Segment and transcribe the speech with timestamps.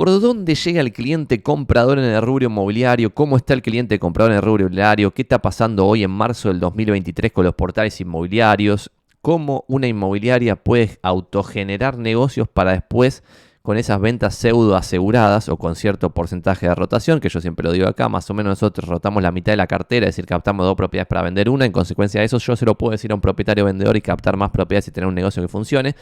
[0.00, 3.12] ¿Por dónde llega el cliente comprador en el rubro inmobiliario?
[3.12, 5.10] ¿Cómo está el cliente comprador en el rubro inmobiliario?
[5.10, 8.90] ¿Qué está pasando hoy en marzo del 2023 con los portales inmobiliarios?
[9.20, 13.22] ¿Cómo una inmobiliaria puede autogenerar negocios para después
[13.62, 17.72] con esas ventas pseudo aseguradas o con cierto porcentaje de rotación, que yo siempre lo
[17.72, 20.64] digo acá, más o menos nosotros rotamos la mitad de la cartera, es decir, captamos
[20.64, 23.14] dos propiedades para vender una, en consecuencia de eso yo se lo puedo decir a
[23.14, 25.94] un propietario vendedor y captar más propiedades y tener un negocio que funcione.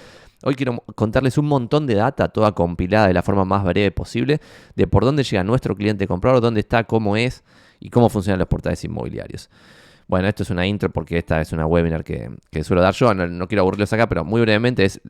[0.45, 4.41] Hoy quiero contarles un montón de data, toda compilada de la forma más breve posible,
[4.77, 7.43] de por dónde llega nuestro cliente comprador, dónde está, cómo es
[7.81, 9.51] y cómo funcionan los portales inmobiliarios.
[10.07, 12.31] Bueno, esto es una intro porque esta es una webinar que,
[12.63, 15.01] suelo dar yo, no, no quiero aburrirlos acá, pero muy brevemente es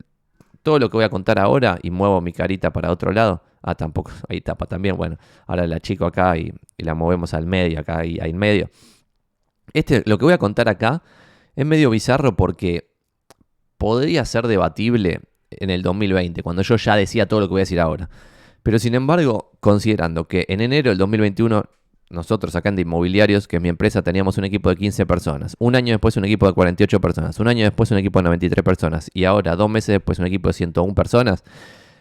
[0.63, 3.43] todo lo que voy a contar ahora y muevo mi carita para otro lado.
[3.61, 4.97] Ah, tampoco, ahí tapa también.
[4.97, 8.69] Bueno, ahora la chico acá y, la movemos al medio, acá y ahí en medio.
[9.73, 11.03] Este, lo que voy a contar acá
[11.55, 12.89] es medio bizarro porque
[13.77, 17.63] podría ser debatible en el 2020, cuando yo ya decía todo lo que voy a
[17.63, 18.09] decir ahora.
[18.63, 21.63] Pero sin embargo, considerando que en enero del 2021
[22.09, 25.55] nosotros acá en Inmobiliarios, que es mi empresa, teníamos un equipo de 15 personas.
[25.59, 27.39] Un año después un equipo de 48 personas.
[27.39, 29.11] Un año después un equipo de 93 personas.
[29.13, 31.43] Y ahora, dos meses después, un equipo de 101 personas.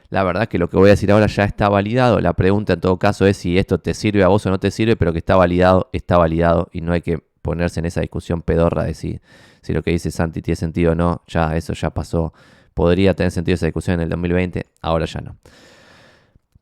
[0.09, 2.21] La verdad es que lo que voy a decir ahora ya está validado.
[2.21, 4.71] La pregunta en todo caso es si esto te sirve a vos o no te
[4.71, 6.69] sirve, pero que está validado, está validado.
[6.73, 9.21] Y no hay que ponerse en esa discusión pedorra de si,
[9.61, 11.23] si lo que dice Santi tiene sentido o no.
[11.27, 12.33] Ya, eso ya pasó.
[12.73, 15.37] Podría tener sentido esa discusión en el 2020, ahora ya no.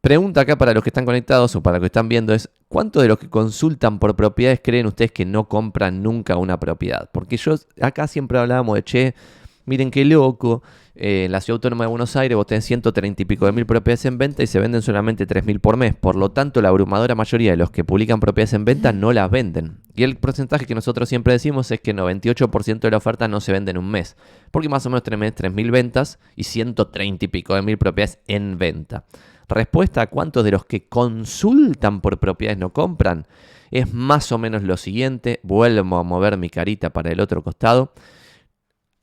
[0.07, 3.03] Pregunta acá para los que están conectados o para los que están viendo es, ¿cuántos
[3.03, 7.11] de los que consultan por propiedades creen ustedes que no compran nunca una propiedad?
[7.11, 9.15] Porque yo acá siempre hablábamos de, che,
[9.65, 10.63] miren qué loco,
[10.95, 13.67] eh, en la Ciudad Autónoma de Buenos Aires vos tenés 130 y pico de mil
[13.67, 15.97] propiedades en venta y se venden solamente 3.000 por mes.
[15.97, 19.29] Por lo tanto, la abrumadora mayoría de los que publican propiedades en venta no las
[19.29, 19.79] venden.
[19.97, 23.51] Y el porcentaje que nosotros siempre decimos es que 98% de la oferta no se
[23.51, 24.17] vende en un mes.
[24.53, 28.57] Porque más o menos tenés 3.000 ventas y 130 y pico de mil propiedades en
[28.57, 29.05] venta.
[29.49, 33.27] Respuesta a cuántos de los que consultan por propiedades no compran
[33.71, 35.41] es más o menos lo siguiente.
[35.43, 37.93] Vuelvo a mover mi carita para el otro costado.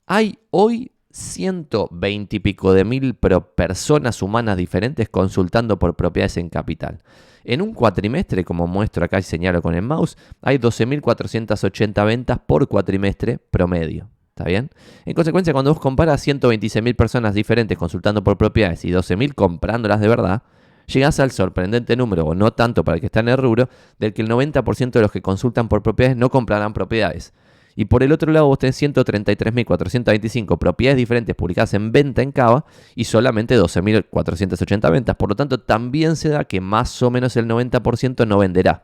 [0.05, 7.03] Hay hoy 120 y pico de mil personas humanas diferentes consultando por propiedades en capital.
[7.43, 12.67] En un cuatrimestre, como muestro acá y señalo con el mouse, hay 12.480 ventas por
[12.67, 14.09] cuatrimestre promedio.
[14.35, 14.71] ¿Está bien?
[15.05, 20.07] En consecuencia, cuando vos comparas 126.000 personas diferentes consultando por propiedades y 12.000 comprándolas de
[20.07, 20.41] verdad,
[20.87, 24.11] llegás al sorprendente número, o no tanto para el que está en el rubro, del
[24.11, 27.31] que el 90% de los que consultan por propiedades no comprarán propiedades.
[27.75, 32.65] Y por el otro lado, vos tenés 133.425 propiedades diferentes publicadas en venta en Cava
[32.95, 35.15] y solamente 12.480 ventas.
[35.15, 38.83] Por lo tanto, también se da que más o menos el 90% no venderá.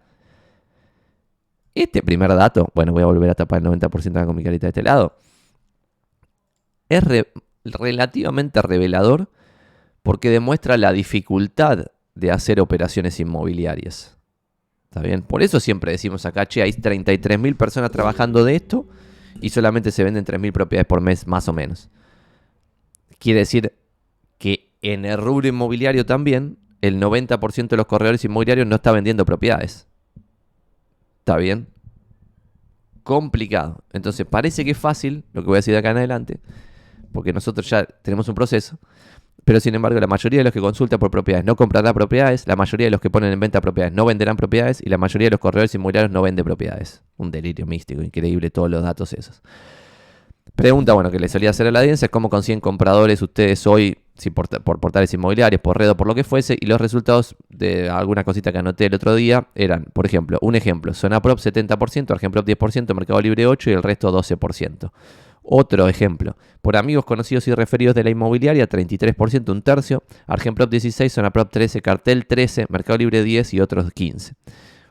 [1.74, 4.70] Este primer dato, bueno, voy a volver a tapar el 90% con mi carita de
[4.70, 5.16] este lado
[6.90, 7.04] es
[7.64, 9.30] relativamente revelador
[10.04, 11.86] porque demuestra la dificultad
[12.16, 14.18] de hacer operaciones inmobiliarias.
[14.86, 15.22] ¿Está bien?
[15.22, 18.88] Por eso siempre decimos acá, che, hay 33.000 personas trabajando de esto
[19.40, 21.90] y solamente se venden 3.000 propiedades por mes, más o menos.
[23.20, 23.74] Quiere decir
[24.40, 29.26] que en el rubro inmobiliario también, el 90% de los corredores inmobiliarios no está vendiendo
[29.26, 29.88] propiedades.
[31.20, 31.68] ¿Está bien?
[33.04, 33.84] Complicado.
[33.94, 36.40] Entonces parece que es fácil, lo que voy a decir de acá en adelante,
[37.12, 38.78] porque nosotros ya tenemos un proceso.
[39.46, 42.56] Pero sin embargo, la mayoría de los que consultan por propiedades no comprarán propiedades, la
[42.56, 45.32] mayoría de los que ponen en venta propiedades no venderán propiedades y la mayoría de
[45.32, 47.02] los corredores inmobiliarios no venden propiedades.
[47.18, 49.42] Un delirio místico, increíble todos los datos esos.
[50.56, 54.30] Pregunta, bueno, que le solía hacer a la audiencia cómo consiguen compradores ustedes hoy, si
[54.30, 58.24] por, portales inmobiliarios, por red o por lo que fuese, y los resultados de alguna
[58.24, 62.46] cosita que anoté el otro día eran, por ejemplo, un ejemplo, Zona Prop 70%, Argenprop
[62.46, 64.92] 10%, Mercado Libre 8% y el resto 12%.
[65.52, 71.12] Otro ejemplo, por amigos conocidos y referidos de la inmobiliaria, 33%, un tercio, Argenprop 16,
[71.12, 74.36] Zonaprop 13, Cartel 13, Mercado Libre 10 y otros 15.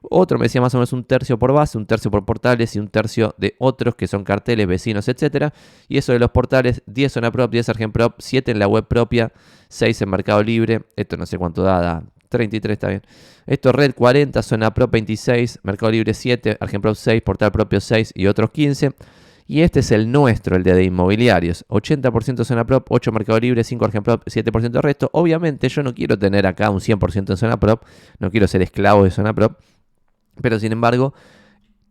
[0.02, 2.80] Otro me decía más o menos un tercio por base, un tercio por portales y
[2.80, 5.52] un tercio de otros que son carteles, vecinos, etc.
[5.86, 9.32] Y eso de los portales, 10 Zonaprop, 10 Argenprop, 7 en la web propia,
[9.68, 13.02] 6 en Mercado Libre, esto no sé cuánto da, 33 está bien.
[13.46, 18.26] Esto Red 40, Zona Pro 26, Mercado Libre 7, Argenprop 6, Portal Propio 6 y
[18.26, 18.90] otros 15.
[19.50, 21.64] Y este es el nuestro, el de, inmobiliarios.
[21.68, 25.08] 80% zona prop, 8 mercado libre, 5 Argenprop, 7% resto.
[25.14, 27.82] Obviamente yo no quiero tener acá un 100% en zona prop,
[28.18, 29.58] no quiero ser esclavo de zona prop.
[30.42, 31.14] Pero sin embargo,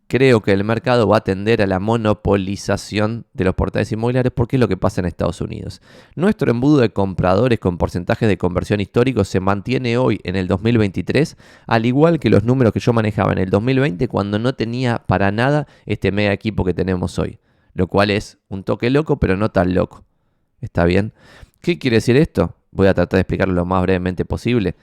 [0.06, 4.54] creo que el mercado va a tender a la monopolización de los portales inmobiliarios porque
[4.54, 5.82] es lo que pasa en Estados Unidos.
[6.14, 11.36] Nuestro embudo de compradores con porcentajes de conversión históricos se mantiene hoy en el 2023,
[11.66, 15.32] al igual que los números que yo manejaba en el 2020 cuando no tenía para
[15.32, 17.40] nada este mega equipo que tenemos hoy
[17.78, 20.04] lo cual es un toque loco, pero no tan loco.
[20.60, 21.12] ¿Está bien?
[21.60, 22.56] ¿Qué quiere decir esto?
[22.72, 24.74] Voy a tratar de explicarlo lo más brevemente posible.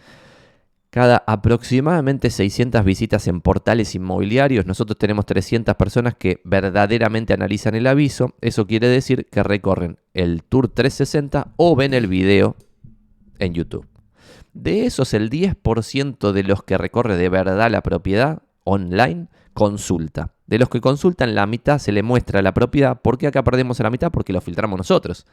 [0.92, 4.66] cada aproximadamente 600 visitas en portales inmobiliarios.
[4.66, 8.34] Nosotros tenemos 300 personas que verdaderamente analizan el aviso.
[8.40, 12.56] Eso quiere decir que recorren el Tour 360 o ven el video
[13.40, 13.86] en YouTube.
[14.54, 20.35] De esos, el 10% de los que recorre de verdad la propiedad online consulta.
[20.48, 23.02] De los que consultan, la mitad se le muestra la propiedad.
[23.02, 24.12] ¿Por qué acá perdemos la mitad?
[24.12, 25.26] Porque lo filtramos nosotros.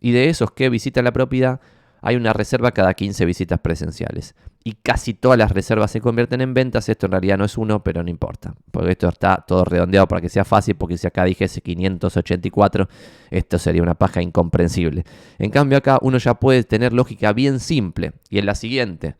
[0.00, 1.60] Y de esos que visitan la propiedad,
[2.00, 4.34] hay una reserva cada 15 visitas presenciales.
[4.62, 6.88] Y casi todas las reservas se convierten en ventas.
[6.88, 8.54] Esto en realidad no es uno, pero no importa.
[8.70, 10.76] Porque esto está todo redondeado para que sea fácil.
[10.76, 12.88] Porque si acá dijese 584,
[13.30, 15.04] esto sería una paja incomprensible.
[15.38, 18.12] En cambio acá uno ya puede tener lógica bien simple.
[18.28, 19.16] Y es la siguiente.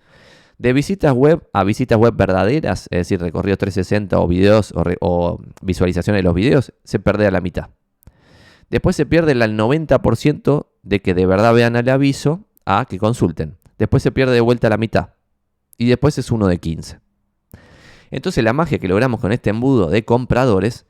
[0.58, 5.40] De visitas web a visitas web verdaderas, es decir, recorrido 360 o videos o, o
[5.62, 7.70] visualizaciones de los videos, se pierde a la mitad.
[8.70, 13.56] Después se pierde el 90% de que de verdad vean el aviso a que consulten.
[13.78, 15.10] Después se pierde de vuelta la mitad.
[15.76, 17.00] Y después es uno de 15.
[18.10, 20.86] Entonces la magia que logramos con este embudo de compradores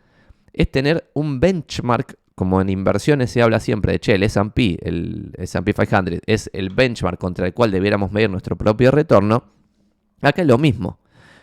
[0.53, 5.33] es tener un benchmark, como en inversiones se habla siempre de, che, el S&P, el
[5.39, 9.54] S&P 500, es el benchmark contra el cual debiéramos medir nuestro propio retorno.
[10.25, 10.99] Acá es lo mismo.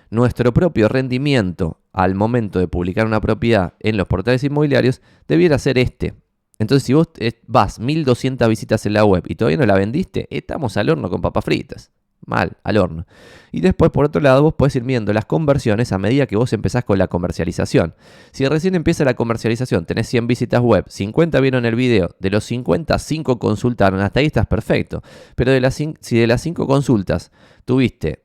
[0.10, 5.78] Nuestro propio rendimiento al momento de publicar una propiedad en los portales inmobiliarios debiera ser
[5.78, 6.13] este,
[6.62, 7.10] entonces, si vos
[7.48, 11.19] vas 1200 visitas en la web y todavía no la vendiste, estamos al horno con
[11.19, 11.89] papas fritas.
[12.24, 13.07] Mal, al horno.
[13.51, 16.54] Y después, por otro lado, vos podés ir viendo las conversiones a medida que vos
[16.54, 17.95] empezás con la comercialización.
[18.31, 22.44] Si recién empieza la comercialización, tenés 100 visitas web, 50 vieron el video, de los
[22.44, 25.01] 50, 5 consultaron, hasta ahí estás perfecto.
[25.36, 27.31] Pero de las, si de las 5 consultas
[27.66, 28.22] tuviste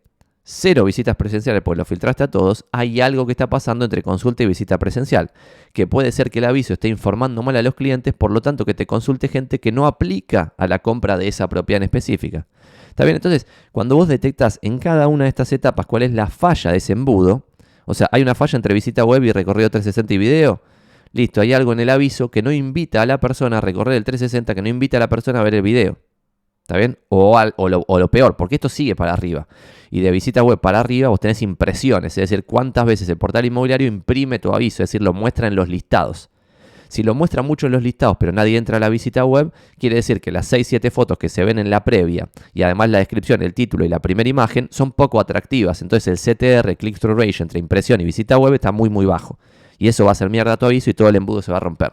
[0.49, 4.45] cero visitas presenciales, pues lo filtraste a todos, hay algo que está pasando entre consulta
[4.45, 5.33] y visita presencial,
[5.73, 8.65] que puede ser que el aviso esté informando mal a los clientes, por lo tanto
[8.65, 12.47] que te consulte gente que no aplica a la compra de esa propiedad en específica.
[12.89, 13.17] ¿Está bien?
[13.17, 16.77] Entonces, cuando vos detectas en cada una de estas etapas cuál es la falla de
[16.77, 17.49] ese embudo,
[17.85, 20.63] o sea, hay una falla entre visita web y recorrido 360 y video,
[21.11, 24.05] listo, hay algo en el aviso que no invita a la persona a recorrer el
[24.05, 25.99] 360, que no invita a la persona a ver el video.
[26.67, 26.99] ¿Está bien?
[27.11, 29.47] O, lo, o, lo, peor, porque esto sigue para arriba.
[29.89, 33.45] Y de visita web para arriba vos tenés impresiones, es decir, cuántas veces el portal
[33.45, 36.29] inmobiliario imprime tu aviso, es decir, lo muestra en los listados.
[36.89, 39.95] Si lo muestra mucho en los listados, pero nadie entra a la visita web, quiere
[39.95, 43.43] decir que las 6-7 fotos que se ven en la previa y además la descripción,
[43.43, 45.83] el título y la primera imagen son poco atractivas.
[45.83, 49.39] Entonces el CTR, click-through ratio entre impresión y visita web está muy, muy bajo.
[49.79, 51.61] Y eso va a ser mierda tu aviso y todo el embudo se va a
[51.61, 51.93] romper.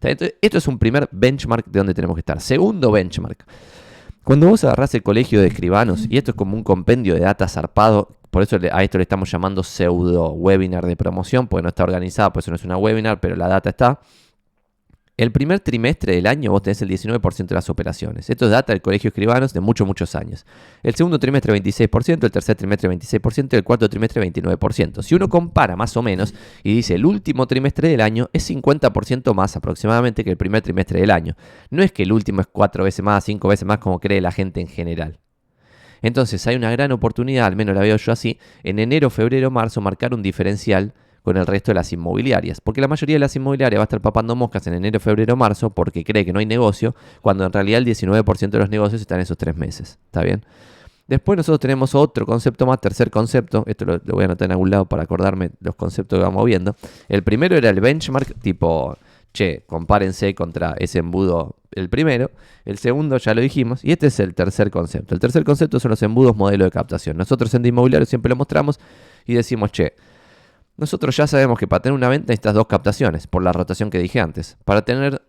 [0.00, 2.40] Entonces, esto es un primer benchmark de donde tenemos que estar.
[2.40, 3.44] Segundo benchmark.
[4.24, 7.48] Cuando vos agarrás el colegio de escribanos, y esto es como un compendio de data
[7.48, 11.82] zarpado, por eso a esto le estamos llamando pseudo webinar de promoción, porque no está
[11.82, 14.00] organizado, por eso no es una webinar, pero la data está.
[15.18, 18.30] El primer trimestre del año vos tenés el 19% de las operaciones.
[18.30, 20.46] Esto es data del Colegio Escribanos de muchos, muchos años.
[20.82, 25.02] El segundo trimestre 26%, el tercer trimestre 26% y el cuarto trimestre 29%.
[25.02, 26.32] Si uno compara más o menos
[26.62, 31.00] y dice el último trimestre del año es 50% más aproximadamente que el primer trimestre
[31.00, 31.36] del año.
[31.68, 34.32] No es que el último es cuatro veces más, cinco veces más como cree la
[34.32, 35.18] gente en general.
[36.00, 39.82] Entonces hay una gran oportunidad, al menos la veo yo así, en enero, febrero, marzo
[39.82, 42.60] marcar un diferencial con el resto de las inmobiliarias.
[42.60, 45.70] Porque la mayoría de las inmobiliarias va a estar papando moscas en enero, febrero, marzo
[45.70, 49.18] porque cree que no hay negocio, cuando en realidad el 19% de los negocios están
[49.18, 49.98] en esos tres meses.
[50.06, 50.44] ¿Está bien?
[51.06, 54.70] Después nosotros tenemos otro concepto más, tercer concepto, esto lo, voy a anotar en algún
[54.70, 56.76] lado para acordarme los conceptos que vamos viendo.
[57.08, 58.96] El primero era el benchmark, tipo,
[59.32, 62.30] che, compárense contra ese embudo el primero.
[62.64, 63.84] El segundo ya lo dijimos.
[63.84, 65.14] Y este es el tercer concepto.
[65.14, 67.16] El tercer concepto son los embudos modelo de captación.
[67.16, 68.78] Nosotros en de inmobiliario siempre lo mostramos
[69.26, 69.94] y decimos, che,
[70.76, 73.98] nosotros ya sabemos que para tener una venta necesitas dos captaciones, por la rotación que
[73.98, 74.56] dije antes.
[74.64, 75.22] Para tener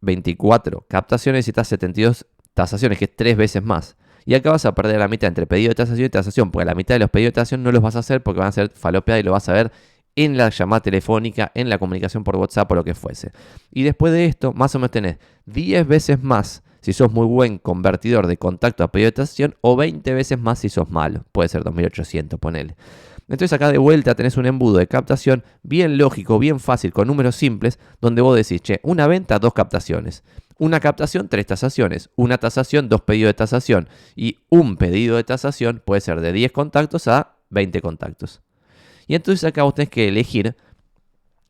[0.00, 3.96] 24 captaciones necesitas 72 tasaciones, que es tres veces más.
[4.24, 6.74] Y acá vas a perder la mitad entre pedido de tasación y tasación, porque la
[6.74, 8.70] mitad de los pedidos de tasación no los vas a hacer porque van a ser
[8.70, 9.70] falopeados y lo vas a ver
[10.16, 13.30] en la llamada telefónica, en la comunicación por WhatsApp o lo que fuese.
[13.70, 17.58] Y después de esto, más o menos tenés 10 veces más si sos muy buen
[17.58, 21.24] convertidor de contacto a pedido de tasación o 20 veces más si sos malo.
[21.32, 22.76] Puede ser 2800, ponele.
[23.28, 27.34] Entonces acá de vuelta tenés un embudo de captación bien lógico, bien fácil, con números
[27.34, 30.22] simples, donde vos decís, che, una venta, dos captaciones.
[30.58, 32.08] Una captación, tres tasaciones.
[32.16, 33.88] Una tasación, dos pedidos de tasación.
[34.14, 38.40] Y un pedido de tasación puede ser de 10 contactos a 20 contactos.
[39.06, 40.56] Y entonces acá vos tenés que elegir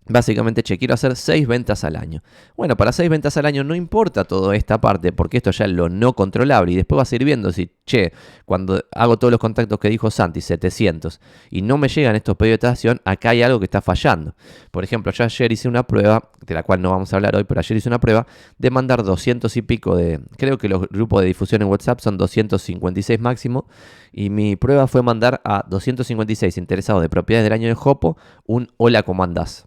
[0.09, 2.23] Básicamente, che, quiero hacer 6 ventas al año.
[2.57, 5.73] Bueno, para 6 ventas al año no importa toda esta parte, porque esto ya es
[5.73, 6.73] lo no controlable.
[6.73, 8.13] Y después vas a ir viendo si, che,
[8.45, 11.21] cuando hago todos los contactos que dijo Santi, 700,
[11.51, 14.37] y no me llegan estos pedidos de tasación, acá hay algo que está fallando.
[14.71, 17.43] Por ejemplo, yo ayer hice una prueba, de la cual no vamos a hablar hoy,
[17.43, 20.21] pero ayer hice una prueba de mandar 200 y pico de.
[20.37, 23.67] Creo que los grupos de difusión en WhatsApp son 256 máximo.
[24.13, 28.69] Y mi prueba fue mandar a 256 interesados de propiedades del año de Jopo un
[28.79, 29.66] hola, ¿cómo andás?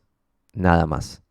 [0.53, 1.23] Nada más.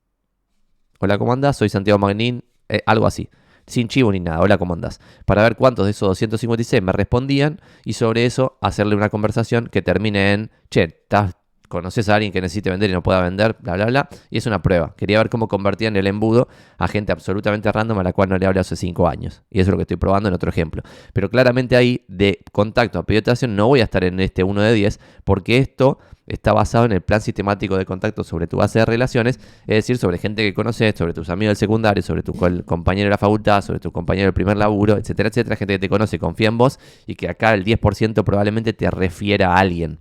[1.01, 1.57] Hola, ¿cómo andás?
[1.57, 3.29] Soy Santiago Magnín, eh, algo así.
[3.67, 5.01] Sin chivo ni nada, hola, ¿cómo andás?
[5.27, 9.83] Para ver cuántos de esos 256 me respondían y sobre eso hacerle una conversación que
[9.83, 11.37] termine en, che, ¿estás
[11.69, 14.09] conoces a alguien que necesite vender y no pueda vender, bla, bla, bla.
[14.31, 14.95] Y es una prueba.
[14.97, 16.49] Quería ver cómo convertían el embudo
[16.79, 19.43] a gente absolutamente random a la cual no le hablo hace 5 años.
[19.51, 20.83] Y eso es lo que estoy probando en otro ejemplo.
[21.13, 24.73] Pero claramente ahí de contacto a pedido no voy a estar en este 1 de
[24.73, 28.85] 10 porque esto está basado en el plan sistemático de contacto sobre tu base de
[28.85, 32.35] relaciones, es decir, sobre gente que conoces, sobre tus amigos del secundario, sobre tu
[32.65, 35.89] compañero de la facultad, sobre tu compañero del primer laburo, etcétera, etcétera, gente que te
[35.89, 40.01] conoce, confía en vos y que acá el 10% probablemente te refiera a alguien.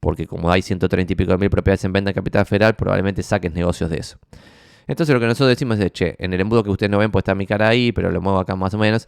[0.00, 3.22] Porque como hay 130 y pico de mil propiedades en venta en Capital Federal, probablemente
[3.22, 4.18] saques negocios de eso.
[4.86, 7.20] Entonces lo que nosotros decimos es, che, en el embudo que ustedes no ven, pues
[7.20, 9.06] está mi cara ahí, pero lo muevo acá más o menos.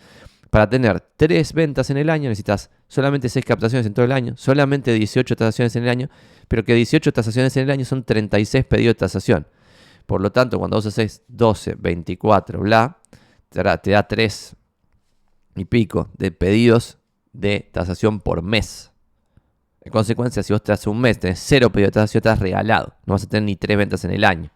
[0.51, 4.35] Para tener tres ventas en el año necesitas solamente 6 captaciones en todo el año,
[4.37, 6.11] solamente 18 tasaciones en el año,
[6.47, 9.47] pero que 18 tasaciones en el año son 36 pedidos de tasación.
[10.05, 12.99] Por lo tanto, cuando vos haces 12, 24, bla,
[13.49, 14.55] te da, te da 3
[15.57, 16.99] y pico de pedidos
[17.33, 18.92] de tasación por mes.
[19.85, 22.95] En consecuencia, si vos te haces un mes, tenés cero pedidos de estás regalado.
[23.05, 24.51] No vas a tener ni tres ventas en el año.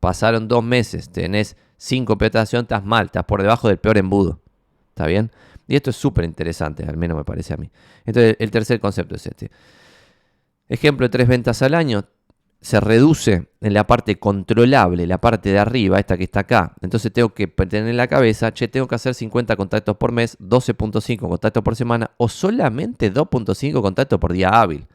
[0.00, 4.40] Pasaron dos meses, tenés cinco pedidos de estás mal, estás por debajo del peor embudo.
[4.88, 5.30] ¿Está bien?
[5.66, 7.70] Y esto es súper interesante, al menos me parece a mí.
[8.04, 9.50] Entonces, el tercer concepto es este.
[10.68, 12.04] Ejemplo de tres ventas al año,
[12.64, 16.72] se reduce en la parte controlable, la parte de arriba, esta que está acá.
[16.80, 20.38] Entonces tengo que tener en la cabeza, che, tengo que hacer 50 contactos por mes,
[20.38, 24.86] 12.5 contactos por semana o solamente 2.5 contactos por día hábil.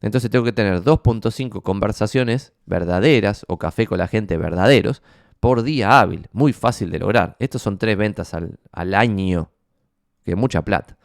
[0.00, 5.02] Entonces tengo que tener 2.5 conversaciones verdaderas o café con la gente verdaderos
[5.40, 6.26] por día hábil.
[6.32, 7.36] Muy fácil de lograr.
[7.38, 9.50] Estos son tres ventas al, al año,
[10.24, 10.96] que es mucha plata.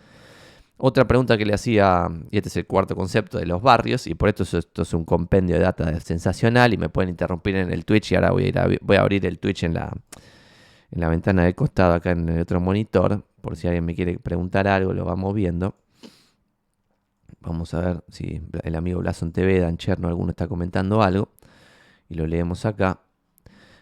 [0.78, 4.16] Otra pregunta que le hacía, y este es el cuarto concepto de los barrios, y
[4.16, 7.86] por esto esto es un compendio de data sensacional y me pueden interrumpir en el
[7.86, 9.94] Twitch y ahora voy a, abrir el Twitch en la,
[10.92, 14.20] en la ventana del costado acá en el otro monitor, por si alguien me quiere
[14.20, 15.76] preguntar algo, lo vamos viendo.
[17.40, 21.30] Vamos a ver si el amigo Blason TV, Dan Cherno, alguno está comentando algo.
[22.10, 23.02] Y lo leemos acá.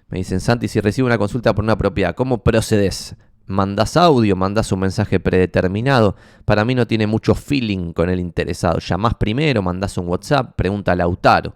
[0.10, 3.16] Me dicen, Santi, si recibo una consulta por una propiedad, ¿cómo procedes?
[3.46, 6.16] Mandas audio, mandas un mensaje predeterminado.
[6.46, 8.80] Para mí no tiene mucho feeling con el interesado.
[8.80, 11.56] Llamás primero, mandas un WhatsApp, pregunta a Lautaro.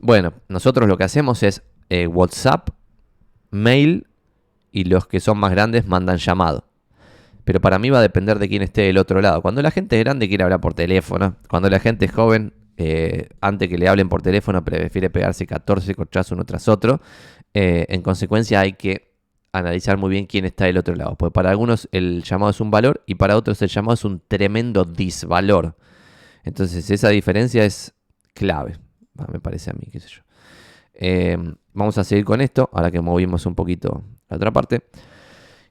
[0.00, 2.70] Bueno, nosotros lo que hacemos es eh, WhatsApp,
[3.50, 4.06] mail
[4.72, 6.64] y los que son más grandes mandan llamado.
[7.44, 9.42] Pero para mí va a depender de quién esté del otro lado.
[9.42, 11.36] Cuando la gente es grande quiere hablar por teléfono.
[11.48, 15.94] Cuando la gente es joven, eh, antes que le hablen por teléfono, prefiere pegarse 14
[15.94, 17.00] corchazos uno tras otro.
[17.52, 19.09] Eh, en consecuencia hay que
[19.52, 21.16] analizar muy bien quién está del otro lado.
[21.16, 24.22] Porque para algunos el llamado es un valor y para otros el llamado es un
[24.26, 25.76] tremendo disvalor.
[26.44, 27.94] Entonces esa diferencia es
[28.34, 28.78] clave,
[29.30, 30.22] me parece a mí, qué sé yo.
[30.94, 34.82] Em, vamos a seguir con esto, ahora que movimos un poquito la otra parte.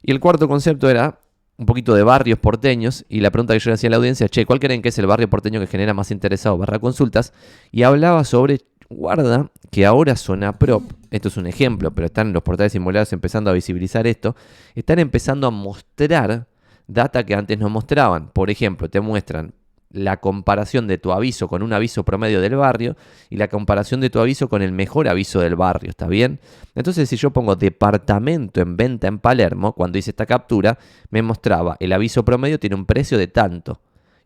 [0.02, 1.20] Y el cuarto concepto era
[1.56, 4.28] un poquito de barrios porteños y la pregunta que yo le hacía a la audiencia,
[4.28, 7.34] che, ¿cuál creen que es el barrio porteño que genera más interesados barra consultas?
[7.70, 8.60] Y hablaba sobre
[8.90, 10.14] guarda que ahora
[10.58, 14.36] Prop, esto es un ejemplo, pero están los portales inmobiliarios empezando a visibilizar esto,
[14.74, 16.46] están empezando a mostrar
[16.86, 18.30] data que antes no mostraban.
[18.30, 19.54] Por ejemplo, te muestran
[19.92, 22.96] la comparación de tu aviso con un aviso promedio del barrio
[23.28, 26.38] y la comparación de tu aviso con el mejor aviso del barrio, ¿está bien?
[26.74, 30.78] Entonces, si yo pongo departamento en venta en Palermo, cuando hice esta captura,
[31.10, 33.80] me mostraba el aviso promedio tiene un precio de tanto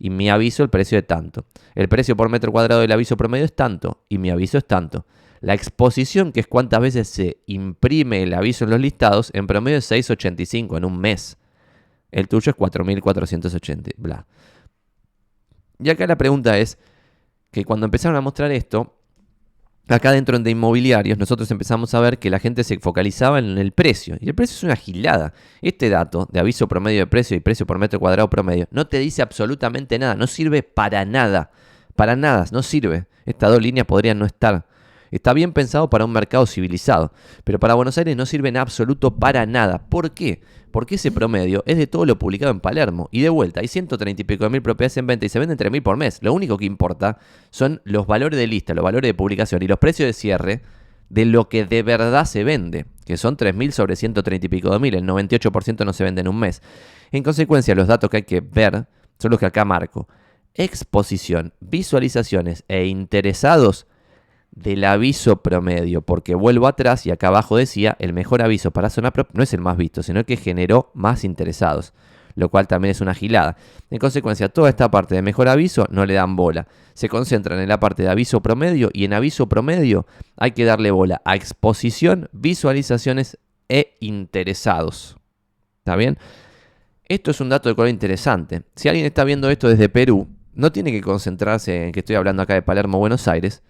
[0.04, 1.46] y mi aviso el precio de tanto.
[1.74, 5.06] El precio por metro cuadrado del aviso promedio es tanto y mi aviso es tanto.
[5.40, 9.78] La exposición, que es cuántas veces se imprime el aviso en los listados, en promedio
[9.78, 11.38] es 6,85 en un mes.
[12.10, 14.26] El tuyo es 4.480, bla.
[15.78, 16.76] Y acá la pregunta es
[17.50, 18.98] que cuando empezaron a mostrar esto,
[19.88, 23.72] acá dentro de inmobiliarios, nosotros empezamos a ver que la gente se focalizaba en el
[23.72, 24.16] precio.
[24.20, 25.34] Y el precio es una gilada.
[25.60, 28.98] Este dato de aviso promedio de precio y precio por metro cuadrado promedio no te
[28.98, 30.14] dice absolutamente nada.
[30.14, 31.50] No sirve para nada.
[31.96, 33.06] Para nada, no sirve.
[33.26, 34.66] Estas dos líneas podrían no estar.
[35.14, 37.12] Está bien pensado para un mercado civilizado,
[37.44, 39.86] pero para Buenos Aires no sirve en absoluto para nada.
[39.88, 40.40] ¿Por qué?
[40.72, 43.08] Porque ese promedio es de todo lo publicado en Palermo.
[43.12, 45.56] Y de vuelta, hay 130 y pico de mil propiedades en venta y se venden
[45.56, 46.18] 3 mil por mes.
[46.20, 47.18] Lo único que importa
[47.50, 50.62] son los valores de lista, los valores de publicación y los precios de cierre
[51.10, 54.80] de lo que de verdad se vende, que son 3.000 sobre 130 y pico de
[54.80, 56.60] mil, el 98% no se vende en un mes.
[57.12, 58.88] En consecuencia, los datos que hay que ver
[59.20, 60.08] son los que acá marco.
[60.54, 63.86] Exposición, visualizaciones e interesados
[64.54, 69.12] del aviso promedio, porque vuelvo atrás y acá abajo decía, el mejor aviso para Zona
[69.12, 71.92] Prop no es el más visto, sino el que generó más interesados,
[72.36, 73.56] lo cual también es una gilada.
[73.90, 76.68] En consecuencia, toda esta parte de mejor aviso no le dan bola.
[76.94, 80.06] Se concentran en la parte de aviso promedio y en aviso promedio
[80.36, 85.16] hay que darle bola a exposición, visualizaciones e interesados.
[85.78, 86.16] ¿Está bien?
[87.06, 88.62] Esto es un dato de color interesante.
[88.76, 92.42] Si alguien está viendo esto desde Perú, no tiene que concentrarse en que estoy hablando
[92.42, 93.62] acá de Palermo, Buenos Aires,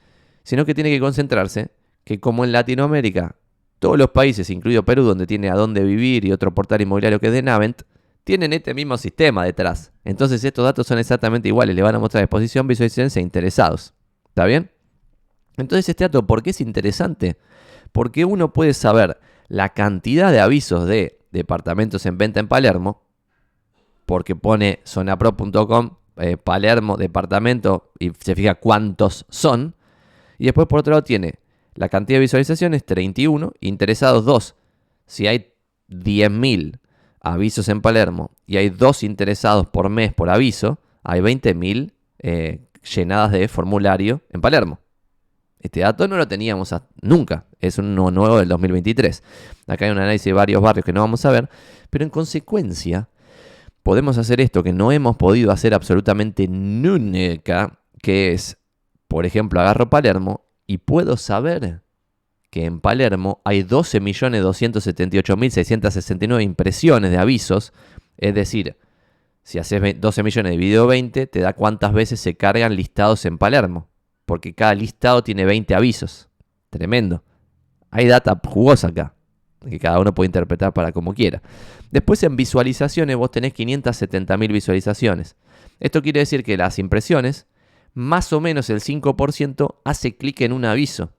[0.44, 1.70] sino que tiene que concentrarse
[2.04, 3.36] que como en Latinoamérica,
[3.78, 7.26] todos los países, incluido Perú, donde tiene a dónde vivir y otro portal inmobiliario que
[7.26, 7.82] es de Navent,
[8.22, 9.92] tienen este mismo sistema detrás.
[10.04, 13.94] Entonces estos datos son exactamente iguales, le van a mostrar exposición, visualización e interesados.
[14.28, 14.70] ¿Está bien?
[15.56, 17.36] Entonces este dato, ¿por qué es interesante?
[17.92, 23.02] Porque uno puede saber la cantidad de avisos de departamentos en venta en Palermo,
[24.06, 29.74] porque pone zonapro.com, eh, Palermo, departamento, y se fija cuántos son,
[30.44, 31.36] y después por otro lado tiene
[31.74, 34.54] la cantidad de visualizaciones, 31, interesados 2.
[35.06, 35.54] Si hay
[35.88, 36.80] 10.000
[37.22, 42.60] avisos en Palermo y hay 2 interesados por mes por aviso, hay 20.000 eh,
[42.94, 44.80] llenadas de formulario en Palermo.
[45.60, 49.22] Este dato no lo teníamos nunca, es un nuevo del 2023.
[49.66, 51.48] Acá hay un análisis de varios barrios que no vamos a ver,
[51.88, 53.08] pero en consecuencia
[53.82, 58.58] podemos hacer esto que no hemos podido hacer absolutamente nunca, que es
[59.14, 61.82] por ejemplo, agarro Palermo y puedo saber
[62.50, 67.72] que en Palermo hay 12.278.669 impresiones de avisos.
[68.16, 68.76] Es decir,
[69.44, 73.88] si haces 12 millones dividido 20, te da cuántas veces se cargan listados en Palermo.
[74.26, 76.28] Porque cada listado tiene 20 avisos.
[76.70, 77.22] Tremendo.
[77.92, 79.14] Hay data jugosa acá.
[79.60, 81.40] Que cada uno puede interpretar para como quiera.
[81.92, 85.36] Después en visualizaciones vos tenés 570.000 visualizaciones.
[85.78, 87.46] Esto quiere decir que las impresiones
[87.94, 91.12] más o menos el 5% hace clic en un aviso.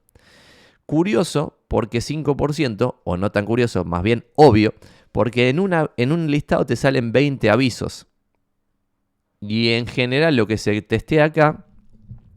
[0.84, 4.74] Curioso porque 5%, o no tan curioso, más bien obvio,
[5.10, 8.06] porque en, una, en un listado te salen 20 avisos.
[9.40, 11.66] Y en general lo que se testea acá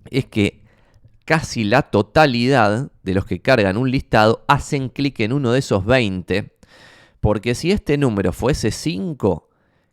[0.10, 0.64] es que
[1.26, 5.86] casi la totalidad de los que cargan un listado hacen clic en uno de esos
[5.86, 6.58] 20,
[7.20, 9.50] porque si este número fuese 5,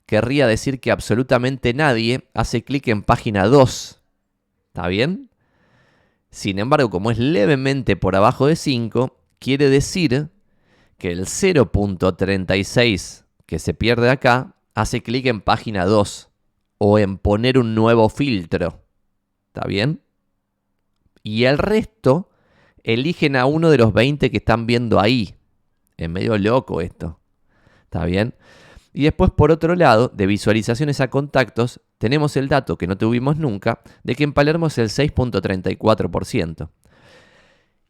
[0.06, 3.95] querría decir que absolutamente nadie hace clic en página 2
[4.76, 5.30] ¿Está bien?
[6.28, 10.28] Sin embargo, como es levemente por abajo de 5, quiere decir
[10.98, 16.28] que el 0.36 que se pierde acá hace clic en página 2
[16.76, 18.84] o en poner un nuevo filtro.
[19.46, 20.02] ¿Está bien?
[21.22, 22.28] Y el resto
[22.82, 25.36] eligen a uno de los 20 que están viendo ahí.
[25.96, 27.18] Es medio loco esto.
[27.84, 28.34] ¿Está bien?
[28.96, 33.36] Y después, por otro lado, de visualizaciones a contactos, tenemos el dato que no tuvimos
[33.36, 36.70] nunca de que en Palermo es el 6.34%.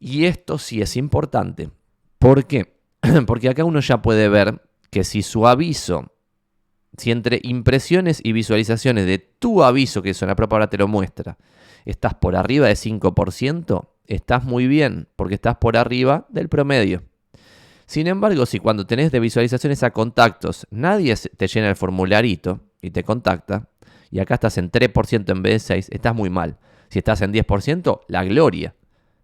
[0.01, 1.69] Y esto sí es importante.
[2.19, 2.73] ¿Por qué?
[3.25, 6.11] Porque acá uno ya puede ver que si su aviso,
[6.97, 11.37] si entre impresiones y visualizaciones de tu aviso, que la ahora te lo muestra,
[11.85, 17.03] estás por arriba de 5%, estás muy bien, porque estás por arriba del promedio.
[17.87, 22.91] Sin embargo, si cuando tenés de visualizaciones a contactos, nadie te llena el formularito y
[22.91, 23.69] te contacta,
[24.11, 26.57] y acá estás en 3% en vez de 6, estás muy mal.
[26.89, 28.75] Si estás en 10%, la gloria.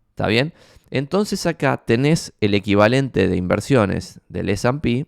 [0.10, 0.54] ¿Está bien?
[0.91, 5.08] Entonces acá tenés el equivalente de inversiones del S&P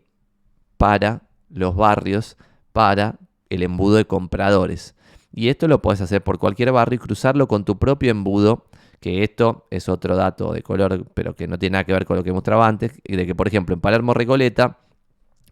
[0.78, 2.38] para los barrios,
[2.74, 4.96] para el embudo de compradores.
[5.32, 8.66] Y esto lo puedes hacer por cualquier barrio y cruzarlo con tu propio embudo
[9.06, 12.18] que esto es otro dato de color, pero que no tiene nada que ver con
[12.18, 14.80] lo que mostraba antes, de que por ejemplo en Palermo Recoleta,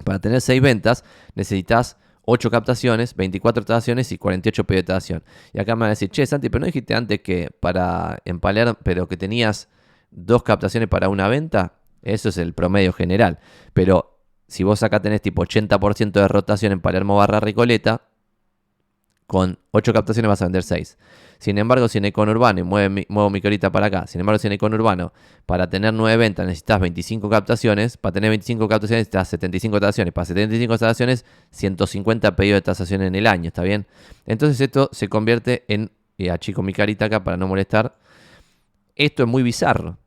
[0.04, 5.24] para tener 6 ventas, necesitas 8 captaciones, 24 captaciones y 48 pedidos de captación.
[5.54, 8.40] Y acá me van a decir, che, Santi, pero no dijiste antes que para en
[8.40, 9.70] Palermo, pero que tenías
[10.10, 13.38] dos captaciones para una venta, eso es el promedio general.
[13.74, 18.02] Pero si vos acá tenés tipo 80% de rotación en Palermo barra Recoleta,
[19.28, 20.98] con 8 captaciones vas a vender 6.
[21.44, 24.48] Sin embargo, si en el conurbano, y muevo mi carita para acá, sin embargo, si
[24.48, 25.12] en el conurbano,
[25.46, 30.24] para tener 9 ventas necesitas 25 captaciones, para tener 25 captaciones necesitas 75 tasaciones, para
[30.24, 33.88] 75 tasaciones, 150 pedidos de tasación en el año, ¿está bien?
[34.26, 37.98] Entonces esto se convierte en, y achico mi carita acá para no molestar,
[38.96, 39.98] esto es muy bizarro,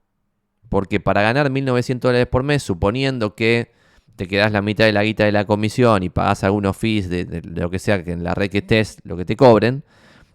[0.71, 3.73] porque para ganar 1.900 dólares por mes, suponiendo que
[4.17, 7.27] te quedas la mitad de la guita de la comisión y pagas algunos fees de,
[7.27, 9.85] de, lo que sea que en la red que estés, lo que te cobren,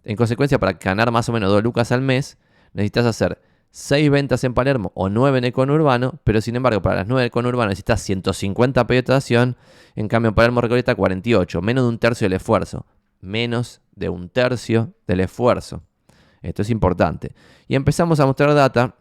[0.04, 2.38] en consecuencia, para ganar más o menos 2 lucas al mes,
[2.74, 6.98] necesitas hacer 6 ventas en Palermo o 9 en el conurbano, pero sin embargo para
[6.98, 9.58] las 9 del conurbano necesitas 150 pedidos de estación,
[9.96, 12.86] en cambio en Palermo Recoleta 48, menos de un tercio del esfuerzo,
[13.22, 15.84] menos de un tercio del esfuerzo.
[16.42, 17.34] Esto es importante.
[17.68, 18.96] Y empezamos a mostrar data,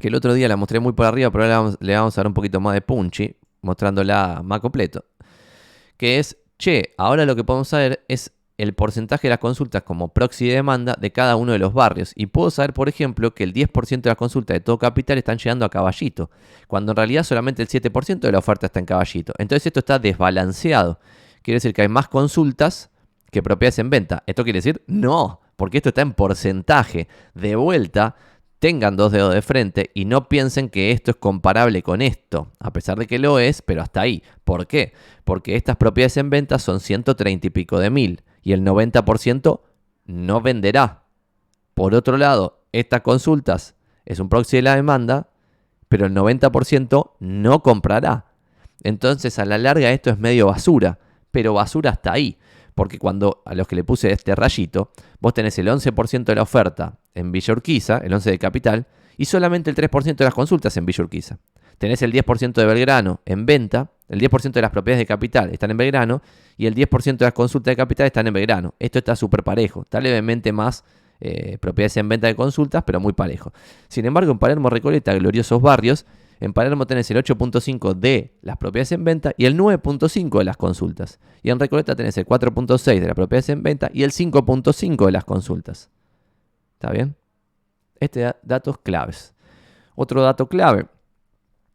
[0.00, 2.26] que el otro día la mostré muy por arriba, pero ahora le vamos, a dar
[2.26, 5.04] un poquito más de punchy, mostrándola más completo,
[5.96, 10.08] que es, che, ahora lo que podemos saber es el porcentaje de las consultas como
[10.08, 12.12] proxy de demanda de cada uno de los barrios.
[12.14, 15.38] Y puedo saber, por ejemplo, que el 10% de las consultas de todo capital están
[15.38, 16.30] llegando a caballito,
[16.68, 19.32] cuando en realidad solamente el 7% de la oferta está en caballito.
[19.38, 20.98] Entonces esto está desbalanceado.
[21.42, 22.90] Quiere decir que hay más consultas
[23.30, 24.22] que propiedades en venta.
[24.26, 24.82] ¿Esto quiere decir?
[24.86, 27.08] No, porque esto está en porcentaje.
[27.34, 28.14] De vuelta,
[28.58, 32.72] tengan dos dedos de frente y no piensen que esto es comparable con esto, a
[32.72, 34.22] pesar de que lo es, pero hasta ahí.
[34.44, 34.92] ¿Por qué?
[35.24, 39.60] Porque estas propiedades en venta son 130 y pico de mil y el 90%
[40.06, 41.04] no venderá.
[41.74, 43.74] Por otro lado, estas consultas
[44.04, 45.28] es un proxy de la demanda,
[45.88, 48.26] pero el 90% no comprará.
[48.82, 50.98] Entonces a la larga esto es medio basura,
[51.30, 52.38] pero basura hasta ahí.
[52.74, 56.42] Porque cuando a los que le puse este rayito, vos tenés el 11% de la
[56.42, 60.76] oferta en Villa Urquiza, el 11% de capital, y solamente el 3% de las consultas
[60.76, 61.38] en Villa Urquiza.
[61.82, 65.72] Tenés el 10% de Belgrano en venta, el 10% de las propiedades de capital están
[65.72, 66.22] en Belgrano
[66.56, 68.72] y el 10% de las consultas de capital están en Belgrano.
[68.78, 70.84] Esto está súper parejo, está levemente más
[71.18, 73.52] eh, propiedades en venta de consultas, pero muy parejo.
[73.88, 76.06] Sin embargo, en Palermo Recoleta, gloriosos barrios,
[76.38, 80.56] en Palermo tenés el 8.5 de las propiedades en venta y el 9.5 de las
[80.56, 81.18] consultas.
[81.42, 85.10] Y en Recoleta tenés el 4.6 de las propiedades en venta y el 5.5 de
[85.10, 85.90] las consultas.
[86.74, 87.16] ¿Está bien?
[87.98, 89.34] Este datos claves.
[89.96, 90.86] Otro dato clave.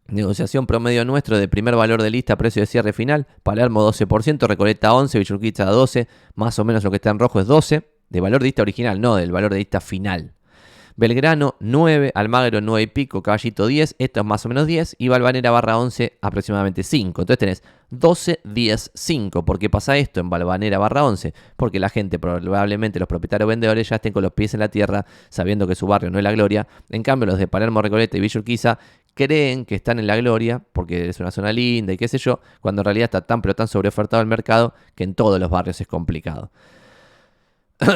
[0.10, 3.28] Negociación promedio nuestro de primer valor de lista, precio de cierre final.
[3.44, 7.48] Palermo 12%, Recoleta 11, Villurquiza 12, más o menos lo que está en rojo es
[7.48, 7.84] 12.
[8.10, 10.34] De valor de lista original, no del valor de lista final.
[10.96, 15.10] Belgrano 9, Almagro 9 y pico, Caballito 10, esto es más o menos 10, y
[15.10, 17.22] Balvanera barra 11 aproximadamente 5.
[17.22, 19.46] Entonces tenés 12, 10, 5.
[19.46, 21.36] ¿Por qué pasa esto en Balvanera barra 11?
[21.56, 25.06] Porque la gente, probablemente los propietarios vendedores, ya estén con los pies en la tierra,
[25.30, 26.66] sabiendo que su barrio no es la gloria.
[26.90, 28.80] En cambio, los de Palermo, Recoleta y Villurquiza
[29.18, 32.40] creen que están en la gloria porque es una zona linda y qué sé yo,
[32.62, 35.82] cuando en realidad está tan pero tan sobreofertado el mercado que en todos los barrios
[35.82, 36.52] es complicado.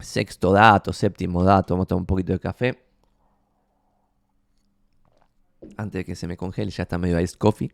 [0.00, 2.82] Sexto dato, séptimo dato, vamos a tomar un poquito de café.
[5.76, 7.72] Antes de que se me congele, ya está medio iced coffee.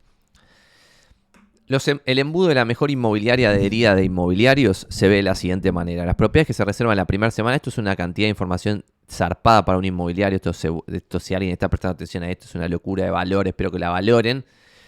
[1.66, 5.72] Em, el embudo de la mejor inmobiliaria adherida de inmobiliarios se ve de la siguiente
[5.72, 6.04] manera.
[6.04, 9.64] Las propiedades que se reservan la primera semana, esto es una cantidad de información zarpada
[9.64, 10.36] para un inmobiliario.
[10.36, 10.52] Esto,
[11.20, 13.50] si alguien está prestando atención a esto, es una locura de valores.
[13.50, 14.44] Espero que la valoren.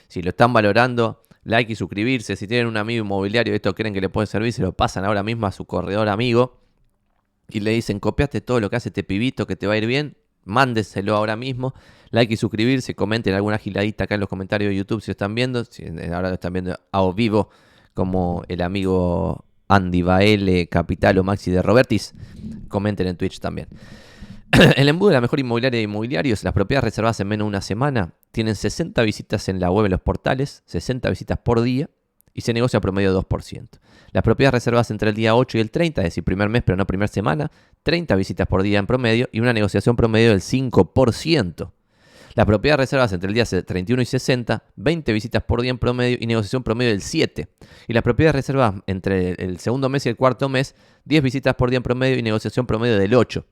[0.08, 2.36] Si lo están valorando, like y suscribirse.
[2.36, 5.22] Si tienen un amigo inmobiliario esto creen que le puede servir, se lo pasan ahora
[5.22, 6.60] mismo a su corredor amigo
[7.48, 9.86] y le dicen, copiaste todo lo que hace este pibito que te va a ir
[9.86, 11.74] bien, mándeselo ahora mismo,
[12.10, 15.34] like y suscribirse, comenten alguna giladita acá en los comentarios de YouTube si lo están
[15.34, 17.48] viendo, si ahora lo están viendo a vivo
[17.94, 22.14] como el amigo Andy Baele, Capital o Maxi de Robertis,
[22.68, 23.68] comenten en Twitch también.
[24.76, 27.60] el embudo de la mejor inmobiliaria de inmobiliarios, las propiedades reservadas en menos de una
[27.60, 31.88] semana, tienen 60 visitas en la web en los portales, 60 visitas por día,
[32.32, 33.68] y se negocia promedio de 2%.
[34.12, 36.76] Las propiedades reservadas entre el día 8 y el 30, es decir, primer mes pero
[36.76, 37.50] no primera semana,
[37.82, 41.70] 30 visitas por día en promedio y una negociación promedio del 5%.
[42.36, 46.18] Las propiedades reservadas entre el día 31 y 60, 20 visitas por día en promedio
[46.20, 47.48] y negociación promedio del 7.
[47.88, 50.74] Y las propiedades reservadas entre el segundo mes y el cuarto mes,
[51.06, 53.42] 10 visitas por día en promedio y negociación promedio del 8.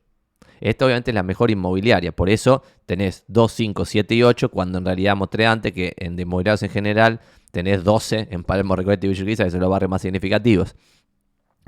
[0.60, 4.76] Esta obviamente es la mejor inmobiliaria, por eso tenés 2, 5, 7 y 8, cuando
[4.76, 7.20] en realidad mostré antes que en inmobiliarios en general
[7.52, 10.76] tenés 12 en Palermo, Recoleta y Villa que son los barrios más significativos.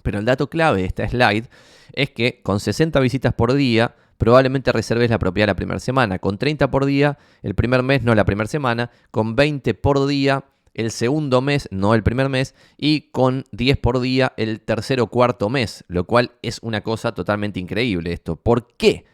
[0.03, 1.47] Pero el dato clave de esta slide
[1.95, 6.19] es que con 60 visitas por día, probablemente reserves la propiedad la primera semana.
[6.19, 8.91] Con 30 por día, el primer mes, no la primera semana.
[9.11, 12.55] Con 20 por día, el segundo mes, no el primer mes.
[12.77, 15.85] Y con 10 por día, el tercer o cuarto mes.
[15.89, 18.37] Lo cual es una cosa totalmente increíble esto.
[18.37, 19.05] ¿Por qué?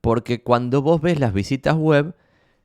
[0.00, 2.14] Porque cuando vos ves las visitas web,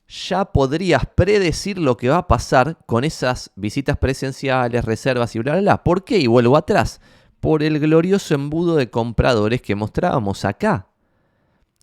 [0.08, 5.54] ya podrías predecir lo que va a pasar con esas visitas presenciales, reservas y bla,
[5.54, 5.84] bla, bla.
[5.84, 6.18] ¿Por qué?
[6.18, 7.02] Y vuelvo atrás.
[7.40, 10.88] Por el glorioso embudo de compradores que mostrábamos acá.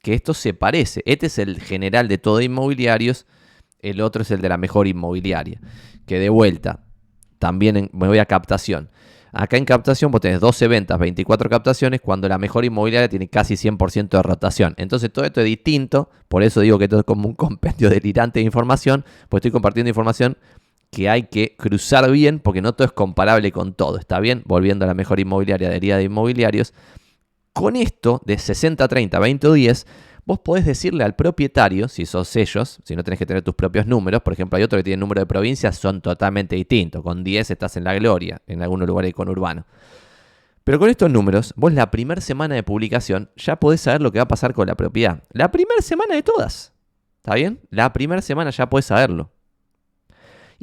[0.04, 1.02] Que esto se parece.
[1.06, 3.24] Este es el general de todo inmobiliarios.
[3.80, 5.60] El otro es el de la mejor inmobiliaria.
[6.06, 6.84] Que de vuelta,
[7.38, 8.90] también me voy a captación.
[9.32, 13.54] Acá en captación vos tenés 12 ventas, 24 captaciones, cuando la mejor inmobiliaria tiene casi
[13.54, 14.74] 100% de rotación.
[14.76, 18.40] Entonces todo esto es distinto, por eso digo que esto es como un compendio delirante
[18.40, 20.36] de información, pues estoy compartiendo información
[20.92, 24.42] que hay que cruzar bien, porque no todo es comparable con todo, ¿está bien?
[24.44, 26.72] Volviendo a la mejor inmobiliaria de herida de inmobiliarios.
[27.54, 29.86] Con esto de 60-30, 20 o 10,
[30.26, 33.86] vos podés decirle al propietario, si sos ellos, si no tenés que tener tus propios
[33.86, 37.04] números, por ejemplo, hay otro que tiene número de provincias, son totalmente distintos.
[37.04, 39.66] Con 10 estás en la gloria, en algunos lugares con urbano.
[40.64, 44.18] Pero con estos números, vos la primera semana de publicación ya podés saber lo que
[44.18, 45.22] va a pasar con la propiedad.
[45.30, 46.72] La primera semana de todas.
[47.18, 47.60] ¿Está bien?
[47.70, 49.30] La primera semana ya podés saberlo.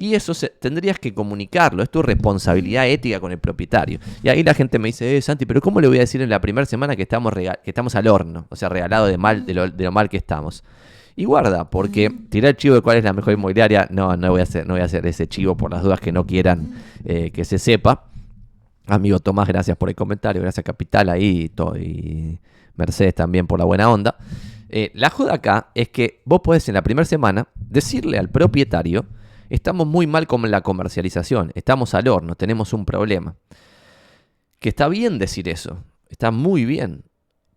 [0.02, 4.00] Y eso tendrías que comunicarlo, es tu responsabilidad ética con el propietario.
[4.24, 6.30] Y ahí la gente me dice, eh, Santi, pero ¿cómo le voy a decir en
[6.32, 8.48] la primera semana que estamos, que estamos al horno?
[8.50, 10.64] O sea, regalado de, mal, de, lo, mal que estamos.
[11.16, 14.40] Y guarda, porque tirar el chivo de cuál es la mejor inmobiliaria, no, no voy
[14.40, 16.74] a hacer, no voy a hacer ese chivo por las dudas que no quieran
[17.06, 18.06] eh, que se sepa.
[18.88, 22.40] Amigo Tomás, gracias por el comentario, gracias Capital ahí y,
[22.76, 24.16] Mercedes también por la buena onda.
[24.68, 29.06] Eh, la joda acá es que vos podés en la primera semana decirle al propietario,
[29.52, 33.36] Estamos muy mal con la comercialización, estamos al horno, tenemos un problema.
[34.60, 37.04] Que está bien decir eso, está muy bien.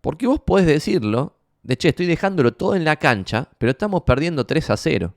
[0.01, 4.45] Porque vos podés decirlo, de che, estoy dejándolo todo en la cancha, pero estamos perdiendo
[4.45, 5.15] 3 a 0.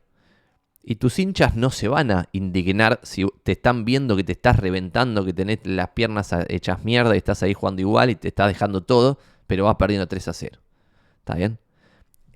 [0.84, 4.58] Y tus hinchas no se van a indignar si te están viendo que te estás
[4.58, 8.50] reventando, que tenés las piernas hechas mierda y estás ahí jugando igual y te estás
[8.50, 10.60] dejando todo, pero vas perdiendo 3 a 0.
[11.22, 11.58] ¿Está bien?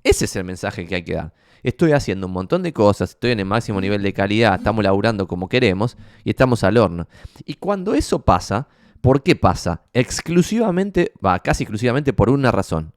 [0.02, 3.32] Ese es el mensaje que hay que dar estoy haciendo un montón de cosas, estoy
[3.32, 7.08] en el máximo nivel de calidad, estamos laburando como queremos y estamos al horno.
[7.44, 8.68] Y cuando eso pasa,
[9.00, 9.82] ¿por qué pasa?
[9.92, 12.92] Exclusivamente, va, casi exclusivamente por una razón.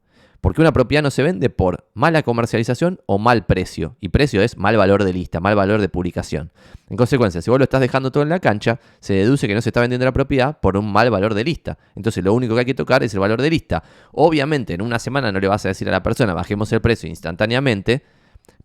[0.45, 3.95] Porque una propiedad no se vende por mala comercialización o mal precio.
[3.99, 6.51] Y precio es mal valor de lista, mal valor de publicación.
[6.87, 9.61] En consecuencia, si vos lo estás dejando todo en la cancha, se deduce que no
[9.63, 11.79] se está vendiendo la propiedad por un mal valor de lista.
[11.95, 13.81] Entonces lo único que hay que tocar es el valor de lista.
[14.11, 17.09] Obviamente en una semana no le vas a decir a la persona bajemos el precio
[17.09, 18.03] instantáneamente,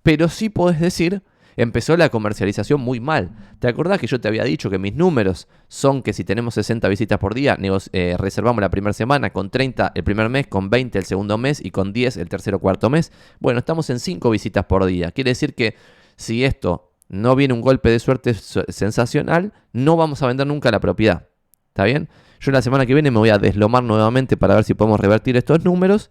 [0.02, 1.22] pero sí podés decir,
[1.56, 3.30] empezó la comercialización muy mal.
[3.58, 6.88] ¿Te acordás que yo te había dicho que mis números son que si tenemos 60
[6.88, 7.58] visitas por día,
[7.92, 11.64] eh, reservamos la primera semana, con 30 el primer mes, con 20 el segundo mes
[11.64, 13.12] y con 10 el tercer o cuarto mes?
[13.40, 15.10] Bueno, estamos en 5 visitas por día.
[15.12, 15.74] Quiere decir que
[16.16, 20.80] si esto no viene un golpe de suerte sensacional, no vamos a vender nunca la
[20.80, 21.28] propiedad.
[21.68, 22.08] ¿Está bien?
[22.40, 25.36] Yo la semana que viene me voy a deslomar nuevamente para ver si podemos revertir
[25.36, 26.10] estos números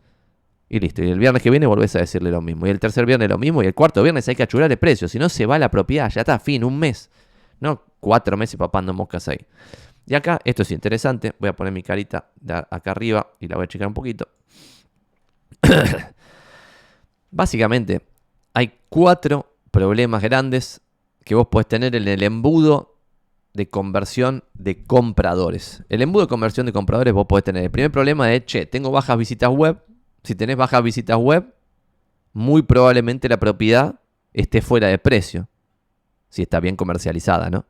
[0.70, 1.04] y listo.
[1.04, 2.68] Y el viernes que viene volvés a decirle lo mismo.
[2.68, 3.64] Y el tercer viernes lo mismo.
[3.64, 5.08] Y el cuarto viernes hay que achurar el precio.
[5.08, 6.10] Si no, se va la propiedad.
[6.12, 7.10] Ya está, fin, un mes.
[7.60, 9.40] No cuatro meses papando moscas ahí.
[10.06, 11.34] Y acá, esto es interesante.
[11.40, 14.28] Voy a poner mi carita de acá arriba y la voy a checar un poquito.
[17.32, 18.02] Básicamente,
[18.54, 20.82] hay cuatro problemas grandes
[21.24, 22.96] que vos podés tener en el embudo
[23.54, 25.84] de conversión de compradores.
[25.90, 27.64] El embudo de conversión de compradores vos podés tener.
[27.64, 29.84] El primer problema es, che, tengo bajas visitas web
[30.24, 31.54] si tenés bajas visitas web,
[32.34, 34.00] muy probablemente la propiedad
[34.34, 35.48] esté fuera de precio.
[36.30, 37.66] Si está bien comercializada, ¿no?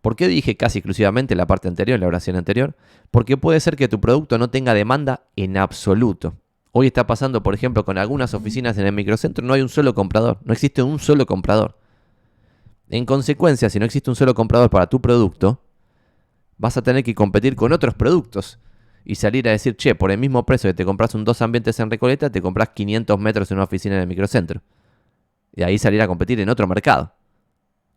[0.00, 2.76] ¿Por qué dije casi exclusivamente la parte anterior, la oración anterior?
[3.10, 6.36] Porque puede ser que tu producto no tenga demanda en absoluto.
[6.70, 9.94] Hoy está pasando, por ejemplo, con algunas oficinas en el microcentro, no hay un solo
[9.94, 11.78] comprador, no existe un solo comprador.
[12.88, 15.60] En consecuencia, si no existe un solo comprador para tu producto,
[16.56, 18.60] vas a tener que competir con otros productos
[19.06, 21.78] y salir a decir, che, por el mismo precio que te compras un dos ambientes
[21.78, 24.60] en Recoleta, te compras 500 metros en una oficina en el microcentro.
[25.54, 27.12] Y ahí salir a competir en otro mercado.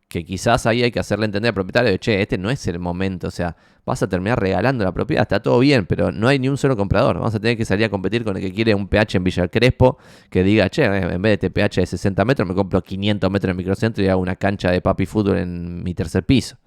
[0.07, 2.77] Que quizás ahí hay que hacerle entender al propietario de, che, este no es el
[2.77, 6.37] momento, o sea, vas a terminar regalando la propiedad, está todo bien, pero no hay
[6.37, 7.17] ni un solo comprador.
[7.17, 9.47] Vamos a tener que salir a competir con el que quiere un pH en Villa
[9.47, 9.97] Crespo,
[10.29, 13.49] que diga, che, en vez de este pH de 60 metros, me compro 500 metros
[13.49, 16.57] en el microcentro y hago una cancha de papi fútbol en mi tercer piso.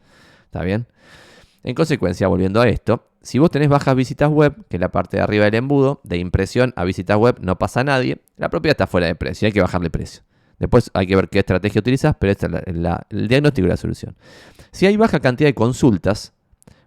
[0.46, 0.86] ¿Está bien?
[1.64, 5.16] En consecuencia, volviendo a esto, si vos tenés bajas visitas web, que es la parte
[5.16, 8.86] de arriba del embudo, de impresión a visitas web no pasa nadie, la propiedad está
[8.86, 10.22] fuera de precio, hay que bajarle precio.
[10.58, 12.52] Después hay que ver qué estrategia utilizas, pero este es
[13.10, 14.16] el diagnóstico y la solución.
[14.70, 16.32] Si hay baja cantidad de consultas,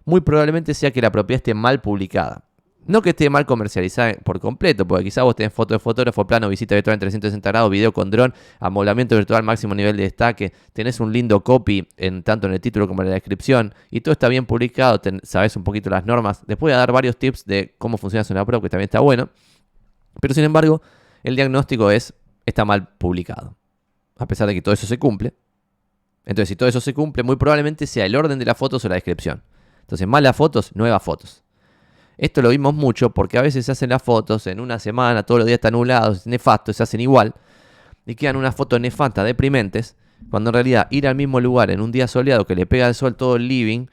[0.04, 2.45] muy probablemente sea que la propiedad esté mal publicada.
[2.86, 6.48] No que esté mal comercializada por completo, porque quizás vos tenés foto de fotógrafo, plano,
[6.48, 11.00] visita virtual en 360 grados, video con dron, amoblamiento virtual, máximo nivel de destaque, tenés
[11.00, 14.28] un lindo copy en, tanto en el título como en la descripción, y todo está
[14.28, 16.46] bien publicado, sabes un poquito las normas.
[16.46, 19.30] Después voy a dar varios tips de cómo funciona una Pro, que también está bueno.
[20.20, 20.80] Pero sin embargo,
[21.22, 22.14] el diagnóstico es,
[22.46, 23.56] está mal publicado.
[24.16, 25.34] A pesar de que todo eso se cumple.
[26.24, 28.88] Entonces, si todo eso se cumple, muy probablemente sea el orden de las fotos o
[28.88, 29.42] la descripción.
[29.80, 31.44] Entonces, malas fotos, nuevas fotos.
[32.18, 35.40] Esto lo vimos mucho porque a veces se hacen las fotos en una semana, todos
[35.40, 37.34] los días están nublados, nefastos, se hacen igual
[38.06, 39.96] y quedan unas fotos nefastas, deprimentes,
[40.30, 42.94] cuando en realidad ir al mismo lugar en un día soleado que le pega el
[42.94, 43.86] sol todo el living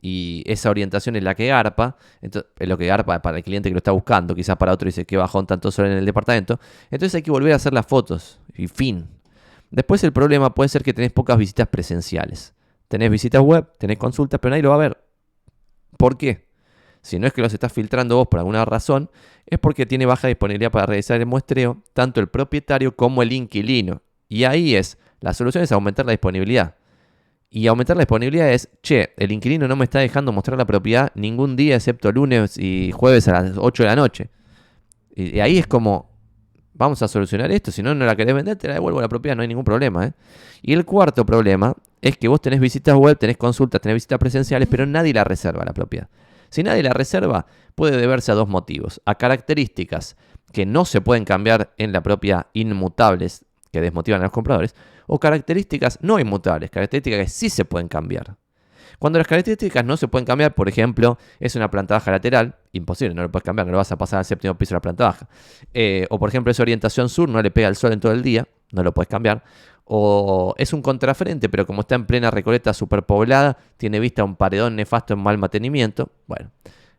[0.00, 3.74] y esa orientación es la que garpa, es lo que garpa para el cliente que
[3.74, 6.58] lo está buscando, quizás para otro dice que bajón tanto sol en el departamento,
[6.90, 9.08] entonces hay que volver a hacer las fotos y fin.
[9.70, 12.54] Después el problema puede ser que tenés pocas visitas presenciales.
[12.88, 14.98] Tenés visitas web, tenés consultas, pero nadie lo va a ver.
[15.98, 16.45] ¿Por qué?
[17.06, 19.10] Si no es que los estás filtrando vos por alguna razón,
[19.46, 24.02] es porque tiene baja disponibilidad para realizar el muestreo tanto el propietario como el inquilino.
[24.28, 26.74] Y ahí es, la solución es aumentar la disponibilidad.
[27.48, 31.12] Y aumentar la disponibilidad es, che, el inquilino no me está dejando mostrar la propiedad
[31.14, 34.30] ningún día excepto lunes y jueves a las 8 de la noche.
[35.14, 36.10] Y, ahí es como,
[36.74, 39.36] vamos a solucionar esto, si no, no la querés vender, te la devuelvo la propiedad,
[39.36, 40.06] no hay ningún problema.
[40.06, 40.12] ¿eh?
[40.60, 44.66] Y el cuarto problema es que vos tenés visitas web, tenés consultas, tenés visitas presenciales,
[44.68, 46.08] pero nadie la reserva la propiedad.
[46.50, 49.00] Si nadie la reserva, puede deberse a dos motivos.
[49.04, 50.16] A características
[50.52, 54.74] que no se pueden cambiar en la propia inmutables, que desmotivan a los compradores,
[55.06, 58.36] o características no inmutables, características que sí se pueden cambiar.
[58.98, 63.14] Cuando las características no se pueden cambiar, por ejemplo, es una planta baja lateral, imposible,
[63.14, 65.04] no lo puedes cambiar, no lo vas a pasar al séptimo piso de la planta
[65.04, 65.28] baja.
[65.74, 68.22] Eh, o por ejemplo, es orientación sur, no le pega el sol en todo el
[68.22, 69.44] día, no lo puedes cambiar.
[69.88, 74.36] O es un contrafrente, pero como está en plena recoleta superpoblada, tiene vista a un
[74.36, 76.10] paredón nefasto en mal mantenimiento.
[76.26, 76.50] Bueno,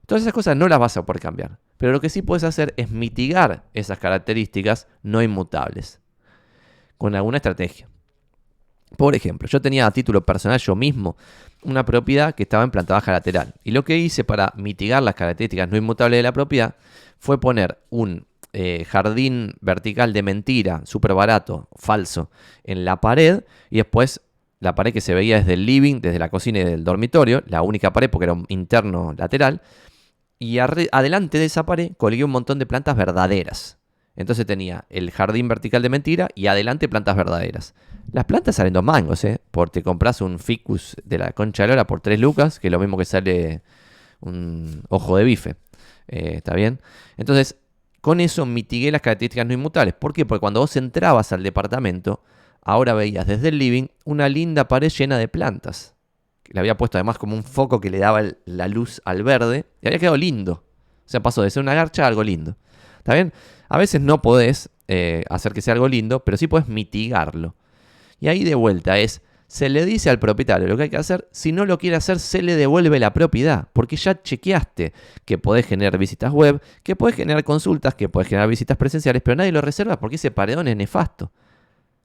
[0.05, 1.59] todas esas cosas no las vas a poder cambiar.
[1.77, 5.99] Pero lo que sí puedes hacer es mitigar esas características no inmutables
[6.97, 7.87] con alguna estrategia.
[8.95, 11.17] Por ejemplo, yo tenía a título personal yo mismo
[11.63, 13.53] una propiedad que estaba en planta baja lateral.
[13.63, 16.75] Y lo que hice para mitigar las características no inmutables de la propiedad
[17.19, 18.25] fue poner un
[18.59, 22.31] eh, jardín vertical de mentira, súper barato, falso,
[22.63, 24.21] en la pared y después
[24.59, 27.61] la pared que se veía desde el living, desde la cocina y del dormitorio, la
[27.61, 29.61] única pared porque era un interno lateral.
[30.39, 33.77] Y adelante de esa pared colgué un montón de plantas verdaderas.
[34.15, 37.75] Entonces tenía el jardín vertical de mentira y adelante plantas verdaderas.
[38.11, 39.39] Las plantas salen dos mangos, ¿eh?
[39.51, 42.71] Porque te compras un ficus de la concha de lora por tres lucas, que es
[42.71, 43.61] lo mismo que sale
[44.19, 45.55] un ojo de bife.
[46.07, 46.81] Eh, ¿Está bien?
[47.17, 47.57] Entonces,
[48.07, 49.93] con eso mitigué las características no inmutables.
[49.93, 50.25] ¿Por qué?
[50.25, 52.23] Porque cuando vos entrabas al departamento,
[52.61, 55.93] ahora veías desde el living una linda pared llena de plantas.
[56.45, 59.87] Le había puesto además como un foco que le daba la luz al verde y
[59.87, 60.63] había quedado lindo.
[61.05, 62.55] O sea, pasó de ser una garcha a algo lindo.
[62.99, 63.33] ¿Está bien?
[63.67, 67.55] A veces no podés eh, hacer que sea algo lindo, pero sí podés mitigarlo.
[68.21, 71.27] Y ahí de vuelta es, se le dice al propietario lo que hay que hacer,
[71.31, 75.65] si no lo quiere hacer, se le devuelve la propiedad, porque ya chequeaste que podés
[75.65, 79.61] generar visitas web, que podés generar consultas, que podés generar visitas presenciales, pero nadie lo
[79.61, 81.31] reserva porque ese paredón es nefasto.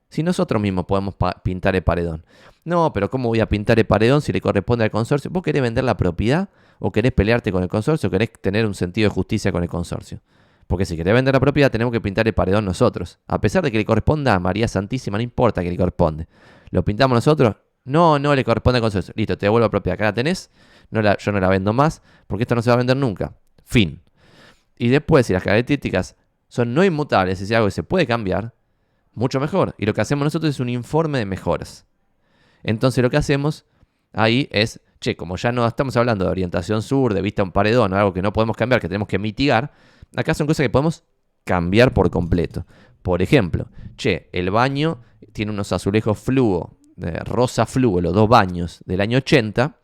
[0.09, 2.25] Si nosotros mismos podemos pintar el paredón.
[2.65, 5.31] No, pero ¿cómo voy a pintar el paredón si le corresponde al consorcio?
[5.31, 8.75] ¿Vos querés vender la propiedad o querés pelearte con el consorcio o querés tener un
[8.75, 10.21] sentido de justicia con el consorcio?
[10.67, 13.19] Porque si querés vender la propiedad, tenemos que pintar el paredón nosotros.
[13.27, 16.29] A pesar de que le corresponda a María Santísima, no importa que le corresponde.
[16.73, 17.55] ¿Lo pintamos nosotros?
[17.85, 19.15] No, no le corresponde al consorcio.
[19.17, 19.95] Listo, te devuelvo la propiedad.
[19.95, 20.51] Acá la tenés.
[20.91, 23.35] No la, yo no la vendo más porque esto no se va a vender nunca.
[23.65, 24.03] Fin.
[24.77, 26.17] Y después, si las características
[26.49, 28.55] son no inmutables, si es algo que se puede cambiar,
[29.15, 29.77] mucho mejor.
[29.79, 31.87] Y lo que hacemos nosotros es un informe de mejoras.
[32.65, 33.65] Entonces lo que hacemos
[34.13, 37.53] ahí es, che, como ya no estamos hablando de orientación sur, de vista a un
[37.53, 39.73] paredón algo que no podemos cambiar, que tenemos que mitigar,
[40.17, 41.05] Acá son cosas que podemos
[41.45, 42.67] cambiar por completo.
[43.03, 45.01] Por ejemplo, che, el baño
[45.33, 49.77] tiene unos azulejos fluo, de rosa fluo, los dos baños del año 80.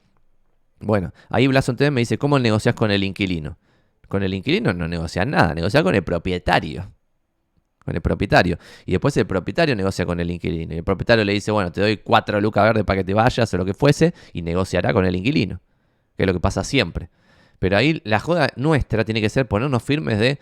[0.81, 3.59] Bueno, ahí Blas TV me dice, ¿cómo negocias con el inquilino?
[4.09, 6.93] Con el inquilino no negocias nada, negocias con el propietario.
[7.85, 8.59] Con el propietario.
[8.87, 10.75] Y después el propietario negocia con el inquilino.
[10.75, 13.53] Y el propietario le dice, bueno, te doy cuatro lucas verdes para que te vayas
[13.53, 15.61] o lo que fuese, y negociará con el inquilino.
[16.17, 17.11] Que es lo que pasa siempre.
[17.59, 20.39] Pero ahí la joda nuestra tiene que ser ponernos firmes de,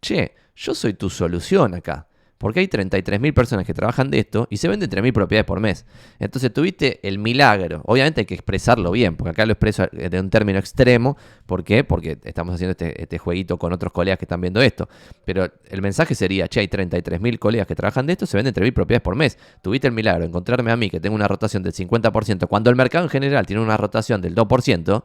[0.00, 2.06] che, yo soy tu solución acá.
[2.42, 5.86] Porque hay 33.000 personas que trabajan de esto y se venden 3.000 propiedades por mes.
[6.18, 7.82] Entonces tuviste el milagro.
[7.84, 11.16] Obviamente hay que expresarlo bien, porque acá lo expreso de un término extremo.
[11.46, 11.84] ¿Por qué?
[11.84, 14.88] Porque estamos haciendo este, este jueguito con otros colegas que están viendo esto.
[15.24, 18.72] Pero el mensaje sería, che, hay 33.000 colegas que trabajan de esto, se venden 3.000
[18.72, 19.38] propiedades por mes.
[19.62, 23.04] Tuviste el milagro encontrarme a mí que tengo una rotación del 50%, cuando el mercado
[23.04, 25.04] en general tiene una rotación del 2%.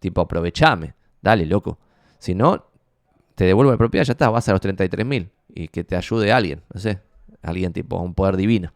[0.00, 0.92] Tipo, aprovechame.
[1.22, 1.78] Dale, loco.
[2.18, 2.73] Si no,
[3.34, 5.30] te devuelvo la propiedad, ya está, vas a los 33 mil.
[5.48, 7.00] Y que te ayude alguien, no sé,
[7.42, 8.72] alguien tipo, un poder divino.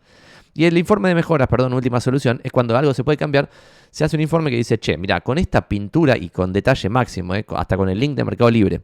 [0.54, 3.48] Y el informe de mejoras, perdón, última solución, es cuando algo se puede cambiar,
[3.90, 7.34] se hace un informe que dice, che, mira, con esta pintura y con detalle máximo,
[7.34, 8.82] eh, hasta con el link de Mercado Libre,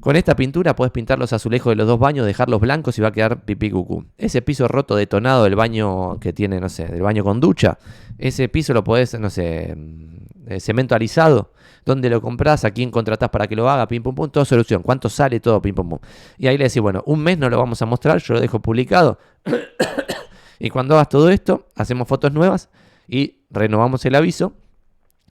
[0.00, 3.08] con esta pintura puedes pintar los azulejos de los dos baños, dejarlos blancos y va
[3.08, 4.06] a quedar pipí cucú.
[4.16, 7.78] Ese piso roto detonado del baño que tiene, no sé, del baño con ducha,
[8.16, 11.52] ese piso lo podés, no sé, mm, cemento alisado,
[11.88, 14.82] dónde lo compras, a quién contratás para que lo haga, pim pum pum, toda solución,
[14.82, 15.98] cuánto sale todo, pim pum pum.
[16.36, 18.60] Y ahí le decís, bueno, un mes no lo vamos a mostrar, yo lo dejo
[18.60, 19.18] publicado.
[20.58, 22.68] y cuando hagas todo esto, hacemos fotos nuevas
[23.08, 24.52] y renovamos el aviso.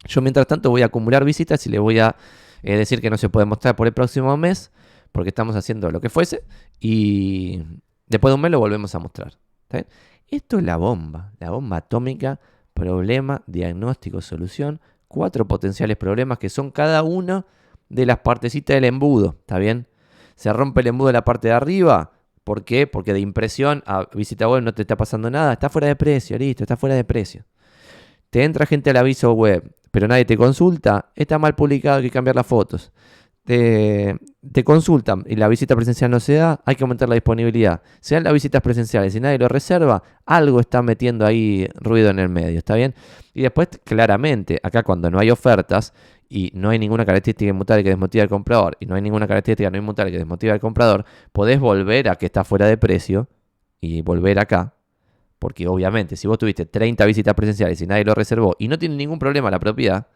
[0.06, 2.16] Yo mientras tanto voy a acumular visitas y le voy a
[2.64, 4.72] eh, decir que no se puede mostrar por el próximo mes,
[5.12, 6.44] porque estamos haciendo lo que fuese,
[6.80, 7.62] y
[8.08, 9.38] después de un mes lo volvemos a mostrar.
[10.28, 12.40] Esto es la bomba, la bomba atómica,
[12.74, 17.46] problema, diagnóstico, solución, cuatro potenciales problemas que son cada uno
[17.90, 19.88] de las partecitas del embudo, ¿está bien?
[20.36, 22.12] Se rompe el embudo de la parte de arriba,
[22.44, 22.88] ¿por qué?
[22.88, 26.38] Porque de impresión a visita web no te está pasando nada, está fuera de precio,
[26.38, 27.46] listo, está fuera de precio.
[28.30, 32.12] Te entra gente al aviso web, pero nadie te consulta, está mal publicado, hay que
[32.12, 32.92] cambiar las fotos
[33.48, 37.82] te, consultan y la visita presencial no se da, hay que aumentar la disponibilidad.
[38.02, 42.20] Se dan las visitas presenciales y nadie lo reserva, algo está metiendo ahí ruido en
[42.20, 42.94] el medio, ¿está bien?
[43.34, 45.94] Y después, claramente, acá cuando no hay ofertas
[46.28, 49.70] y no hay ninguna característica inmutable que desmotive al comprador y no hay ninguna característica
[49.70, 53.30] no inmutable que desmotive al comprador, podés volver a que está fuera de precio
[53.80, 54.74] y volver acá.
[55.40, 58.96] Porque obviamente, si vos tuviste 30 visitas presenciales y nadie lo reservó y no tiene
[58.96, 60.08] ningún problema la propiedad,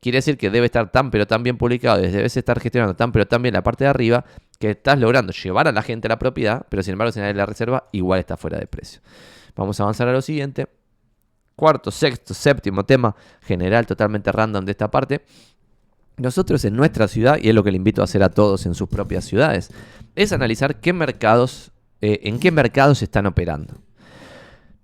[0.00, 3.26] quiere decir que debe estar tan pero tan bien publicado, debes estar gestionando tan pero
[3.26, 4.24] tan bien la parte de arriba,
[4.58, 7.34] que estás logrando llevar a la gente a la propiedad, pero sin embargo si nadie
[7.34, 9.00] la reserva, igual está fuera de precio.
[9.56, 10.68] Vamos a avanzar a lo siguiente.
[11.56, 15.24] Cuarto, sexto, séptimo tema general totalmente random de esta parte.
[16.16, 18.74] Nosotros en nuestra ciudad, y es lo que le invito a hacer a todos en
[18.74, 19.70] sus propias ciudades,
[20.14, 23.74] es analizar qué mercados, eh, en qué mercados están operando.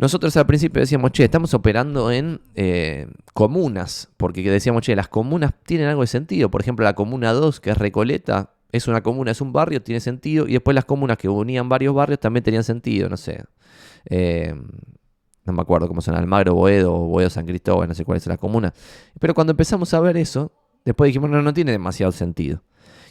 [0.01, 5.53] Nosotros al principio decíamos, che, estamos operando en eh, comunas, porque decíamos, che, las comunas
[5.67, 6.51] tienen algo de sentido.
[6.51, 10.01] Por ejemplo, la comuna 2, que es Recoleta, es una comuna, es un barrio, tiene
[10.01, 10.49] sentido.
[10.49, 13.45] Y después las comunas que unían varios barrios también tenían sentido, no sé.
[14.07, 14.55] Eh,
[15.45, 18.39] no me acuerdo cómo son, Almagro, Boedo, Boedo, San Cristóbal, no sé cuál es la
[18.39, 18.73] comuna.
[19.19, 20.51] Pero cuando empezamos a ver eso,
[20.83, 22.63] después dijimos, no, no tiene demasiado sentido.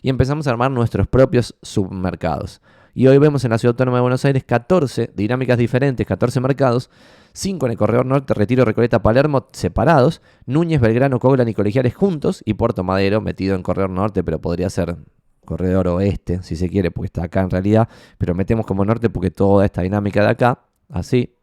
[0.01, 2.63] Y empezamos a armar nuestros propios submercados.
[3.00, 6.89] Y hoy vemos en la Ciudad Autónoma de Buenos Aires 14 dinámicas diferentes, 14 mercados,
[7.32, 12.43] 5 en el Corredor Norte, Retiro, Recoleta, Palermo separados, Núñez, Belgrano, Coglan y Colegiales juntos
[12.45, 14.97] y Puerto Madero metido en Corredor Norte, pero podría ser
[15.45, 17.88] Corredor Oeste, si se quiere, porque está acá en realidad,
[18.18, 21.38] pero metemos como norte porque toda esta dinámica de acá, así,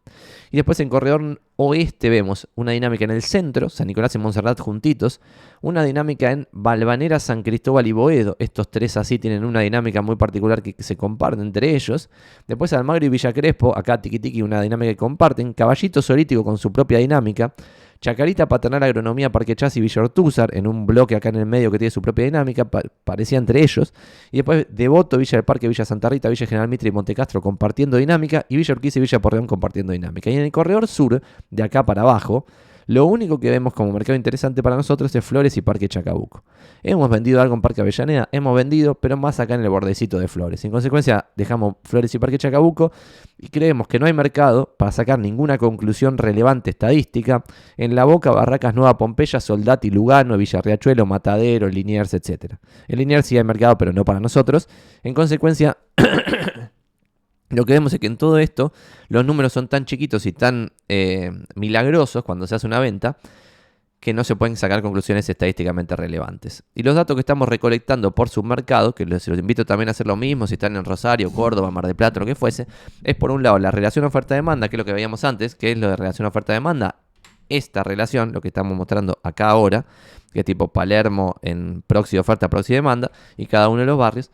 [0.50, 4.60] y después en corredor oeste vemos una dinámica en el centro, San Nicolás y Montserrat
[4.60, 5.20] juntitos,
[5.60, 8.36] una dinámica en Valvanera, San Cristóbal y Boedo.
[8.38, 12.10] Estos tres así tienen una dinámica muy particular que se comparten entre ellos.
[12.46, 15.52] Después Almagro y Villa Crespo, acá Tiki, una dinámica que comparten.
[15.52, 17.54] Caballito Solítico con su propia dinámica.
[18.00, 21.70] Chacarita, Paternal, Agronomía, Parque Chas y Villa Ortúzar, en un bloque acá en el medio
[21.70, 22.64] que tiene su propia dinámica,
[23.04, 23.92] parecía entre ellos.
[24.30, 27.96] Y después Devoto, Villa del Parque, Villa Santa Rita, Villa General Mitre y Montecastro compartiendo
[27.96, 30.30] dinámica, y Villa Urquiza y Villa Porreón compartiendo dinámica.
[30.30, 32.46] Y en el corredor sur, de acá para abajo,
[32.86, 36.44] lo único que vemos como mercado interesante para nosotros es Flores y Parque Chacabuco.
[36.82, 40.28] Hemos vendido algo en Parque Avellaneda, hemos vendido, pero más acá en el bordecito de
[40.28, 40.64] Flores.
[40.64, 42.92] En consecuencia, dejamos Flores y Parque Chacabuco
[43.38, 47.42] y creemos que no hay mercado para sacar ninguna conclusión relevante estadística
[47.76, 52.54] en La Boca, Barracas, Nueva Pompeya, Soldati, Lugano, Villarriachuelo, Matadero, Liniers, etc.
[52.86, 54.68] En Liniers sí hay mercado, pero no para nosotros.
[55.02, 55.76] En consecuencia...
[57.48, 58.72] Lo que vemos es que en todo esto
[59.08, 63.18] los números son tan chiquitos y tan eh, milagrosos cuando se hace una venta
[64.00, 66.62] que no se pueden sacar conclusiones estadísticamente relevantes.
[66.74, 70.06] Y los datos que estamos recolectando por submercado, que les, los invito también a hacer
[70.06, 72.66] lo mismo si están en Rosario, Córdoba, Mar del Plata, lo que fuese,
[73.02, 75.78] es por un lado la relación oferta-demanda, que es lo que veíamos antes, que es
[75.78, 76.96] lo de relación oferta-demanda.
[77.48, 79.86] Esta relación, lo que estamos mostrando acá ahora,
[80.32, 84.30] que es tipo Palermo en proxy oferta, proxy demanda, y cada uno de los barrios.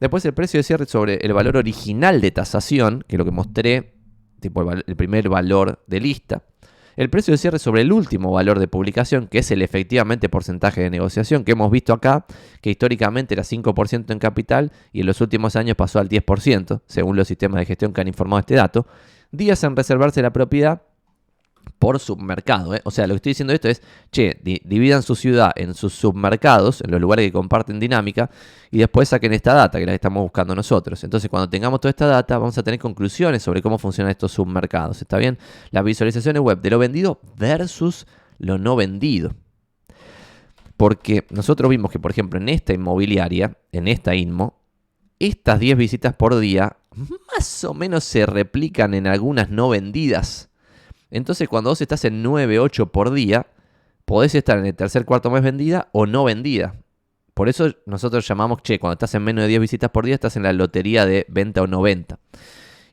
[0.00, 3.30] Después el precio de cierre sobre el valor original de tasación, que es lo que
[3.30, 3.94] mostré,
[4.40, 6.42] tipo el, primer valor de lista.
[6.96, 10.80] El precio de cierre sobre el último valor de publicación, que es el efectivamente porcentaje
[10.80, 12.24] de negociación que hemos visto acá,
[12.62, 17.16] que históricamente era 5% en capital y en los últimos años pasó al 10%, según
[17.16, 18.86] los sistemas de gestión que han informado este dato.
[19.30, 20.82] Días en reservarse la propiedad
[21.78, 22.74] por submercado.
[22.74, 22.80] ¿eh?
[22.84, 26.80] O sea, lo que estoy diciendo esto es, che, dividan su ciudad en sus submercados,
[26.80, 28.30] en los lugares que comparten dinámica,
[28.70, 31.02] y después saquen esta data, que la estamos buscando nosotros.
[31.04, 35.02] Entonces, cuando tengamos toda esta data, vamos a tener conclusiones sobre cómo funcionan estos submercados.
[35.02, 35.38] ¿Está bien?
[35.70, 38.06] Las visualizaciones web de lo vendido versus
[38.38, 39.32] lo no vendido.
[40.76, 44.58] Porque nosotros vimos que, por ejemplo, en esta inmobiliaria, en esta INMO,
[45.18, 46.76] estas 10 visitas por día
[47.34, 50.50] más o menos se replican en algunas no vendidas
[51.16, 53.46] entonces, cuando vos estás en 9, 8 por día,
[54.04, 56.76] podés estar en el tercer, cuarto mes vendida o no vendida.
[57.34, 60.36] Por eso nosotros llamamos, che, cuando estás en menos de 10 visitas por día, estás
[60.36, 62.18] en la lotería de venta o no venta.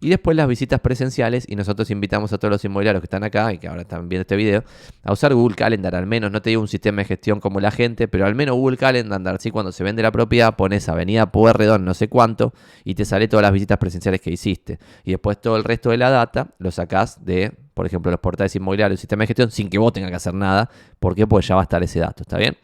[0.03, 3.53] Y después las visitas presenciales, y nosotros invitamos a todos los inmobiliarios que están acá
[3.53, 4.65] y que ahora están viendo este video,
[5.01, 7.71] a usar Google Calendar, al menos, no te digo un sistema de gestión como la
[7.71, 11.85] gente, pero al menos Google Calendar, así cuando se vende la propiedad, pones Avenida Puerredón,
[11.85, 12.53] no sé cuánto,
[12.83, 14.77] y te sale todas las visitas presenciales que hiciste.
[15.05, 18.55] Y después todo el resto de la data lo sacás de, por ejemplo, los portales
[18.55, 20.69] inmobiliarios, sistema de gestión, sin que vos tengas que hacer nada.
[20.99, 21.25] ¿Por qué?
[21.27, 22.57] Pues ya va a estar ese dato, ¿está bien?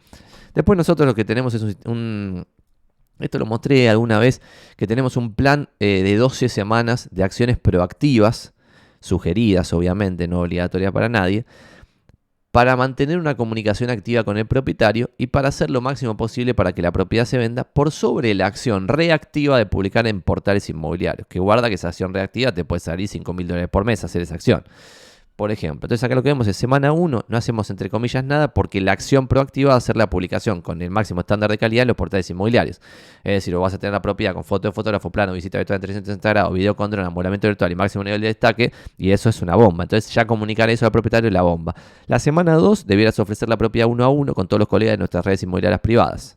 [0.54, 2.46] Después nosotros lo que tenemos es un,
[3.18, 4.40] esto lo mostré alguna vez,
[4.76, 8.54] que tenemos un plan eh, de 12 semanas de acciones proactivas,
[9.00, 11.44] sugeridas obviamente, no obligatorias para nadie,
[12.50, 16.72] para mantener una comunicación activa con el propietario y para hacer lo máximo posible para
[16.72, 21.28] que la propiedad se venda por sobre la acción reactiva de publicar en portales inmobiliarios.
[21.28, 24.22] Que guarda que esa acción reactiva te puede salir 5 mil dólares por mes hacer
[24.22, 24.64] esa acción
[25.40, 25.86] por ejemplo.
[25.86, 28.92] Entonces acá lo que vemos es semana 1, no hacemos entre comillas nada porque la
[28.92, 31.96] acción proactiva va a ser la publicación con el máximo estándar de calidad en los
[31.96, 32.78] portales inmobiliarios.
[33.24, 35.80] Es decir, vas a tener la propiedad con foto de fotógrafo, plano, visita virtual en
[35.80, 39.40] 360 grados, video con drone, amolamiento virtual y máximo nivel de destaque, y eso es
[39.40, 39.84] una bomba.
[39.84, 41.74] Entonces ya comunicar eso al propietario es la bomba.
[42.06, 44.98] La semana 2 debieras ofrecer la propiedad uno a uno con todos los colegas de
[44.98, 46.36] nuestras redes inmobiliarias privadas.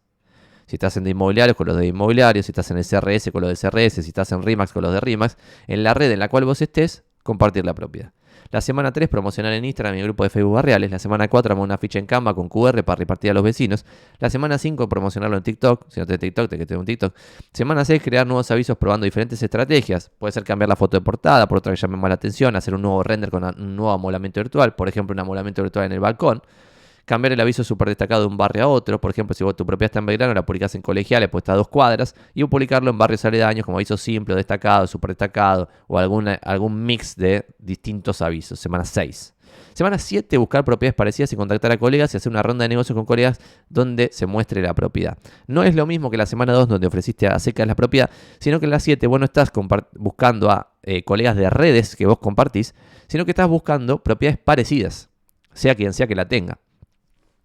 [0.66, 3.42] Si estás en de inmobiliarios, con los de inmobiliarios, si estás en el CRS, con
[3.42, 5.36] los de CRS, si estás en RIMAX, con los de RIMAX,
[5.68, 8.14] en la red en la cual vos estés, compartir la propiedad.
[8.54, 10.92] La semana 3, promocionar en Instagram y el grupo de Facebook Barriales.
[10.92, 13.84] La semana 4, armar una ficha en Canva con QR para repartir a los vecinos.
[14.20, 15.88] La semana 5, promocionarlo en TikTok.
[15.90, 17.16] Si no tenés TikTok, te que un TikTok.
[17.52, 20.12] Semana 6, crear nuevos avisos probando diferentes estrategias.
[20.20, 22.76] Puede ser cambiar la foto de portada por otra que llame más la atención, hacer
[22.76, 24.76] un nuevo render con un nuevo amolamiento virtual.
[24.76, 26.44] Por ejemplo, un amolamiento virtual en el balcón
[27.06, 29.00] cambiar el aviso súper destacado de un barrio a otro.
[29.00, 31.54] Por ejemplo, si vos tu propiedad está en Belgrano, la publicás en colegiales, pues está
[31.54, 35.98] a dos cuadras, y publicarlo en barrios aledaños como aviso simple, destacado, súper destacado, o
[35.98, 38.60] algún mix de distintos avisos.
[38.60, 39.34] Semana 6.
[39.74, 42.96] Semana 7, buscar propiedades parecidas y contactar a colegas y hacer una ronda de negocios
[42.96, 43.40] con colegas
[43.70, 45.18] donde se muestre la propiedad.
[45.48, 48.60] No es lo mismo que la semana 2 donde ofreciste a secas la propiedad, sino
[48.60, 49.52] que en la 7 vos no estás
[49.94, 52.76] buscando a eh, colegas de redes que vos compartís,
[53.08, 55.10] sino que estás buscando propiedades parecidas,
[55.54, 56.60] sea quien sea que la tenga.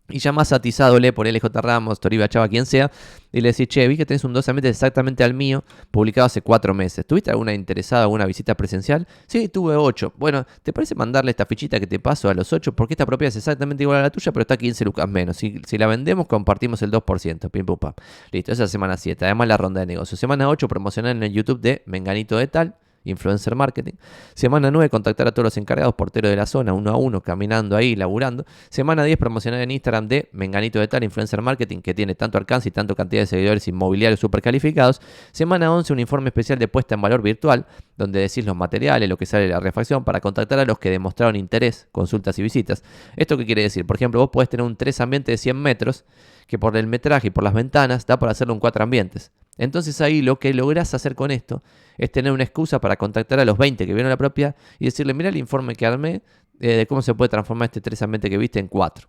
[0.09, 2.91] Y más atizado le por LJ Ramos, Toriba Chava, quien sea,
[3.33, 6.73] y le decís, che, vi que tenés un 12 exactamente al mío, publicado hace cuatro
[6.75, 7.07] meses.
[7.07, 9.07] ¿Tuviste alguna interesada, alguna visita presencial?
[9.27, 10.13] Sí, tuve ocho.
[10.17, 12.75] Bueno, ¿te parece mandarle esta fichita que te paso a los ocho?
[12.75, 15.37] Porque esta propiedad es exactamente igual a la tuya, pero está 15 lucas menos.
[15.37, 17.51] Si, si la vendemos, compartimos el 2%.
[17.51, 17.93] Pim, pum, pam.
[18.33, 19.25] Listo, esa es semana 7.
[19.25, 20.19] Además, la ronda de negocios.
[20.19, 22.77] Semana 8, promocionar en el YouTube de Menganito de Tal
[23.09, 23.95] influencer marketing.
[24.35, 27.77] Semana 9, contactar a todos los encargados porteros de la zona, uno a uno, caminando
[27.77, 28.45] ahí, laburando.
[28.71, 32.69] Semana 10, promocionar en Instagram de Menganito de Tal, influencer marketing, que tiene tanto alcance
[32.69, 35.01] y tanto cantidad de seguidores inmobiliarios super calificados.
[35.33, 39.17] Semana 11, un informe especial de puesta en valor virtual, donde decís los materiales, lo
[39.17, 42.83] que sale de la refacción, para contactar a los que demostraron interés, consultas y visitas.
[43.17, 43.87] ¿Esto qué quiere decir?
[43.87, 46.05] Por ejemplo, vos podés tener un 3 ambiente de 100 metros,
[46.47, 49.33] que por el metraje y por las ventanas da para hacerlo en 4 ambientes.
[49.59, 51.63] Entonces ahí lo que lográs hacer con esto
[51.99, 55.13] es tener una excusa para contactar a los 20 que vieron la propia y decirle,
[55.13, 56.23] mira el informe que armé
[56.61, 59.09] eh, de cómo se puede transformar este 3 ambiente que viste en 4.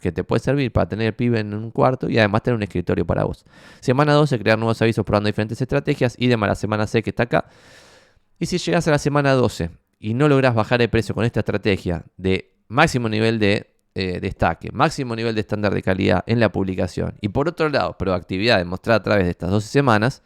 [0.00, 2.62] Que te puede servir para tener el pibe en un cuarto y además tener un
[2.62, 3.44] escritorio para vos.
[3.80, 7.22] Semana 12, crear nuevos avisos probando diferentes estrategias y demás la semana C que está
[7.22, 7.46] acá.
[8.38, 11.40] Y si llegas a la semana 12 y no logras bajar el precio con esta
[11.40, 16.52] estrategia de máximo nivel de eh, destaque, máximo nivel de estándar de calidad en la
[16.52, 20.22] publicación y por otro lado, proactividad demostrada a través de estas 12 semanas,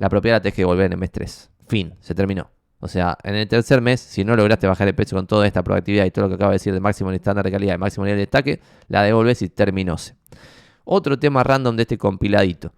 [0.00, 1.50] la propiedad la tenés que devolver en el mes 3.
[1.68, 2.50] Fin, se terminó.
[2.80, 5.62] O sea, en el tercer mes, si no lograste bajar el precio con toda esta
[5.62, 8.06] proactividad y todo lo que acaba de decir de máximo estándar de calidad y máximo
[8.06, 10.16] nivel de destaque, la devolves y terminóse.
[10.84, 12.72] Otro tema random de este compiladito.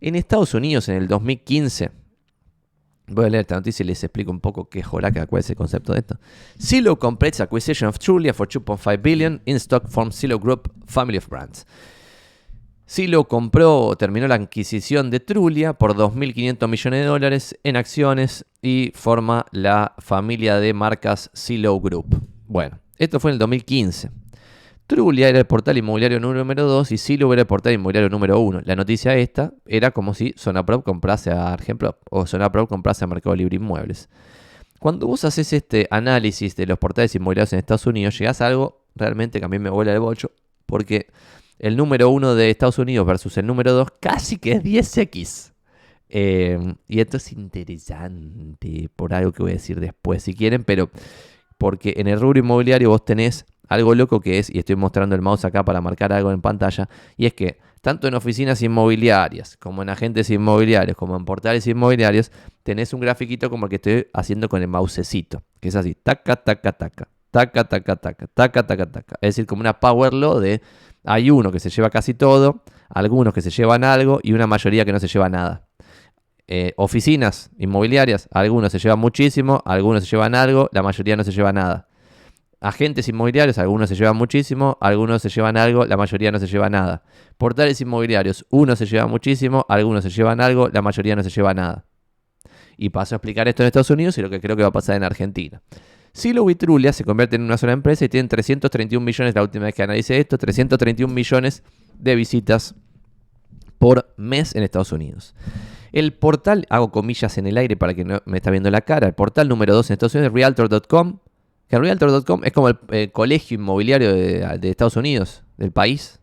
[0.00, 1.90] En Estados Unidos, en el 2015,
[3.08, 5.56] Voy a leer esta noticia y les explico un poco qué joraca, cuál es el
[5.56, 6.18] concepto de esto.
[6.56, 11.28] Silo completes acquisition of Trulia for 2.5 billion in stock from Silo Group Family of
[11.28, 11.66] Brands.
[12.86, 18.44] Silo compró o terminó la adquisición de Trulia por 2.500 millones de dólares en acciones
[18.60, 22.22] y forma la familia de marcas Silo Group.
[22.46, 24.10] Bueno, esto fue en el 2015.
[24.86, 28.62] Trulia era el portal inmobiliario número 2 y Silo era el portal inmobiliario número 1.
[28.64, 33.34] La noticia esta era como si Sonaprop comprase a Argenprop o Sonaprop comprase a Mercado
[33.34, 34.10] Libre Inmuebles.
[34.80, 38.84] Cuando vos haces este análisis de los portales inmobiliarios en Estados Unidos, llegás a algo
[38.94, 40.32] realmente que a mí me vuela el bolcho,
[40.66, 41.06] porque
[41.58, 45.52] el número 1 de Estados Unidos versus el número 2 casi que es 10x.
[46.14, 50.90] Eh, y esto es interesante por algo que voy a decir después si quieren, pero
[51.56, 55.22] porque en el rubro inmobiliario vos tenés algo loco que es, y estoy mostrando el
[55.22, 59.82] mouse acá para marcar algo en pantalla, y es que tanto en oficinas inmobiliarias, como
[59.82, 62.30] en agentes inmobiliarios, como en portales inmobiliarios,
[62.62, 66.36] tenés un grafiquito como el que estoy haciendo con el mousecito, que es así, taca,
[66.36, 69.16] taca, taca, taca, taca, taca, taca, taca, taca.
[69.20, 70.62] Es decir, como una power law de
[71.04, 74.84] hay uno que se lleva casi todo, algunos que se llevan algo y una mayoría
[74.84, 75.66] que no se lleva nada.
[76.48, 81.32] Eh, oficinas inmobiliarias, algunos se llevan muchísimo, algunos se llevan algo, la mayoría no se
[81.32, 81.88] lleva nada
[82.62, 86.70] agentes inmobiliarios, algunos se llevan muchísimo, algunos se llevan algo, la mayoría no se lleva
[86.70, 87.02] nada.
[87.36, 91.52] Portales inmobiliarios, unos se llevan muchísimo, algunos se llevan algo, la mayoría no se lleva
[91.52, 91.84] nada.
[92.76, 94.72] Y paso a explicar esto en Estados Unidos y lo que creo que va a
[94.72, 95.60] pasar en Argentina.
[96.12, 99.64] Silo y Trulia se convierten en una sola empresa y tienen 331 millones, la última
[99.64, 101.62] vez que analicé esto, 331 millones
[101.98, 102.74] de visitas
[103.78, 105.34] por mes en Estados Unidos.
[105.90, 109.06] El portal, hago comillas en el aire para que no me está viendo la cara,
[109.06, 111.18] el portal número 2 en Estados Unidos es realtor.com,
[111.68, 116.20] Que Realtor.com es como el, colegio inmobiliario de, de, Estados Unidos, del país,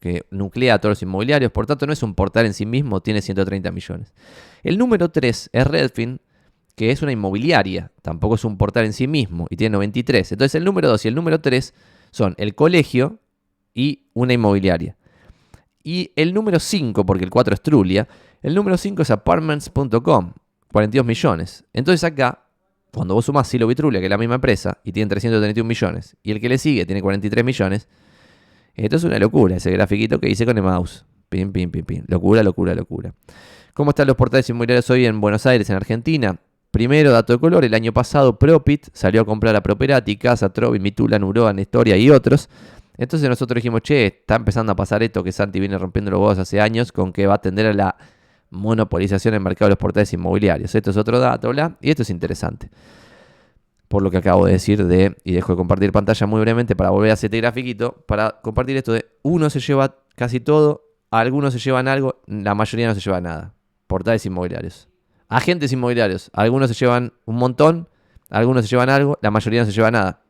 [0.00, 1.50] que nuclea a todos los inmobiliarios.
[1.50, 4.14] Por tanto, no es un portal en sí mismo, tiene 130 millones.
[4.62, 6.20] El número 3 es Redfin,
[6.76, 10.32] que es una inmobiliaria, tampoco es un portal en sí mismo, y tiene 93.
[10.32, 11.74] Entonces el número 2 y el número 3
[12.10, 13.18] son el colegio
[13.74, 14.96] y una inmobiliaria.
[15.82, 18.06] Y el número 5, porque el 4 es Trulia,
[18.42, 20.32] el número 5 es apartments.com,
[20.70, 21.64] 42 millones.
[21.72, 22.44] Entonces acá,
[22.92, 26.30] cuando vos sumás Silo Vitrulia, que es la misma empresa, y tiene 331 millones, y
[26.32, 27.88] el que le sigue tiene 43 millones,
[28.74, 31.06] esto es una locura, ese grafiquito que hice con el mouse.
[31.30, 32.04] Pim, pim, pim, pim.
[32.06, 33.14] Locura, locura, locura.
[33.72, 36.38] ¿Cómo están los portales inmobiliarios hoy en Buenos Aires, en Argentina?
[36.70, 40.78] Primero, dato de color, el año pasado Propit salió a comprar a Properati, Casa, Trovi,
[40.78, 42.48] Mitula, Nuroa, Nestoria y otros.
[42.98, 46.38] Entonces nosotros dijimos, che, está empezando a pasar esto que Santi viene rompiendo los huevos
[46.38, 47.96] hace años con que va a atender a la
[48.50, 50.74] monopolización en el mercado de los portales inmobiliarios.
[50.74, 52.70] Esto es otro dato, bla, y esto es interesante.
[53.88, 56.90] Por lo que acabo de decir de, y dejo de compartir pantalla muy brevemente para
[56.90, 61.60] volver a este grafiquito, para compartir esto de uno se lleva casi todo, algunos se
[61.60, 63.54] llevan algo, la mayoría no se lleva nada.
[63.86, 64.88] Portales inmobiliarios.
[65.28, 66.30] Agentes inmobiliarios.
[66.32, 67.88] Algunos se llevan un montón,
[68.30, 70.22] algunos se llevan algo, la mayoría no se lleva nada.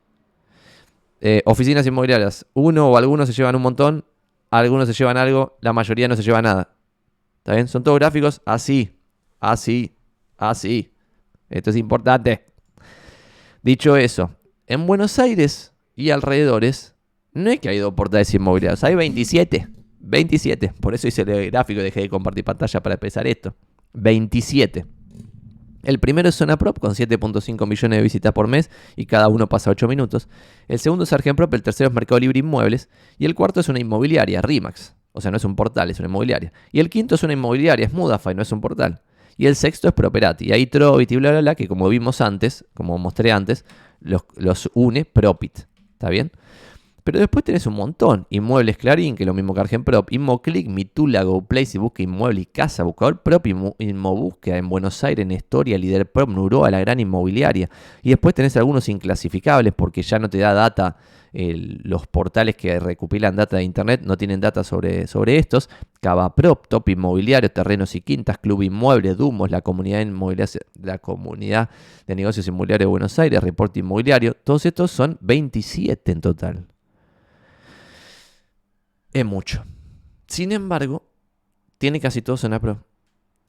[1.20, 2.46] Eh, oficinas inmobiliarias.
[2.54, 4.04] Uno o algunos se llevan un montón,
[4.50, 6.74] algunos se llevan algo, la mayoría no se lleva nada.
[7.38, 7.68] ¿Está bien?
[7.68, 8.98] Son todos gráficos así,
[9.40, 9.94] así,
[10.36, 10.92] así.
[11.48, 12.44] Esto es importante.
[13.62, 14.30] Dicho eso,
[14.66, 16.94] en Buenos Aires y alrededores,
[17.32, 19.68] no es que hay dos portales inmobiliarios, hay 27.
[20.00, 20.72] 27.
[20.80, 23.54] Por eso hice el gráfico y dejé de compartir pantalla para empezar esto.
[23.92, 24.86] 27.
[25.82, 29.48] El primero es Zona Prop con 7.5 millones de visitas por mes y cada uno
[29.48, 30.28] pasa 8 minutos.
[30.66, 33.78] El segundo es Argenprop, el tercero es Mercado Libre Inmuebles y el cuarto es una
[33.78, 34.96] inmobiliaria, Rimax.
[35.12, 36.52] O sea, no es un portal, es una inmobiliaria.
[36.72, 39.00] Y el quinto es una inmobiliaria, es Mudafy, no es un portal.
[39.36, 40.48] Y el sexto es Properati.
[40.48, 43.64] Y ahí Trovit y bla, bla, bla, que como vimos antes, como mostré antes,
[44.00, 45.60] los, los une Propit.
[45.92, 46.32] ¿Está bien?
[47.06, 48.26] Pero después tenés un montón.
[48.30, 50.10] Inmuebles Clarín, que es lo mismo que Argenprop.
[50.10, 52.82] InmoClick, Mitula, GoPlace, si busca inmueble y casa.
[52.82, 57.70] Buscador propio, Inmobúsqueda en Buenos Aires, en Historia, Líder Prop, Nuroa, la gran inmobiliaria.
[58.02, 60.96] Y después tenés algunos inclasificables porque ya no te da data.
[61.32, 65.70] los portales que recopilan data de internet no tienen data sobre, sobre estos.
[66.00, 71.70] Cavaprop, Top Inmobiliario, Terrenos y Quintas, Club Inmueble, Dumos, la comunidad, inmobiliaria, la comunidad
[72.04, 74.34] de negocios inmobiliarios de Buenos Aires, Reporte Inmobiliario.
[74.34, 76.66] Todos estos son 27 en total
[79.20, 79.64] es mucho.
[80.26, 81.08] Sin embargo,
[81.78, 82.84] tiene casi todo Zona Pro.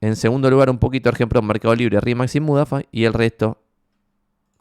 [0.02, 2.88] En segundo lugar, un poquito ejemplo Mercado Libre, Rimax y Mudafy.
[2.92, 3.64] Y el resto,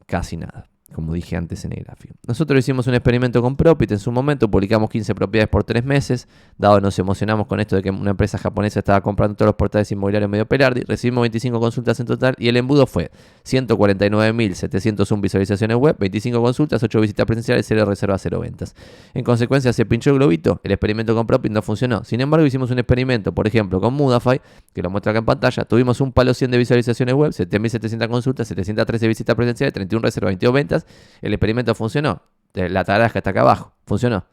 [0.06, 2.14] casi nada como dije antes en el gráfico.
[2.26, 6.28] Nosotros hicimos un experimento con Propit en su momento, publicamos 15 propiedades por 3 meses,
[6.58, 9.90] dado nos emocionamos con esto de que una empresa japonesa estaba comprando todos los portales
[9.90, 13.10] inmobiliarios medio Pelardi, recibimos 25 consultas en total y el embudo fue
[13.44, 18.76] 149.701 visualizaciones web, 25 consultas, 8 visitas presenciales, 0 reservas, 0 ventas.
[19.12, 22.04] En consecuencia se pinchó el globito, el experimento con Propit no funcionó.
[22.04, 24.40] Sin embargo hicimos un experimento, por ejemplo, con Mudafy,
[24.72, 28.46] que lo muestra acá en pantalla, tuvimos un palo 100 de visualizaciones web, 7.700 consultas,
[28.46, 30.75] 713 visitas presenciales, 31 reservas, 22 ventas
[31.22, 32.22] el experimento funcionó.
[32.52, 34.24] La tarasca está acá abajo, funcionó.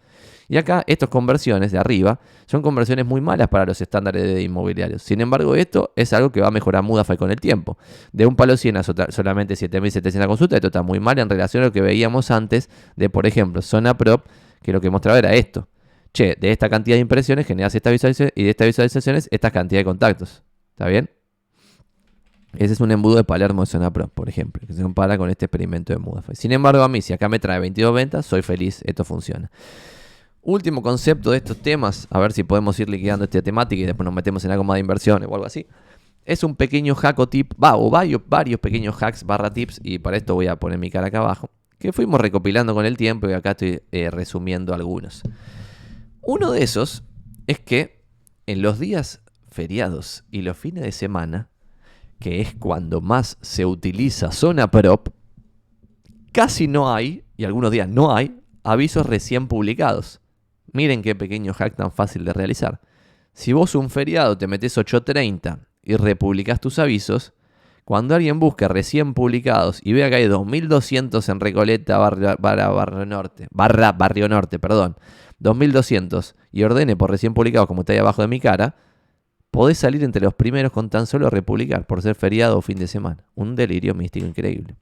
[0.50, 5.02] Y acá, estas conversiones de arriba son conversiones muy malas para los estándares de inmobiliarios.
[5.02, 7.78] Sin embargo, esto es algo que va a mejorar Mudafy con el tiempo.
[8.12, 11.68] De un palo 100 a solamente 7.700 consultas, esto está muy mal en relación a
[11.68, 14.26] lo que veíamos antes de, por ejemplo, Zona Prop,
[14.62, 15.68] que lo que mostraba era esto.
[16.14, 19.80] Che, de esta cantidad de impresiones generas esta visualización y de estas visualizaciones esta cantidad
[19.80, 20.44] de contactos.
[20.72, 21.10] ¿Está bien?
[22.58, 25.30] Ese es un embudo de Palermo de Zona Pro, por ejemplo, que se compara con
[25.30, 26.36] este experimento de Mudafy.
[26.36, 29.50] Sin embargo, a mí, si acá me trae 22 ventas, soy feliz, esto funciona.
[30.44, 34.06] Último concepto de estos temas, a ver si podemos ir liquidando esta temática y después
[34.06, 35.66] nos metemos en algo más de inversiones o algo así.
[36.26, 40.00] Es un pequeño hack o tip, va, o varios, varios pequeños hacks barra tips, y
[40.00, 41.50] para esto voy a poner mi cara acá abajo,
[41.80, 45.24] que fuimos recopilando con el tiempo y acá estoy eh, resumiendo algunos.
[46.22, 47.04] Uno de esos
[47.48, 48.04] es que
[48.46, 51.50] en los días feriados y los fines de semana,
[52.24, 55.10] que es cuando más se utiliza zona prop,
[56.32, 60.22] casi no hay, y algunos días no hay, avisos recién publicados.
[60.72, 62.80] Miren qué pequeño hack tan fácil de realizar.
[63.34, 67.34] Si vos un feriado te metes 8.30 y republicas tus avisos,
[67.84, 73.48] cuando alguien busque recién publicados y vea que hay 2200 en Recoleta barra, barrio norte,
[73.52, 74.96] barra barrio norte, perdón,
[75.40, 78.78] 2200 y ordene por recién publicados como está ahí abajo de mi cara,
[79.54, 82.88] podés salir entre los primeros con tan solo republicar por ser feriado o fin de
[82.88, 83.24] semana.
[83.36, 84.76] Un delirio místico increíble.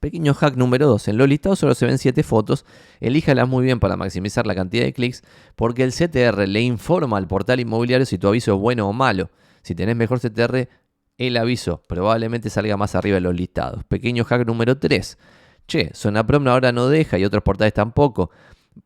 [0.00, 1.06] Pequeño hack número 2.
[1.06, 2.66] En los listados solo se ven 7 fotos.
[2.98, 5.22] Elíjalas muy bien para maximizar la cantidad de clics
[5.54, 9.30] porque el CTR le informa al portal inmobiliario si tu aviso es bueno o malo.
[9.62, 10.68] Si tenés mejor CTR,
[11.16, 13.84] el aviso probablemente salga más arriba de los listados.
[13.84, 15.16] Pequeño hack número 3.
[15.68, 18.32] che, Sonaprom ahora no deja y otros portales tampoco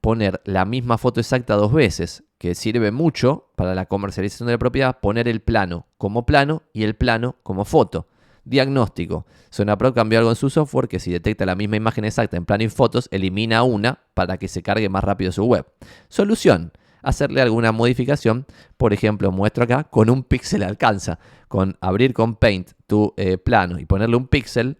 [0.00, 4.58] poner la misma foto exacta dos veces, que sirve mucho para la comercialización de la
[4.58, 8.06] propiedad, poner el plano como plano y el plano como foto.
[8.44, 9.26] Diagnóstico.
[9.50, 12.64] Sonapro cambió algo en su software que si detecta la misma imagen exacta en plano
[12.64, 15.66] y fotos, elimina una para que se cargue más rápido su web.
[16.08, 16.72] Solución.
[17.02, 18.46] Hacerle alguna modificación.
[18.76, 21.18] Por ejemplo, muestro acá, con un píxel alcanza.
[21.48, 24.78] Con abrir con Paint tu eh, plano y ponerle un píxel,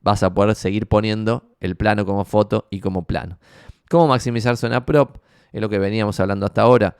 [0.00, 3.38] vas a poder seguir poniendo el plano como foto y como plano.
[3.92, 5.18] ¿Cómo maximizar zona prop?
[5.52, 6.96] Es lo que veníamos hablando hasta ahora.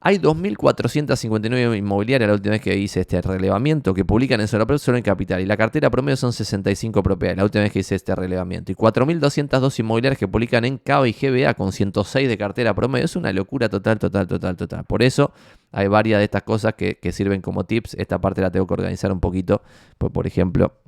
[0.00, 4.78] Hay 2.459 inmobiliarias la última vez que hice este relevamiento que publican en Zona Prop
[4.78, 5.42] solo en capital.
[5.42, 8.72] Y la cartera promedio son 65 propiedades la última vez que hice este relevamiento.
[8.72, 13.04] Y 4.202 inmobiliarias que publican en CAO y GBA con 106 de cartera promedio.
[13.04, 14.84] Es una locura total, total, total, total.
[14.84, 15.32] Por eso
[15.70, 17.92] hay varias de estas cosas que, que sirven como tips.
[17.92, 19.60] Esta parte la tengo que organizar un poquito.
[19.98, 20.78] Pues, por ejemplo,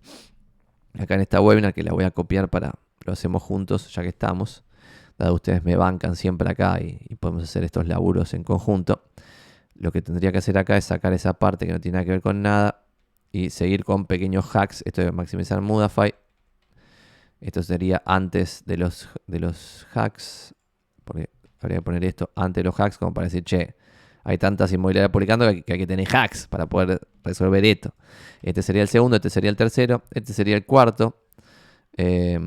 [0.98, 4.08] acá en esta webinar que la voy a copiar para lo hacemos juntos ya que
[4.08, 4.64] estamos
[5.18, 9.02] dado ustedes me bancan siempre acá y, podemos hacer estos laburos en conjunto,
[9.74, 12.12] lo que tendría que hacer acá es sacar esa parte que no tiene nada que
[12.12, 12.84] ver con nada
[13.30, 14.82] y seguir con pequeños hacks.
[14.84, 16.14] Esto de maximizar Mudafy.
[17.40, 20.54] Esto sería antes de los, de los hacks.
[21.04, 23.76] Porque habría que poner esto antes de los hacks como para decir, che,
[24.24, 27.94] hay tantas inmobiliarias publicando que, hay que tener hacks para poder resolver esto.
[28.42, 31.22] Este sería el segundo, este sería el tercero, este sería el cuarto.
[31.96, 32.38] Eh,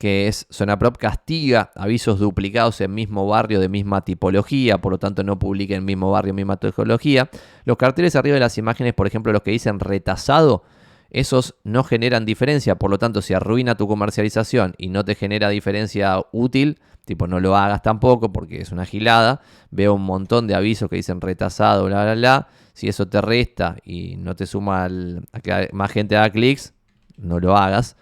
[0.00, 0.46] que es
[0.78, 5.76] Prop castiga avisos duplicados en mismo barrio de misma tipología, por lo tanto no publica
[5.76, 7.28] en mismo barrio, misma tipología.
[7.66, 10.64] Los carteles arriba de las imágenes, por ejemplo, los que dicen retasado,
[11.10, 15.50] esos no generan diferencia, por lo tanto si arruina tu comercialización y no te genera
[15.50, 20.54] diferencia útil, tipo no lo hagas tampoco porque es una gilada, veo un montón de
[20.54, 24.86] avisos que dicen retasado, bla, bla, bla, si eso te resta y no te suma
[24.86, 26.72] a que más gente haga clics,
[27.18, 27.98] no lo hagas.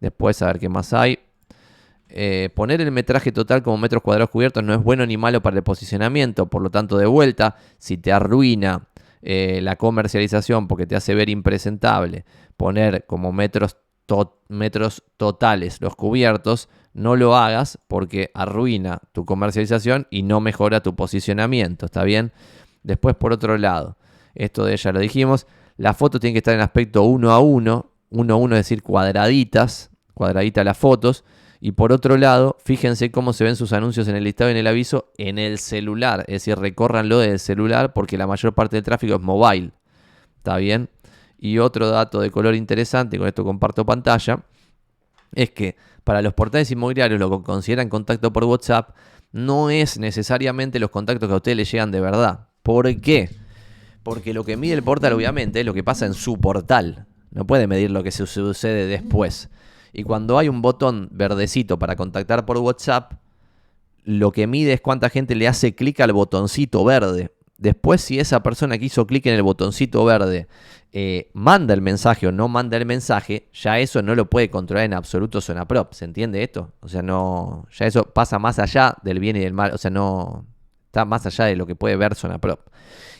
[0.00, 1.18] Después a ver qué más hay.
[2.16, 5.56] Eh, poner el metraje total como metros cuadrados cubiertos no es bueno ni malo para
[5.56, 8.86] el posicionamiento, por lo tanto de vuelta, si te arruina
[9.20, 12.24] eh, la comercialización porque te hace ver impresentable,
[12.56, 13.78] poner como metros,
[14.46, 20.94] metros totales los cubiertos, no lo hagas porque arruina tu comercialización y no mejora tu
[20.94, 22.30] posicionamiento, ¿está bien?
[22.84, 23.96] Después por otro lado,
[24.36, 27.90] esto de ya lo dijimos, la foto tiene que estar en aspecto 1 a 1,
[28.10, 31.24] 1 a 1 es decir, cuadraditas, cuadraditas las fotos,
[31.66, 34.58] y por otro lado, fíjense cómo se ven sus anuncios en el listado y en
[34.58, 36.20] el aviso en el celular.
[36.28, 39.70] Es decir, recórranlo del celular porque la mayor parte del tráfico es mobile.
[40.36, 40.90] ¿Está bien?
[41.38, 44.44] Y otro dato de color interesante, con esto comparto pantalla,
[45.34, 48.94] es que para los portales inmobiliarios lo que consideran contacto por WhatsApp
[49.32, 52.48] no es necesariamente los contactos que a ustedes les llegan de verdad.
[52.62, 53.30] ¿Por qué?
[54.02, 57.06] Porque lo que mide el portal obviamente es lo que pasa en su portal.
[57.30, 59.48] No puede medir lo que sucede después.
[59.96, 63.12] Y cuando hay un botón verdecito para contactar por WhatsApp,
[64.02, 67.30] lo que mide es cuánta gente le hace clic al botoncito verde.
[67.58, 70.48] Después, si esa persona que hizo clic en el botoncito verde
[70.90, 74.84] eh, manda el mensaje o no manda el mensaje, ya eso no lo puede controlar
[74.84, 75.38] en absoluto
[75.68, 75.92] Prop.
[75.92, 76.72] ¿Se entiende esto?
[76.80, 77.68] O sea, no.
[77.70, 79.70] Ya eso pasa más allá del bien y del mal.
[79.72, 80.44] O sea, no.
[80.86, 82.60] Está más allá de lo que puede ver Prop.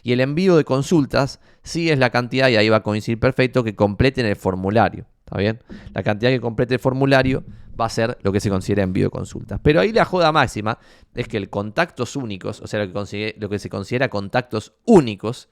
[0.02, 3.62] Y el envío de consultas sí es la cantidad, y ahí va a coincidir perfecto,
[3.62, 5.06] que completen el formulario.
[5.24, 5.62] ¿Está bien?
[5.94, 7.44] La cantidad que complete el formulario
[7.80, 9.58] va a ser lo que se considera envío de consultas.
[9.62, 10.78] Pero ahí la joda máxima
[11.14, 15.48] es que el contactos únicos, o sea, lo que, se considera contactos únicos,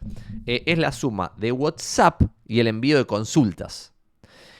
[0.46, 3.92] eh, es la suma de WhatsApp y el envío de consultas.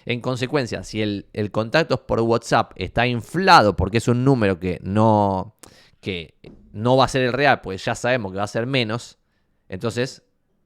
[0.05, 5.57] En consecuencia, si el, contactos por WhatsApp está inflado porque es un número que no,
[6.01, 6.35] que
[6.73, 9.19] no va a ser el real, pues ya sabemos que va a ser menos,
[9.69, 10.23] entonces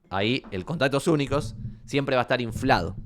[0.08, 2.96] ahí el contactos únicos siempre va a estar inflado.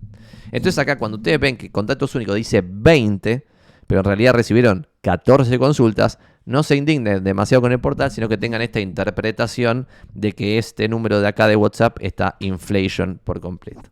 [0.52, 3.46] Entonces acá cuando ustedes ven que contactos únicos dice 20,
[3.86, 8.38] pero en realidad recibieron 14 consultas, no se indignen demasiado con el portal, sino que
[8.38, 13.82] tengan esta interpretación de que este número de acá de WhatsApp está inflation por completo.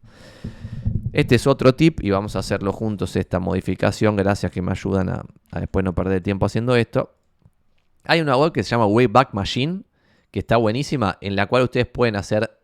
[1.13, 4.17] Este es otro tip y vamos a hacerlo juntos esta modificación.
[4.17, 7.15] Gracias que me ayudan a, a después no perder tiempo haciendo esto.
[8.05, 9.83] Hay una web que se llama Wayback Machine,
[10.31, 12.58] que está buenísima, en la cual ustedes pueden hacer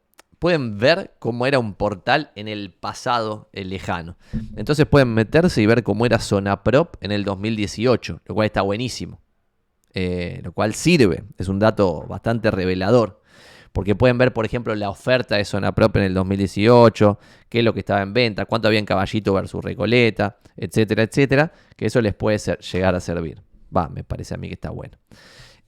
[0.45, 4.19] pueden ver cómo era un portal en el pasado lejano.
[4.57, 8.61] Entonces pueden meterse y ver cómo era Zona Prop en el 2018, lo cual está
[8.61, 9.23] buenísimo.
[9.95, 13.23] Eh, lo cual sirve, es un dato bastante revelador.
[13.73, 17.19] Porque pueden ver, por ejemplo, la oferta de Zona Prop en el 2018,
[17.49, 21.53] qué es lo que estaba en venta, cuánto había en Caballito versus Recoleta, etcétera, etcétera.
[21.75, 23.41] Que eso les puede llegar a servir.
[23.75, 24.99] Va, me parece a mí que está bueno.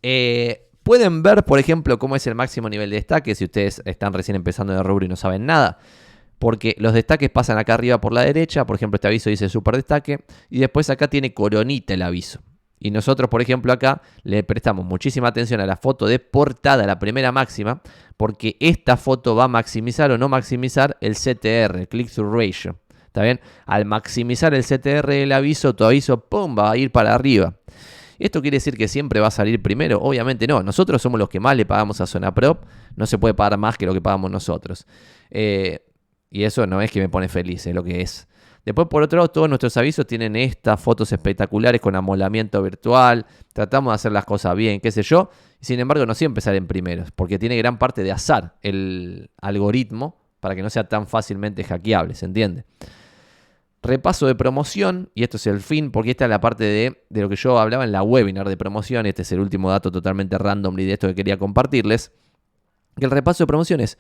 [0.03, 4.13] Eh, Pueden ver, por ejemplo, cómo es el máximo nivel de destaque si ustedes están
[4.13, 5.81] recién empezando de rubro y no saben nada.
[6.39, 9.75] porque los destaques pasan acá arriba por la derecha, por ejemplo este aviso dice super
[9.75, 12.41] destaque, y después acá tiene coronita el aviso.
[12.79, 17.01] Y nosotros, por ejemplo, acá le prestamos muchísima atención a la foto de portada, la
[17.01, 17.81] primera máxima,
[18.17, 22.79] porque esta foto va a maximizar o no maximizar el CTR, el click-through ratio.
[23.07, 23.41] ¿Está bien?
[23.65, 27.55] Al maximizar el CTR del aviso, tu aviso, ¡pum!, va a ir para arriba.
[28.19, 29.99] ¿Esto quiere decir que siempre va a salir primero?
[30.01, 30.63] Obviamente no.
[30.63, 32.65] Nosotros somos los que más le pagamos a Zona Prop.
[32.97, 34.87] No se puede pagar más que lo que pagamos nosotros.
[35.31, 35.81] Eh,
[36.31, 38.29] y eso no es que me pone feliz, es lo que es.
[38.65, 43.25] Después, por otro lado, todos nuestros avisos tienen estas fotos espectaculares con amolamiento virtual.
[43.53, 45.31] Tratamos de hacer las cosas bien, qué sé yo.
[45.61, 50.57] Sin embargo, no siempre salen primeros, porque tiene gran parte de azar el algoritmo para
[50.57, 52.65] que no sea tan fácilmente hackeable, ¿se entiende?
[53.87, 57.21] Repaso de promoción, y esto es el fin, porque esta es la parte de, de
[57.21, 59.07] lo que yo hablaba en la webinar de promoción.
[59.07, 62.11] Este es el último dato totalmente random y de esto que quería compartirles.
[62.97, 63.97] Que el repaso de promoción es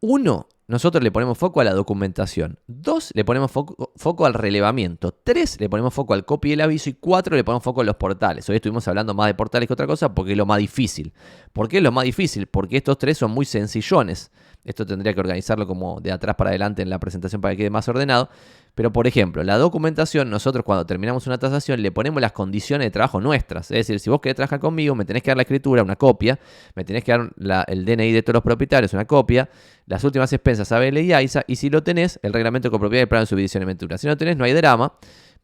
[0.00, 2.58] uno, nosotros le ponemos foco a la documentación.
[2.66, 5.12] Dos, le ponemos foco, al relevamiento.
[5.12, 6.88] Tres, le ponemos foco al copy del aviso.
[6.88, 8.48] Y cuatro, le ponemos foco a los portales.
[8.48, 11.12] Hoy estuvimos hablando más de portales que otra cosa porque es lo más difícil.
[11.52, 12.46] ¿Por qué es lo más difícil?
[12.46, 14.30] Porque estos tres son muy sencillones.
[14.64, 17.70] Esto tendría que organizarlo como de atrás para adelante en la presentación para que quede
[17.70, 18.30] más ordenado.
[18.74, 22.90] Pero, por ejemplo, la documentación, nosotros cuando terminamos una tasación le ponemos las condiciones de
[22.90, 23.70] trabajo nuestras.
[23.70, 26.40] Es decir, si vos querés trabajar conmigo, me tenés que dar la escritura, una copia,
[26.74, 29.48] me tenés que dar el DNI de todos los propietarios, una copia,
[29.86, 33.02] las últimas expensas ABL y AISA, y si lo tenés, el reglamento de copropiedad y
[33.02, 33.98] el plano de subdivisión y ventura.
[33.98, 34.94] Si no tenés, no hay drama.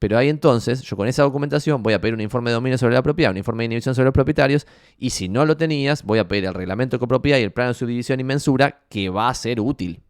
[0.00, 2.94] Pero ahí entonces, yo con esa documentación voy a pedir un informe de dominio sobre
[2.94, 6.18] la propiedad, un informe de inhibición sobre los propietarios, y si no lo tenías, voy
[6.18, 9.28] a pedir el reglamento de copropiedad y el plano de subdivisión y mensura, que va
[9.28, 10.02] a ser útil.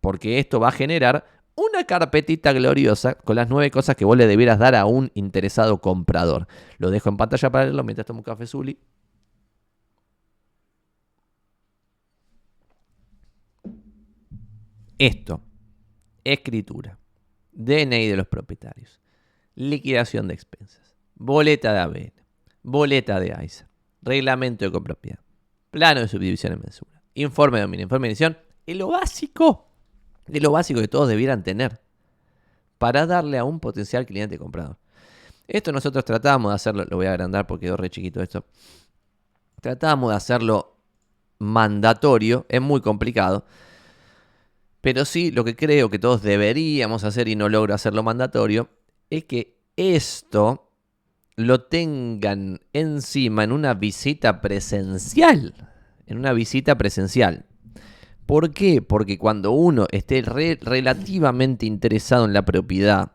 [0.00, 1.24] Porque esto va a generar
[1.56, 5.80] una carpetita gloriosa con las nueve cosas que vos le debieras dar a un interesado
[5.80, 6.46] comprador.
[6.78, 8.78] Lo dejo en pantalla para leerlo mientras tomo un café Zuli.
[14.98, 15.40] Esto,
[16.22, 16.98] escritura,
[17.52, 19.00] DNI de los propietarios,
[19.54, 22.12] liquidación de expensas, boleta de ABN,
[22.62, 23.68] boleta de AISA,
[24.02, 25.18] reglamento de copropiedad,
[25.70, 29.68] plano de subdivisión en mensura, informe de dominio, informe de edición, es lo básico,
[30.26, 31.80] es lo básico que todos debieran tener
[32.78, 34.78] para darle a un potencial cliente comprador.
[35.46, 38.44] Esto nosotros tratamos de hacerlo, lo voy a agrandar porque quedó re chiquito esto.
[39.60, 40.76] Tratamos de hacerlo
[41.38, 43.44] mandatorio, es muy complicado.
[44.84, 48.68] Pero sí, lo que creo que todos deberíamos hacer y no logro hacerlo mandatorio,
[49.08, 50.70] es que esto
[51.36, 55.54] lo tengan encima en una visita presencial.
[56.04, 57.46] En una visita presencial.
[58.26, 58.82] ¿Por qué?
[58.82, 63.12] Porque cuando uno esté relativamente interesado en la propiedad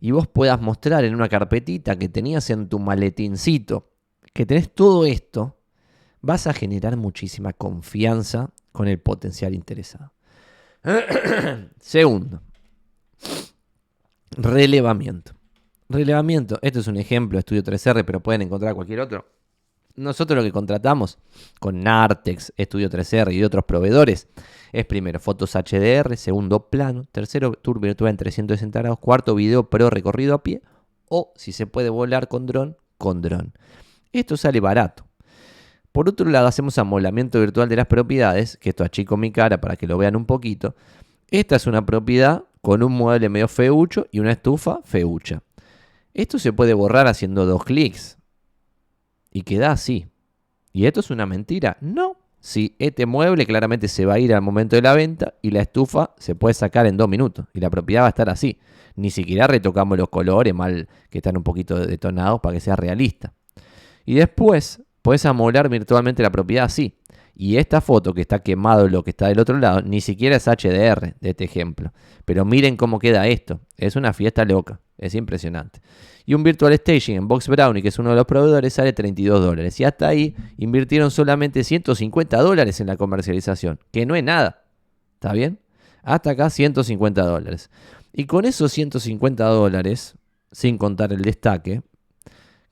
[0.00, 3.92] y vos puedas mostrar en una carpetita que tenías en tu maletincito,
[4.32, 5.60] que tenés todo esto,
[6.22, 10.13] vas a generar muchísima confianza con el potencial interesado.
[11.80, 12.42] Segundo,
[14.30, 15.32] relevamiento.
[15.88, 19.26] Relevamiento, esto es un ejemplo, estudio 3R, pero pueden encontrar cualquier otro.
[19.96, 21.18] Nosotros lo que contratamos
[21.60, 24.28] con Nartex, Estudio 3R y otros proveedores
[24.72, 29.88] es primero fotos HDR, segundo plano, tercero tour virtual en 360 grados, cuarto video pro
[29.88, 30.62] recorrido a pie
[31.08, 33.54] o si se puede volar con dron, con dron.
[34.12, 35.03] Esto sale barato.
[35.94, 39.76] Por otro lado, hacemos amolamiento virtual de las propiedades, que esto achico mi cara para
[39.76, 40.74] que lo vean un poquito.
[41.30, 45.44] Esta es una propiedad con un mueble medio feucho y una estufa feucha.
[46.12, 48.18] Esto se puede borrar haciendo dos clics.
[49.30, 50.08] Y queda así.
[50.72, 51.76] ¿Y esto es una mentira?
[51.80, 52.16] No.
[52.40, 55.60] Si este mueble claramente se va a ir al momento de la venta y la
[55.60, 58.58] estufa se puede sacar en dos minutos y la propiedad va a estar así.
[58.96, 63.32] Ni siquiera retocamos los colores mal que están un poquito detonados para que sea realista.
[64.04, 66.96] Y después puedes amolar virtualmente la propiedad así.
[67.36, 70.46] Y esta foto que está quemado lo que está del otro lado, ni siquiera es
[70.46, 71.92] HDR de este ejemplo.
[72.24, 73.60] Pero miren cómo queda esto.
[73.76, 74.80] Es una fiesta loca.
[74.96, 75.82] Es impresionante.
[76.24, 79.44] Y un virtual staging en Box Brownie, que es uno de los proveedores, sale 32
[79.44, 79.78] dólares.
[79.78, 84.64] Y hasta ahí invirtieron solamente 150 dólares en la comercialización, que no es nada.
[85.16, 85.58] ¿Está bien?
[86.02, 87.68] Hasta acá 150 dólares.
[88.10, 90.14] Y con esos 150 dólares,
[90.50, 91.82] sin contar el destaque,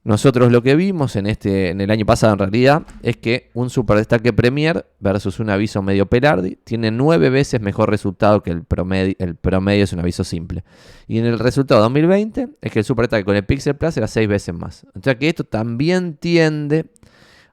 [0.05, 3.71] Nosotros lo que vimos en, este, en el año pasado en realidad es que un
[3.71, 8.65] Super Destaque Premier versus un aviso medio Pelardi tiene nueve veces mejor resultado que el
[8.65, 10.65] promedio, el promedio es un aviso simple.
[11.07, 14.09] Y en el resultado 2020 es que el Super Destaque con el Pixel Plus era
[14.09, 14.85] seis veces más.
[14.97, 16.87] O sea que esto también tiende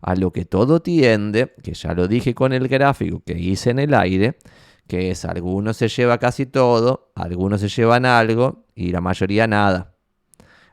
[0.02, 3.80] a lo que todo tiende, que ya lo dije con el gráfico que hice en
[3.80, 4.38] el aire,
[4.88, 9.96] que es algunos se lleva casi todo, algunos se llevan algo y la mayoría nada.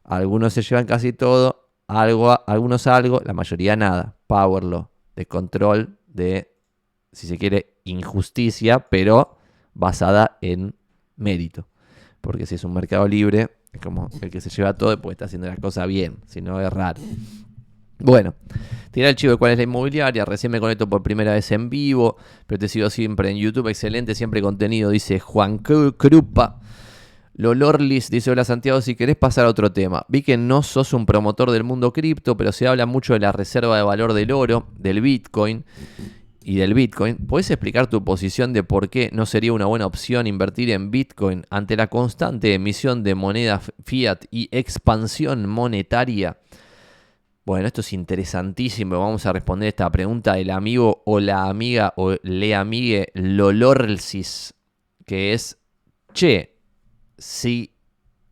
[0.05, 4.17] Algunos se llevan casi todo, algo, algunos algo, la mayoría nada.
[4.27, 6.55] Power law, de control de,
[7.13, 9.37] si se quiere, injusticia, pero
[9.75, 10.77] basada en
[11.17, 11.69] mérito.
[12.21, 15.13] Porque si es un mercado libre, es como el que se lleva todo y puede
[15.13, 17.03] estar haciendo las cosas bien, si no es raro.
[17.99, 18.35] Bueno,
[18.91, 20.25] tira el chivo de cuál es la inmobiliaria.
[20.25, 22.17] Recién me conecto por primera vez en vivo,
[22.47, 23.69] pero te sigo siempre en YouTube.
[23.69, 26.61] Excelente, siempre contenido, dice Juan Krupa.
[27.39, 30.07] Lolorlis dice, hola Santiago, si querés pasar a otro tema.
[30.09, 33.33] Vi que no sos un promotor del mundo cripto, pero se habla mucho de la
[33.33, 35.65] reserva de valor del oro, del Bitcoin
[36.43, 37.17] y del Bitcoin.
[37.17, 41.45] ¿Puedes explicar tu posición de por qué no sería una buena opción invertir en Bitcoin
[41.51, 46.39] ante la constante emisión de moneda fiat y expansión monetaria?
[47.47, 48.99] Bueno, esto es interesantísimo.
[48.99, 54.53] Vamos a responder esta pregunta del amigo o la amiga o le amigue Lolorlis,
[55.07, 55.57] que es,
[56.13, 56.59] che,
[57.17, 57.73] si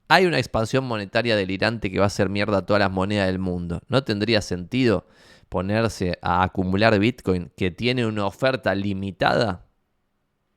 [0.09, 3.39] hay una expansión monetaria delirante que va a hacer mierda a todas las monedas del
[3.39, 5.07] mundo, ¿no tendría sentido
[5.49, 9.65] ponerse a acumular Bitcoin que tiene una oferta limitada?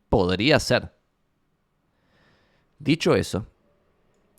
[0.09, 0.95] Podría ser.
[2.79, 3.45] Dicho eso,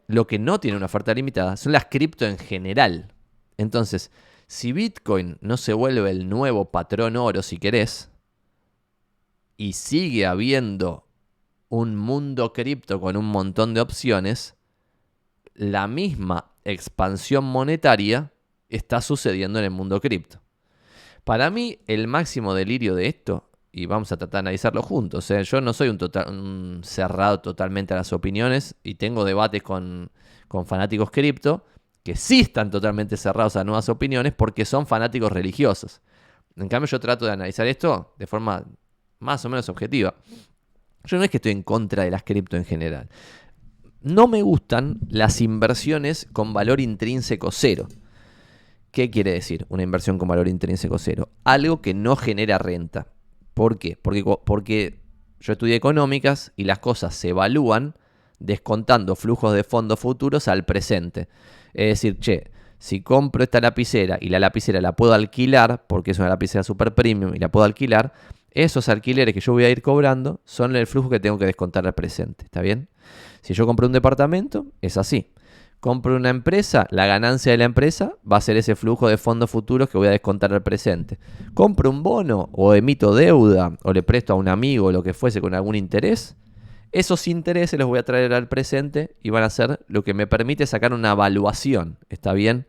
[0.08, 3.14] lo que no tiene una oferta limitada son las cripto en general.
[3.58, 4.10] Entonces,
[4.46, 8.10] si Bitcoin no se vuelve el nuevo patrón oro, si querés,
[9.58, 11.06] y sigue habiendo
[11.68, 14.56] un mundo cripto con un montón de opciones,
[15.52, 18.32] la misma expansión monetaria
[18.68, 20.40] está sucediendo en el mundo cripto.
[21.24, 25.42] Para mí, el máximo delirio de esto, y vamos a tratar de analizarlo juntos, ¿eh?
[25.44, 30.10] yo no soy un, total, cerrado totalmente a las opiniones y tengo debates con,
[30.46, 31.64] con fanáticos cripto
[32.08, 36.00] que sí están totalmente cerrados a nuevas opiniones porque son fanáticos religiosos.
[36.56, 38.64] En cambio, yo trato de analizar esto de forma
[39.18, 40.14] más o menos objetiva.
[41.04, 43.10] Yo no es que estoy en contra de las cripto en general.
[44.00, 47.88] No me gustan las inversiones con valor intrínseco cero.
[48.90, 51.28] ¿Qué quiere decir una inversión con valor intrínseco cero?
[51.44, 53.08] Algo que no genera renta.
[53.52, 53.98] ¿Por qué?
[54.00, 55.02] Porque, porque
[55.40, 57.96] yo estudié económicas y las cosas se evalúan
[58.38, 61.28] descontando flujos de fondos futuros al presente.
[61.78, 66.18] Es decir, che, si compro esta lapicera y la lapicera la puedo alquilar, porque es
[66.18, 68.12] una lapicera super premium y la puedo alquilar,
[68.50, 71.86] esos alquileres que yo voy a ir cobrando son el flujo que tengo que descontar
[71.86, 72.44] al presente.
[72.44, 72.88] ¿Está bien?
[73.42, 75.30] Si yo compro un departamento, es así.
[75.78, 79.48] Compro una empresa, la ganancia de la empresa va a ser ese flujo de fondos
[79.48, 81.20] futuros que voy a descontar al presente.
[81.54, 85.14] Compro un bono o emito deuda o le presto a un amigo o lo que
[85.14, 86.34] fuese con algún interés.
[86.92, 90.26] Esos intereses los voy a traer al presente y van a ser lo que me
[90.26, 91.98] permite sacar una evaluación.
[92.08, 92.66] ¿Está bien?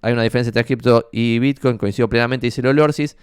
[0.00, 3.16] hay una diferencia entre cripto y Bitcoin, coincido plenamente, dice Lorsis.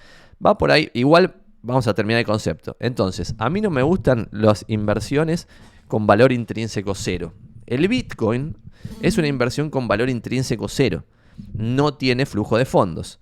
[0.45, 0.89] Va por ahí.
[0.93, 2.77] Igual vamos a terminar el concepto.
[2.79, 5.47] Entonces, a mí no me gustan las inversiones
[5.87, 7.33] con valor intrínseco cero.
[7.65, 8.57] El Bitcoin
[9.01, 11.05] es una inversión con valor intrínseco cero.
[11.53, 13.19] No tiene flujo de fondos.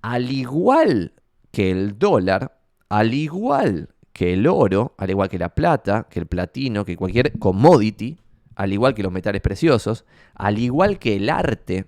[0.00, 1.14] Al igual
[1.50, 6.26] que el dólar, al igual que el oro, al igual que la plata, que el
[6.26, 8.18] platino, que cualquier commodity,
[8.54, 10.04] al igual que los metales preciosos,
[10.34, 11.86] al igual que el arte.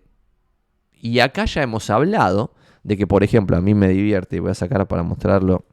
[0.93, 4.51] Y acá ya hemos hablado de que, por ejemplo, a mí me divierte, y voy
[4.51, 5.65] a sacar para mostrarlo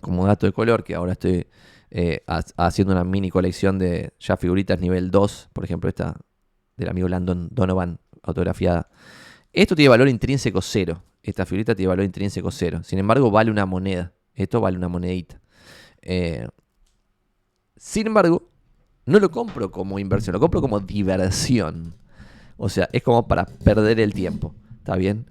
[0.00, 1.46] como dato de color, que ahora estoy
[1.90, 2.22] eh,
[2.56, 6.16] haciendo una mini colección de ya figuritas nivel 2, por ejemplo, esta
[6.76, 8.88] del amigo Landon Donovan, autografiada.
[9.52, 11.02] Esto tiene valor intrínseco cero.
[11.22, 12.80] Esta figurita tiene valor intrínseco cero.
[12.82, 14.12] Sin embargo, vale una moneda.
[14.34, 15.40] Esto vale una monedita.
[16.02, 16.46] Eh,
[17.76, 18.48] sin embargo,
[19.06, 21.94] no lo compro como inversión, lo compro como diversión.
[22.56, 24.54] O sea, es como para perder el tiempo.
[24.78, 25.26] ¿Está bien?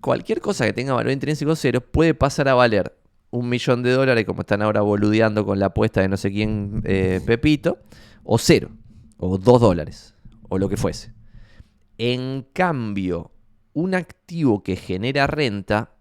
[0.00, 2.94] Cualquier cosa que tenga valor intrínseco cero puede pasar a valer
[3.30, 6.82] un millón de dólares, como están ahora boludeando con la apuesta de no sé quién,
[6.84, 7.78] eh, Pepito,
[8.22, 8.70] o cero,
[9.16, 10.14] o dos dólares,
[10.48, 11.12] o lo que fuese.
[11.98, 13.32] En cambio,
[13.72, 15.93] un activo que genera renta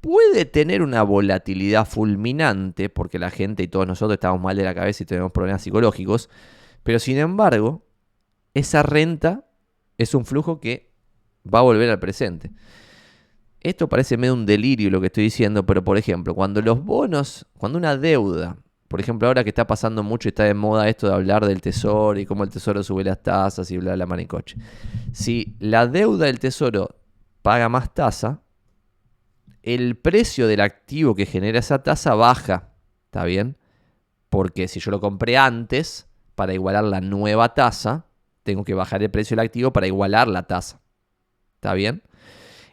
[0.00, 4.74] puede tener una volatilidad fulminante, porque la gente y todos nosotros estamos mal de la
[4.74, 6.28] cabeza y tenemos problemas psicológicos,
[6.82, 7.84] pero sin embargo,
[8.54, 9.44] esa renta
[9.96, 10.92] es un flujo que
[11.52, 12.50] va a volver al presente.
[13.60, 17.46] Esto parece medio un delirio lo que estoy diciendo, pero por ejemplo, cuando los bonos,
[17.58, 21.08] cuando una deuda, por ejemplo, ahora que está pasando mucho y está de moda esto
[21.08, 24.26] de hablar del tesoro y cómo el tesoro sube las tasas y bla, bla, bla,
[24.26, 24.56] coche.
[25.12, 26.96] Si la deuda del tesoro
[27.42, 28.40] paga más tasa,
[29.74, 32.70] el precio del activo que genera esa tasa baja.
[33.04, 33.58] ¿Está bien?
[34.30, 38.06] Porque si yo lo compré antes, para igualar la nueva tasa,
[38.44, 40.80] tengo que bajar el precio del activo para igualar la tasa.
[41.56, 42.02] ¿Está bien?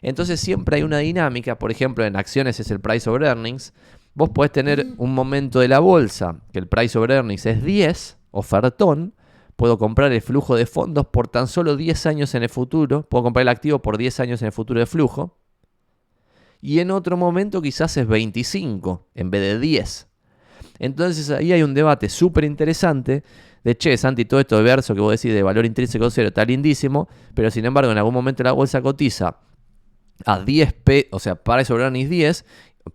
[0.00, 3.74] Entonces siempre hay una dinámica, por ejemplo, en acciones es el price over earnings.
[4.14, 8.16] Vos podés tener un momento de la bolsa que el price over earnings es 10,
[8.30, 9.14] ofertón.
[9.56, 13.02] Puedo comprar el flujo de fondos por tan solo 10 años en el futuro.
[13.02, 15.36] Puedo comprar el activo por 10 años en el futuro de flujo
[16.66, 20.08] y en otro momento quizás es 25 en vez de 10.
[20.80, 23.22] Entonces ahí hay un debate súper interesante
[23.62, 26.44] de, che, Santi, todo esto de verso que vos decís de valor intrínseco cero está
[26.44, 29.36] lindísimo, pero sin embargo en algún momento la bolsa cotiza
[30.24, 32.44] a 10 P, o sea, para sobre 10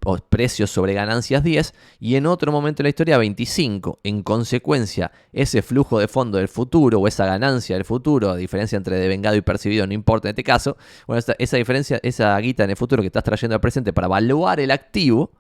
[0.06, 4.00] o precios sobre ganancias 10 y en otro momento de la historia 25.
[4.04, 8.78] En consecuencia, ese flujo de fondo del futuro o esa ganancia del futuro, a diferencia
[8.78, 10.78] entre devengado y percibido, no importa en este caso,
[11.08, 14.60] bueno, esa, diferencia, esa guita en el futuro que estás trayendo al presente para evaluar
[14.60, 15.32] el activo,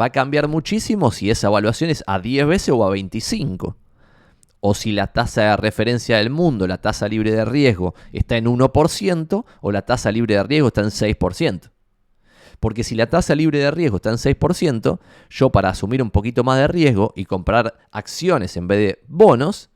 [0.00, 3.76] va a cambiar muchísimo si esa evaluación es a 10 veces o a 25.
[4.64, 8.46] O si la tasa de referencia del mundo, la tasa libre de riesgo, está en
[8.46, 11.72] 1% o la tasa libre de riesgo está en 6%.
[12.62, 15.00] Porque si la tasa libre de riesgo está en 6%,
[15.30, 19.68] yo para asumir un poquito más de riesgo y comprar acciones en vez de bonos,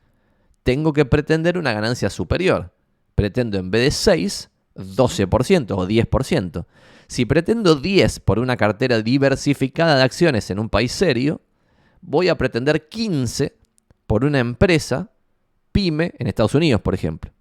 [0.63, 2.73] tengo que pretender una ganancia superior.
[3.13, 6.65] Pretendo en vez de 6, 12% o 10%.
[7.09, 11.41] Si pretendo 10 por una cartera diversificada de acciones en un país serio,
[11.99, 13.53] voy a pretender 15
[14.07, 15.11] por una empresa
[15.73, 17.33] pyme en Estados Unidos, por ejemplo.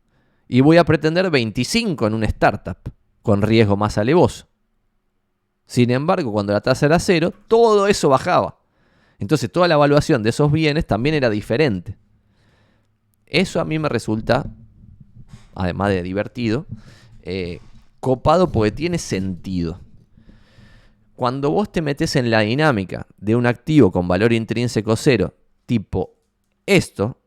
[0.48, 2.78] Y voy a pretender 25 en una startup
[3.22, 4.48] con riesgo más alevoso.
[5.66, 8.58] Sin embargo, cuando la tasa era cero, todo eso bajaba.
[9.18, 11.96] Entonces toda la evaluación de esos bienes también era diferente.
[13.26, 14.46] Eso a mí me resulta,
[15.54, 16.66] además de divertido,
[17.22, 17.60] eh,
[18.00, 19.80] copado porque tiene sentido.
[21.16, 26.14] Cuando vos te metes en la dinámica de un activo con valor intrínseco cero, tipo
[26.66, 27.18] esto,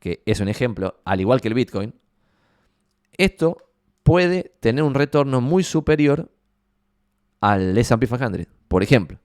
[0.00, 1.94] que es un ejemplo, al igual que el Bitcoin,
[3.16, 3.58] esto
[4.02, 6.30] puede tener un retorno muy superior
[7.40, 9.18] al S&P 500, por ejemplo.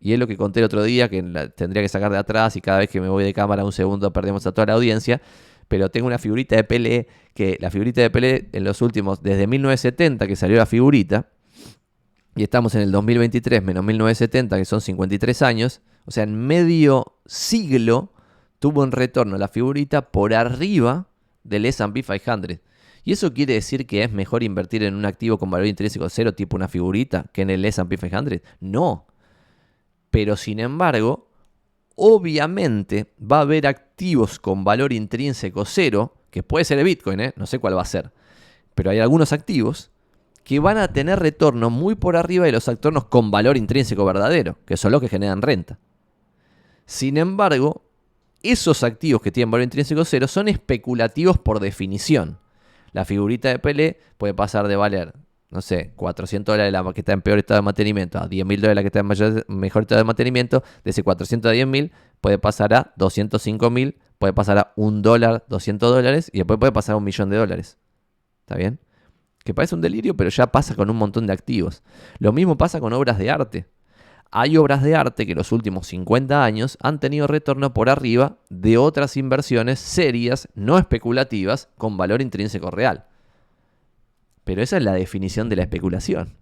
[0.00, 1.22] Y es lo que conté el otro día, que
[1.56, 4.12] tendría que sacar de atrás y cada vez que me voy de cámara un segundo
[4.12, 5.20] perdemos a toda la audiencia.
[5.66, 9.46] Pero tengo una figurita de Pelé, que la figurita de Pelé en los últimos, desde
[9.46, 11.28] 1970 que salió la figurita,
[12.36, 17.18] y estamos en el 2023 menos 1970, que son 53 años, o sea, en medio
[17.26, 18.12] siglo
[18.60, 21.08] tuvo un retorno la figurita por arriba
[21.42, 22.60] del S&P 500.
[23.04, 26.34] ¿Y eso quiere decir que es mejor invertir en un activo con valor intrínseco cero,
[26.34, 28.40] tipo una figurita, que en el SP 500?
[28.60, 29.06] No.
[30.10, 31.28] Pero sin embargo,
[31.94, 37.32] obviamente va a haber activos con valor intrínseco cero, que puede ser el Bitcoin, ¿eh?
[37.36, 38.12] no sé cuál va a ser.
[38.74, 39.90] Pero hay algunos activos
[40.44, 44.58] que van a tener retorno muy por arriba de los actornos con valor intrínseco verdadero,
[44.64, 45.78] que son los que generan renta.
[46.86, 47.82] Sin embargo,
[48.42, 52.38] esos activos que tienen valor intrínseco cero son especulativos por definición
[52.92, 55.14] la figurita de Pelé puede pasar de valer,
[55.50, 58.60] no sé, 400 dólares la que está en peor estado de mantenimiento a 10 mil
[58.60, 60.62] dólares la que está en mejor estado de mantenimiento.
[60.84, 65.02] De ese 400 a 10 mil puede pasar a 205 mil, puede pasar a un
[65.02, 67.78] dólar, 200 dólares y después puede pasar a un millón de dólares.
[68.40, 68.80] ¿Está bien?
[69.44, 71.82] Que parece un delirio, pero ya pasa con un montón de activos.
[72.18, 73.66] Lo mismo pasa con obras de arte.
[74.30, 78.36] Hay obras de arte que en los últimos 50 años han tenido retorno por arriba
[78.50, 83.06] de otras inversiones serias, no especulativas, con valor intrínseco real.
[84.44, 86.36] Pero esa es la definición de la especulación.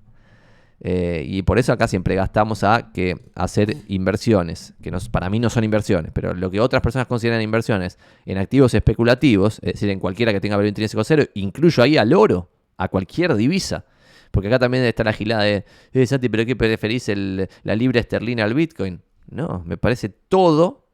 [0.81, 5.49] Eh, y por eso acá siempre gastamos a que hacer inversiones, que para mí no
[5.49, 10.01] son inversiones, pero lo que otras personas consideran inversiones en activos especulativos, es decir, en
[10.01, 13.85] cualquiera que tenga valor intrínseco cero, incluyo ahí al oro, a cualquier divisa.
[14.31, 18.45] Porque acá también está la gilada de, eh, Santi, ¿pero qué preferís la libra esterlina
[18.45, 19.01] al Bitcoin?
[19.29, 20.87] No, me parece todo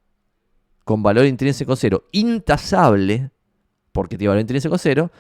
[0.84, 3.30] con valor intrínseco cero, intasable,
[3.92, 5.10] porque tiene valor intrínseco cero,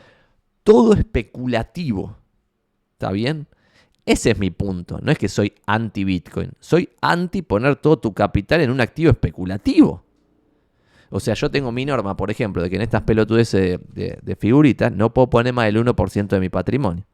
[0.64, 2.16] todo especulativo.
[2.92, 3.46] ¿Está bien?
[4.04, 4.98] Ese es mi punto.
[5.02, 6.52] No es que soy anti-Bitcoin.
[6.58, 10.02] Soy anti poner todo tu capital en un activo especulativo.
[11.10, 14.36] O sea, yo tengo mi norma, por ejemplo, de que en estas pelotudes de, de,
[14.36, 17.04] figuritas no puedo poner más del 1% de mi patrimonio.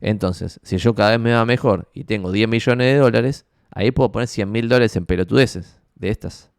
[0.00, 3.90] Entonces, si yo cada vez me va mejor y tengo 10 millones de dólares, ahí
[3.90, 6.50] puedo poner 100 mil dólares en pelotudeces de estas.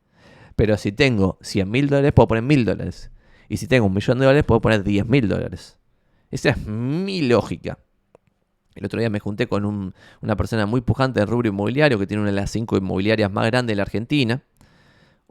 [0.56, 3.12] Pero si tengo 100 mil dólares, puedo poner mil dólares.
[3.50, 5.78] Y si tengo un millón de dólares, puedo poner 10 mil dólares.
[6.32, 7.78] Esa es mi lógica.
[8.76, 12.22] El otro día me junté con una persona muy pujante del rubro inmobiliario que tiene
[12.22, 14.44] una de las cinco inmobiliarias más grandes de la Argentina,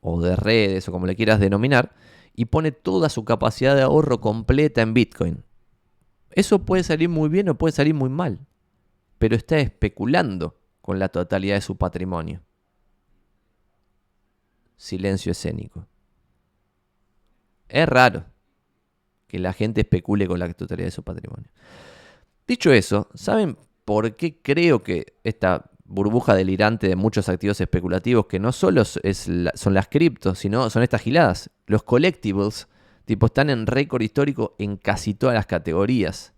[0.01, 1.93] o de redes, o como le quieras denominar,
[2.35, 5.45] y pone toda su capacidad de ahorro completa en Bitcoin.
[6.35, 8.41] Eso puede salir muy bien o puede salir muy mal,
[9.19, 12.43] pero está especulando con la totalidad de su patrimonio.
[14.77, 15.87] Silencio escénico.
[17.69, 18.25] Es raro
[19.29, 21.49] que la gente especule con la totalidad de su patrimonio.
[22.49, 28.41] Dicho eso, ¿saben por qué creo que esta burbuja delirante de muchos activos especulativos, que
[28.41, 32.67] no solo son las criptos, sino son estas giladas, los collectibles,
[33.05, 36.35] tipo, están en récord histórico en casi todas las categorías.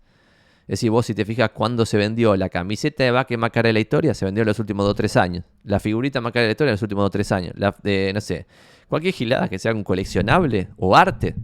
[0.61, 3.67] Es decir, vos si te fijas cuándo se vendió la camiseta de vaque más cara
[3.67, 5.45] de la historia, se vendió en los últimos 2-3 años.
[5.63, 7.53] La figurita más cara de la historia en los últimos 2-3 años.
[7.55, 8.47] La, de, no sé,
[8.89, 11.35] cualquier gilada que sea un coleccionable o arte,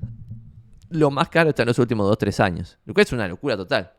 [0.89, 2.77] lo más caro está en los últimos 2-3 años.
[2.85, 3.93] Lo que es una locura total.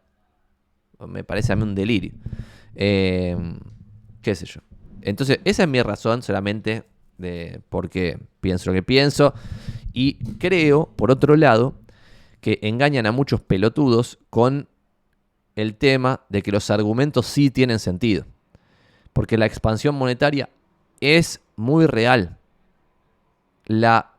[1.09, 2.13] Me parece a mí un delirio.
[2.75, 3.37] Eh,
[4.21, 4.61] qué sé yo.
[5.01, 6.85] Entonces, esa es mi razón solamente
[7.19, 9.35] de por qué pienso lo que pienso.
[9.95, 11.75] Y creo, por otro lado,
[12.43, 14.69] que engañan a muchos pelotudos con
[15.57, 18.27] el tema de que los argumentos sí tienen sentido.
[19.15, 20.51] Porque la expansión monetaria
[21.01, 22.37] es muy real.
[23.65, 24.15] La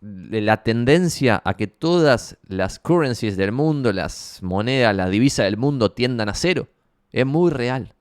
[0.00, 5.92] la tendencia a que todas las currencies del mundo, las monedas, la divisa del mundo
[5.92, 6.68] tiendan a cero,
[7.12, 7.94] es muy real.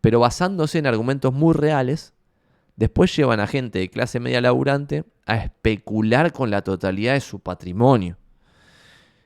[0.00, 2.14] Pero basándose en argumentos muy reales,
[2.76, 7.40] después llevan a gente de clase media laburante a especular con la totalidad de su
[7.40, 8.16] patrimonio.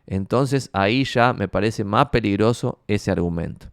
[0.07, 3.71] Entonces ahí ya me parece más peligroso ese argumento.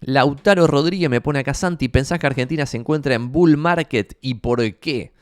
[0.00, 4.34] Lautaro Rodríguez me pone acá, Santi, ¿pensás que Argentina se encuentra en bull market y
[4.34, 5.12] por qué?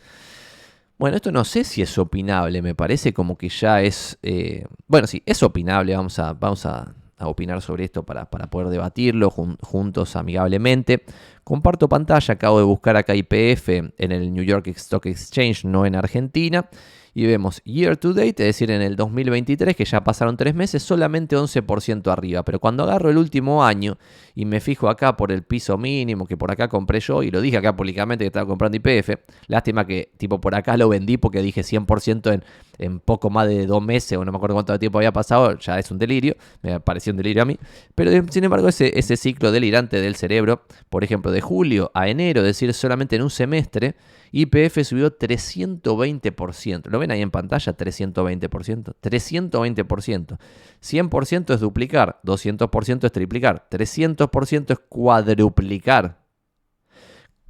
[0.98, 4.18] Bueno, esto no sé si es opinable, me parece como que ya es...
[4.22, 6.94] Eh, bueno, sí, es opinable, vamos a, vamos a,
[7.28, 11.04] opinar sobre esto para, poder debatirlo juntos amigablemente.
[11.44, 15.96] Comparto pantalla, acabo de buscar acá IPF en el New York Stock Exchange, no en
[15.96, 16.68] Argentina
[17.14, 20.82] y vemos year to date, es decir, en el 2023, que ya pasaron tres meses,
[20.82, 22.44] solamente 11% arriba.
[22.44, 23.98] Pero cuando agarro el último año
[24.34, 27.40] y me fijo acá por el piso mínimo que por acá compré yo, y lo
[27.40, 29.10] dije acá públicamente que estaba comprando IPF,
[29.48, 32.44] lástima que tipo por acá lo vendí porque dije 100% en,
[32.78, 35.78] en poco más de dos meses, o no me acuerdo cuánto tiempo había pasado, ya
[35.78, 37.58] es un delirio, me pareció un delirio a mí.
[37.94, 42.40] Pero sin embargo, ese, ese ciclo delirante del cerebro, por ejemplo, de julio a enero,
[42.40, 43.96] es decir, solamente en un semestre,
[44.32, 46.88] IPF subió 320%.
[46.88, 47.76] ¿Lo ven ahí en pantalla?
[47.76, 48.94] 320%.
[49.02, 50.38] 320%.
[50.80, 56.20] 100% es duplicar, 200% es triplicar, 300% es cuadruplicar.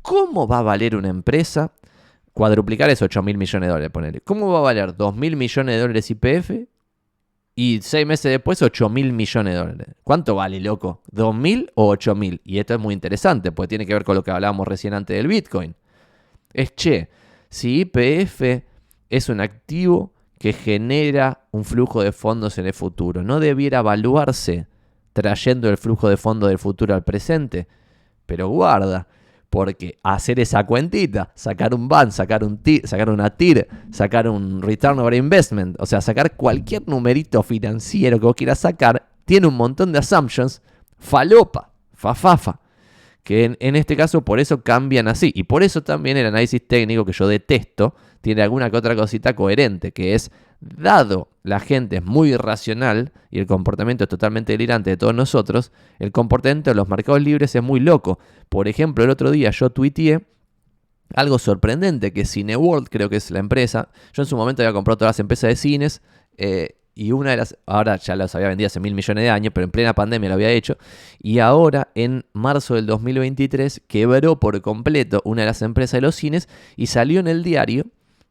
[0.02, 1.72] ¿Cómo va a valer una empresa?
[2.32, 4.20] Cuadruplicar es 8 mil millones de dólares, ponerle.
[4.22, 6.50] ¿Cómo va a valer 2 mil millones de dólares IPF?
[7.54, 9.88] Y seis meses después, 8 mil millones de dólares.
[10.02, 11.02] ¿Cuánto vale, loco?
[11.12, 12.40] ¿2 mil o 8 mil?
[12.42, 15.14] Y esto es muy interesante, porque tiene que ver con lo que hablábamos recién antes
[15.14, 15.74] del Bitcoin
[16.52, 17.08] es, che,
[17.48, 18.62] si IPF
[19.08, 24.66] es un activo que genera un flujo de fondos en el futuro, ¿no debiera evaluarse
[25.12, 27.68] trayendo el flujo de fondos del futuro al presente?
[28.26, 29.06] Pero guarda,
[29.50, 34.98] porque hacer esa cuentita, sacar un BAN, sacar, un sacar una TIR, sacar un Return
[35.00, 39.92] over Investment, o sea, sacar cualquier numerito financiero que vos quieras sacar, tiene un montón
[39.92, 40.62] de assumptions,
[40.98, 42.59] falopa, fafafa
[43.30, 45.30] que en, este caso por eso cambian así.
[45.36, 49.36] Y por eso también el análisis técnico que yo detesto tiene alguna que otra cosita
[49.36, 54.90] coherente, que es, dado la gente es muy irracional y el comportamiento es totalmente delirante
[54.90, 55.70] de todos nosotros,
[56.00, 58.18] el comportamiento de los mercados libres es muy loco.
[58.48, 60.26] Por ejemplo, el otro día yo tuiteé
[61.14, 64.96] algo sorprendente, que Cineworld creo que es la empresa, yo en su momento había comprado
[64.98, 66.02] todas las empresas de cines,
[66.36, 69.52] eh, y una de las, ahora ya las había vendido hace mil millones de años,
[69.54, 70.76] pero en plena pandemia lo había hecho,
[71.18, 76.14] y ahora en marzo del 2023 quebró por completo una de las empresas de los
[76.14, 76.46] cines
[76.76, 77.86] y salió en el diario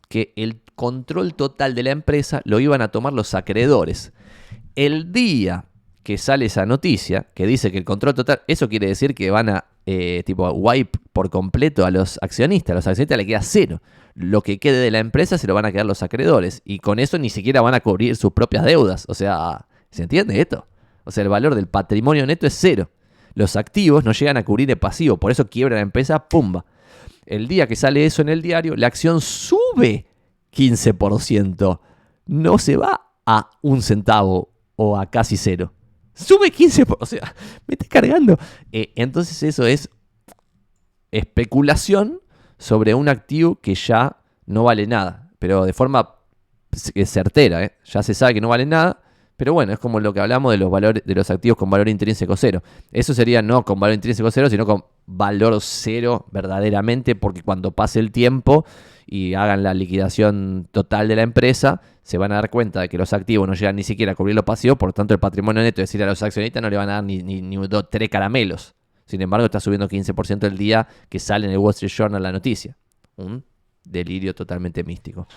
[0.08, 4.14] que el control total de la empresa lo iban a tomar los acreedores.
[4.76, 5.66] El día
[6.04, 9.50] que sale esa noticia que dice que el control total, eso quiere decir que van
[9.50, 13.82] a eh, tipo wipe por completo a los accionistas, a los accionistas le queda cero.
[14.20, 17.00] Lo que quede de la empresa se lo van a quedar los acreedores y con
[17.00, 19.06] eso ni siquiera van a cubrir sus propias deudas.
[19.08, 20.68] O sea, ¿se entiende esto?
[21.06, 22.91] O sea, el valor del patrimonio neto es cero.
[23.34, 26.66] Los activos no llegan a cubrir el pasivo, por eso quiebra la empresa, pumba.
[27.26, 30.06] El día que sale eso en el diario, la acción sube
[30.54, 31.80] 15%.
[32.26, 35.72] No se va a un centavo o a casi cero.
[36.14, 36.98] Sube 15%.
[37.00, 37.34] O sea,
[37.68, 38.38] me está cargando.
[38.74, 39.90] Eh, entonces eso es
[41.10, 42.20] especulación
[42.60, 45.31] sobre un activo que ya no vale nada.
[45.40, 46.19] Pero de forma
[47.06, 47.64] certera.
[47.64, 47.72] ¿eh?
[47.86, 49.02] Ya se sabe que no vale nada.
[49.38, 51.88] Pero bueno, es como lo que hablamos de los valores de los activos con valor
[51.88, 52.61] intrínseco cero.
[52.91, 58.02] Eso sería no con valor intrínseco cero, sino con valor cero verdaderamente, porque cuando pase
[58.02, 58.65] el tiempo
[59.07, 62.98] y hagan la liquidación total de la empresa, se van a dar cuenta de que
[62.98, 65.64] los activos no llegan ni siquiera a cubrir los pasivos, por lo tanto el patrimonio
[65.64, 67.57] neto, es decir, a los accionistas no le van a dar ni, ni,
[67.90, 68.76] tres caramelos.
[69.10, 72.31] Sin embargo, está subiendo 15% el día que sale en el Wall Street Journal la
[72.31, 72.77] noticia.
[73.15, 73.44] Un
[73.84, 75.27] delirio totalmente místico.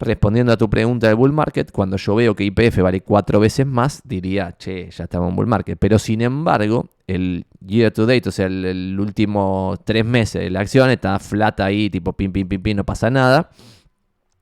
[0.00, 3.64] Respondiendo a tu pregunta del bull market, cuando yo veo que IPF vale cuatro veces
[3.66, 5.78] más, diría, che, ya estamos en bull market.
[5.78, 10.58] Pero sin embargo, el year to date, o sea, el, último tres meses de la
[10.58, 13.48] acción está flat ahí, tipo pim, pim, pim, pim, no pasa nada.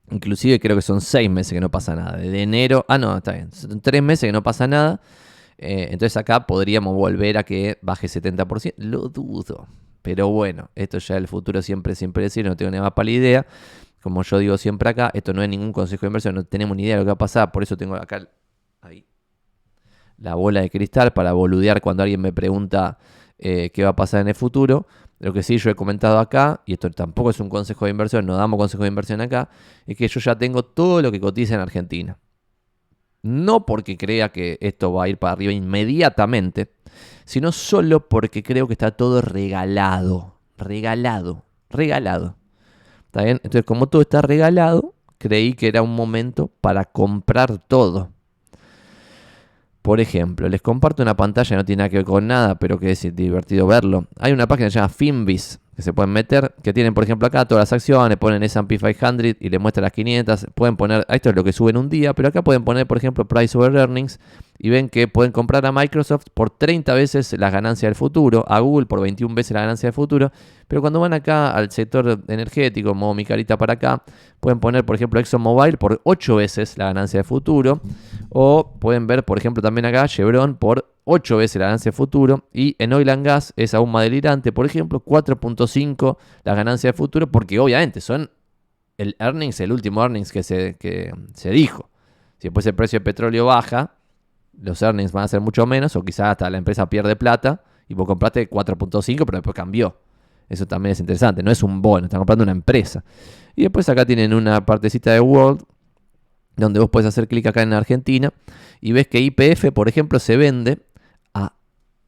[0.09, 2.17] Inclusive creo que son seis meses que no pasa nada.
[2.17, 4.99] De enero, ah, no, está bien, son tres meses que no pasa nada.
[5.57, 8.73] Eh, entonces acá podríamos volver a que baje 70%.
[8.77, 9.67] Lo dudo.
[10.01, 13.47] Pero bueno, esto ya el futuro siempre, siempre decir, no tengo ni más la idea
[14.07, 16.83] como yo digo siempre acá, esto no es ningún consejo de inversión, no tenemos ni
[16.83, 18.25] idea de lo que va a pasar, por eso tengo acá
[18.79, 19.05] ahí,
[20.17, 22.99] la bola de cristal para boludear cuando alguien me pregunta
[23.37, 24.87] eh, qué va a pasar en el futuro.
[25.19, 28.25] Lo que sí yo he comentado acá, y esto tampoco es un consejo de inversión,
[28.25, 29.49] no damos consejo de inversión acá,
[29.85, 32.17] es que yo ya tengo todo lo que cotiza en Argentina.
[33.23, 36.71] No porque crea que esto va a ir para arriba inmediatamente,
[37.25, 40.35] sino solo porque creo que está todo regalado.
[40.57, 41.43] Regalado.
[41.69, 42.35] Regalado.
[43.13, 48.11] Entonces, como todo está regalado, creí que era un momento para comprar todo.
[49.81, 52.91] Por ejemplo, les comparto una pantalla, no tiene nada que ver con nada, pero que
[52.91, 54.05] es divertido verlo.
[54.19, 57.27] Hay una página que se llama Finbis, que se pueden meter, que tienen, por ejemplo,
[57.27, 60.47] acá todas las acciones, ponen S&P 500 y le muestran las 500.
[60.55, 63.27] Pueden poner, esto es lo que suben un día, pero acá pueden poner, por ejemplo,
[63.27, 64.19] Price over Earnings
[64.59, 68.59] y ven que pueden comprar a Microsoft por 30 veces las ganancias del futuro, a
[68.59, 70.31] Google por 21 veces la ganancia del futuro,
[70.67, 74.03] pero cuando van acá al sector energético, modo mi carita para acá,
[74.39, 77.81] pueden poner, por ejemplo, ExxonMobil por 8 veces la ganancia del futuro,
[78.29, 82.45] o pueden ver, por ejemplo, también acá Chevron por 8 veces la ganancia del futuro,
[82.51, 86.97] y en Oil and Gas es aún más delirante, por ejemplo, 4.5 la ganancia del
[86.97, 88.31] futuro, porque obviamente son
[88.97, 91.89] el earnings, el último earnings que se, que se dijo.
[92.39, 93.96] Si después el precio del petróleo baja,
[94.61, 97.93] los earnings van a ser mucho menos, o quizás hasta la empresa pierde plata y
[97.93, 99.99] vos compraste 4.5, pero después cambió.
[100.49, 103.03] Eso también es interesante, no es un bono, están comprando una empresa.
[103.55, 105.63] Y después acá tienen una partecita de World,
[106.55, 108.33] donde vos puedes hacer clic acá en Argentina
[108.81, 110.79] y ves que IPF, por ejemplo, se vende
[111.33, 111.53] a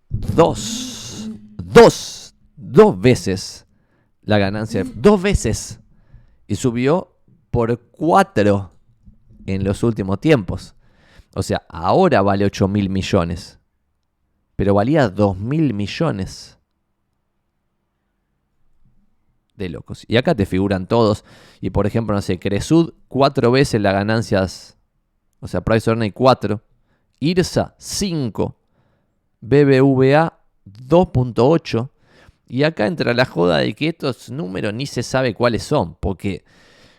[0.09, 3.67] dos, dos, dos veces
[4.29, 5.79] la ganancia, dos veces.
[6.47, 7.15] Y subió
[7.51, 8.71] por cuatro
[9.45, 10.75] en los últimos tiempos.
[11.35, 13.59] O sea, ahora vale 8 mil millones.
[14.55, 16.57] Pero valía 2 mil millones.
[19.55, 20.05] De locos.
[20.07, 21.23] Y acá te figuran todos.
[21.61, 24.77] Y por ejemplo, no sé, Cresud, cuatro veces las ganancias.
[25.39, 26.61] O sea, Price Earnings 4.
[27.19, 28.55] IRSA 5.
[29.41, 31.89] BBVA 2.8.
[32.47, 35.95] Y acá entra la joda de que estos números ni se sabe cuáles son.
[35.95, 36.43] Porque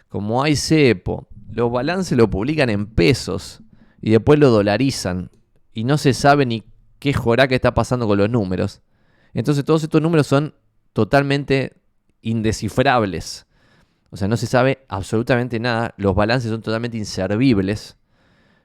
[0.08, 3.62] como hay cepo, los balances lo publican en pesos
[4.00, 5.30] y después lo dolarizan
[5.72, 6.64] y no se sabe ni
[6.98, 7.14] qué
[7.48, 8.82] que está pasando con los números.
[9.34, 10.54] Entonces todos estos números son
[10.92, 11.74] totalmente
[12.22, 13.46] indescifrables.
[14.10, 17.96] O sea, no se sabe absolutamente nada, los balances son totalmente inservibles.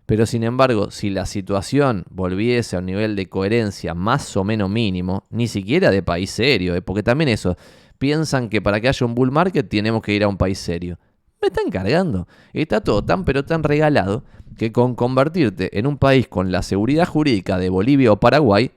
[0.06, 4.70] Pero sin embargo, si la situación volviese a un nivel de coherencia más o menos
[4.70, 6.82] mínimo, ni siquiera de país serio, ¿eh?
[6.82, 7.58] porque también eso,
[7.98, 11.00] piensan que para que haya un bull market tenemos que ir a un país serio.
[11.46, 12.28] Me están cargando.
[12.54, 14.24] Está todo tan pero tan regalado
[14.58, 18.72] que con convertirte en un país con la seguridad jurídica de Bolivia o Paraguay,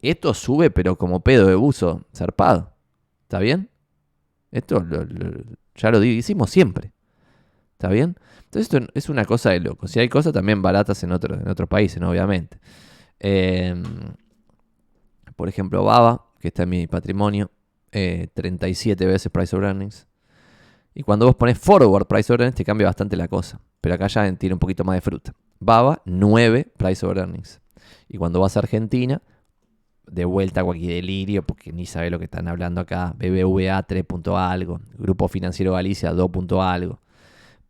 [0.00, 2.70] esto sube pero como pedo de buzo zarpado.
[3.22, 3.68] ¿Está bien?
[4.52, 4.86] Esto
[5.74, 6.92] ya lo hicimos siempre.
[7.72, 8.16] ¿Está bien?
[8.44, 9.88] Entonces esto es una cosa de loco.
[9.88, 12.60] Si hay cosas también baratas en, otro, en otros países, obviamente.
[13.18, 13.82] Em,
[15.34, 17.50] por ejemplo, Baba, que está en mi patrimonio,
[17.90, 20.06] 37 eh, veces Price of Earnings.
[20.94, 23.60] Y cuando vos pones forward price order, te cambia bastante la cosa.
[23.80, 25.34] Pero acá ya tiene un poquito más de fruta.
[25.58, 27.60] Baba, 9 Price over Earnings.
[28.08, 29.20] Y cuando vas a Argentina,
[30.06, 33.14] de vuelta a cualquier delirio, porque ni sabe lo que están hablando acá.
[33.18, 34.04] BBVA 3
[34.36, 36.30] algo, Grupo Financiero Galicia 2
[36.60, 37.00] algo,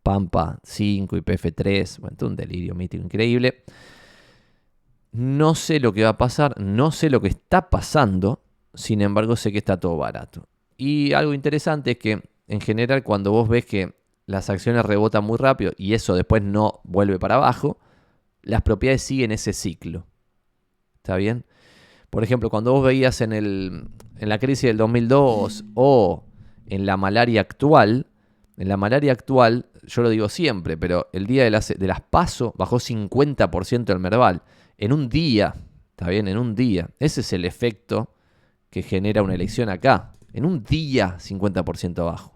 [0.03, 3.63] Pampa 5, IPF 3, bueno, un delirio mítico increíble.
[5.11, 8.41] No sé lo que va a pasar, no sé lo que está pasando,
[8.73, 10.47] sin embargo sé que está todo barato.
[10.77, 13.95] Y algo interesante es que en general cuando vos ves que
[14.25, 17.77] las acciones rebotan muy rápido y eso después no vuelve para abajo,
[18.41, 20.05] las propiedades siguen ese ciclo.
[20.97, 21.45] ¿Está bien?
[22.09, 26.23] Por ejemplo, cuando vos veías en, el, en la crisis del 2002 o
[26.67, 28.07] en la malaria actual,
[28.57, 32.01] en la malaria actual, yo lo digo siempre, pero el día de las, de las
[32.01, 34.43] PASO bajó 50% el Merval.
[34.77, 35.55] En un día,
[35.91, 36.27] ¿está bien?
[36.27, 36.89] En un día.
[36.99, 38.13] Ese es el efecto
[38.69, 40.13] que genera una elección acá.
[40.33, 42.34] En un día, 50% abajo.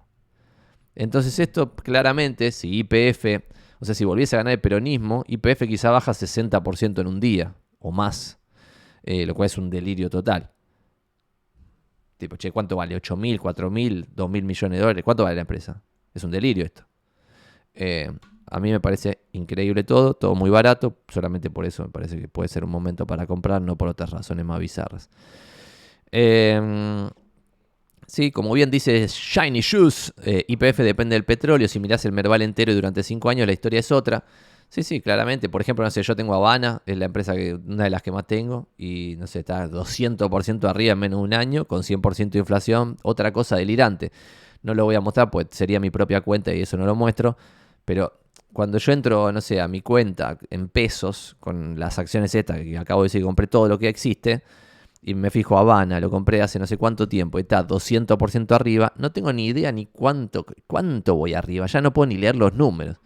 [0.99, 3.41] Entonces esto claramente, si IPF,
[3.79, 7.55] o sea, si volviese a ganar el peronismo, IPF quizá baja 60% en un día
[7.79, 8.37] o más.
[9.03, 10.51] Eh, lo cual es un delirio total.
[12.17, 12.97] Tipo, che, ¿cuánto vale?
[12.97, 15.05] ¿8 mil, 4 mil, 2 mil millones de dólares?
[15.05, 15.81] ¿Cuánto vale la empresa?
[16.13, 16.85] Es un delirio esto.
[17.73, 18.11] Eh,
[18.47, 22.27] a mí me parece increíble todo, todo muy barato, solamente por eso me parece que
[22.27, 25.09] puede ser un momento para comprar, no por otras razones más bizarras.
[26.11, 27.09] Em,
[28.09, 32.41] sí, como bien dice Shiny Shoes, eh, IPF depende del petróleo, si mirás el Merval
[32.41, 34.23] entero durante 5 años la historia es otra.
[34.69, 35.49] Sí, sí, claramente.
[35.49, 38.11] Por ejemplo, no sé, yo tengo Habana, es la empresa que una de las que
[38.11, 42.29] más tengo, y no sé, está 200% arriba en menos de un año, con 100%
[42.29, 42.97] de inflación.
[43.01, 44.11] Otra cosa delirante.
[44.61, 47.35] No lo voy a mostrar, pues sería mi propia cuenta y eso no lo muestro.
[47.83, 48.13] Pero
[48.53, 52.77] cuando yo entro, no sé, a mi cuenta en pesos, con las acciones estas, que
[52.77, 54.43] acabo de decir, compré todo lo que existe,
[55.01, 59.11] y me fijo Habana, lo compré hace no sé cuánto tiempo, está 200% arriba, no
[59.11, 62.97] tengo ni idea ni cuánto, cuánto voy arriba, ya no puedo ni leer los números.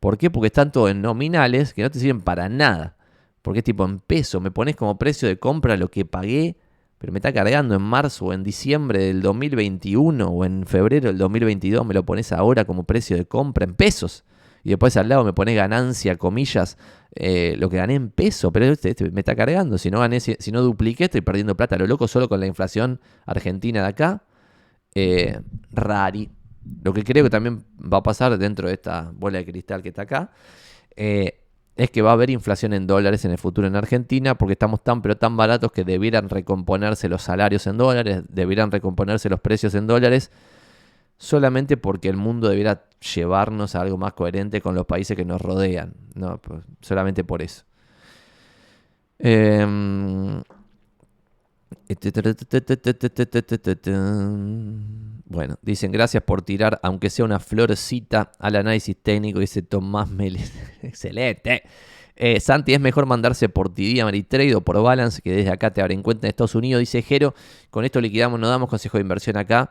[0.00, 0.30] ¿Por qué?
[0.30, 2.96] Porque están todos en nominales que no te sirven para nada.
[3.40, 6.56] Porque es tipo en peso, me pones como precio de compra lo que pagué,
[6.98, 11.18] pero me está cargando en marzo o en diciembre del 2021 o en febrero del
[11.18, 14.24] 2022, me lo pones ahora como precio de compra en pesos.
[14.64, 16.78] Y después al lado me pones ganancia, comillas,
[17.14, 19.76] eh, lo que gané en peso, pero este, este, me está cargando.
[19.76, 21.76] Si no gané, si, no dupliqué, estoy perdiendo plata.
[21.76, 24.24] Lo loco solo con la inflación argentina de acá.
[24.94, 25.38] Eh,
[25.70, 26.30] rari.
[26.82, 29.90] Lo que creo que también va a pasar dentro de esta bola de cristal que
[29.90, 30.30] está acá
[30.96, 31.40] eh,
[31.76, 34.82] es que va a haber inflación en dólares en el futuro en Argentina porque estamos
[34.82, 39.74] tan pero tan baratos que debieran recomponerse los salarios en dólares, debieran recomponerse los precios
[39.74, 40.30] en dólares
[41.24, 42.84] solamente porque el mundo debiera
[43.14, 47.40] llevarnos a algo más coherente con los países que nos rodean, no, pues, solamente por
[47.40, 47.64] eso.
[49.18, 49.64] Eh,
[55.26, 60.52] bueno, dicen gracias por tirar, aunque sea una florcita, al análisis técnico, dice Tomás Meles.
[60.82, 61.62] Excelente.
[62.16, 65.80] Eh, Santi, es mejor mandarse por TD, Ameritrade o por Balance, que desde acá te
[65.80, 67.34] abren cuenta en Estados Unidos, dice Jero.
[67.70, 69.70] Con esto liquidamos, no damos consejo de inversión acá.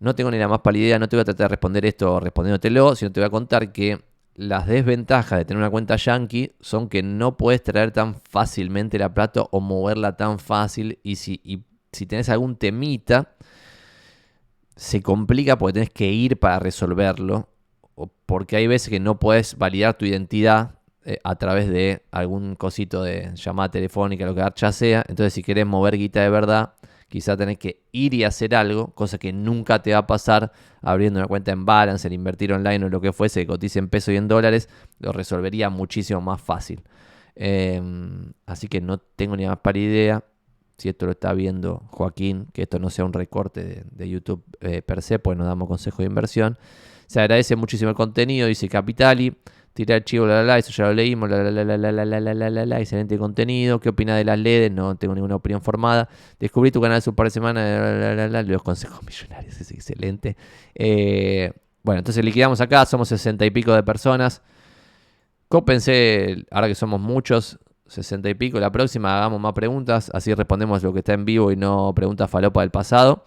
[0.00, 2.94] No tengo ni la más pálida no te voy a tratar de responder esto respondiéndotelo,
[2.94, 4.00] sino te voy a contar que
[4.34, 9.12] las desventajas de tener una cuenta yankee son que no puedes traer tan fácilmente la
[9.12, 11.00] plata o moverla tan fácil.
[11.02, 11.64] Y si, y
[12.06, 13.34] tenés algún temita,
[14.76, 17.48] se complica porque tenés que ir para resolverlo.
[18.26, 23.02] Porque hay veces que no puedes validar tu identidad eh, a través de algún cosito
[23.02, 25.04] de llamada telefónica, lo que ya sea.
[25.08, 26.74] Entonces, si querés mover guita de verdad,
[27.08, 30.52] quizá tenés que ir y hacer algo, cosa que nunca te va a pasar
[30.82, 33.88] abriendo una cuenta en balance, en invertir online o lo que fuese, que cotice en
[33.88, 34.68] pesos y en dólares,
[35.00, 36.82] lo resolvería muchísimo más fácil.
[37.34, 40.24] Em, así que no tengo ni más para idea.
[40.76, 44.82] Si esto lo está viendo Joaquín, que esto no sea un recorte de, YouTube eh,
[44.82, 46.58] per se, pues nos damos consejo de inversión.
[47.06, 49.34] Se agradece muchísimo el contenido, dice Capitali
[49.78, 53.78] tirar chivo, la, la, eso ya lo leímos, la, la, excelente contenido.
[53.78, 54.72] ¿Qué opina de las LEDs?
[54.72, 56.08] No tengo ninguna opinión formada.
[56.40, 60.36] Descubrí tu canal hace un par de semanas, los consejos millonarios, es excelente.
[60.74, 61.52] Eh,
[61.84, 64.42] bueno, entonces liquidamos acá, somos sesenta y pico de personas.
[65.46, 68.58] Cópense, ahora que somos muchos, sesenta y pico.
[68.58, 72.28] La próxima hagamos más preguntas, así respondemos lo que está en vivo y no preguntas
[72.28, 73.24] falopa del pasado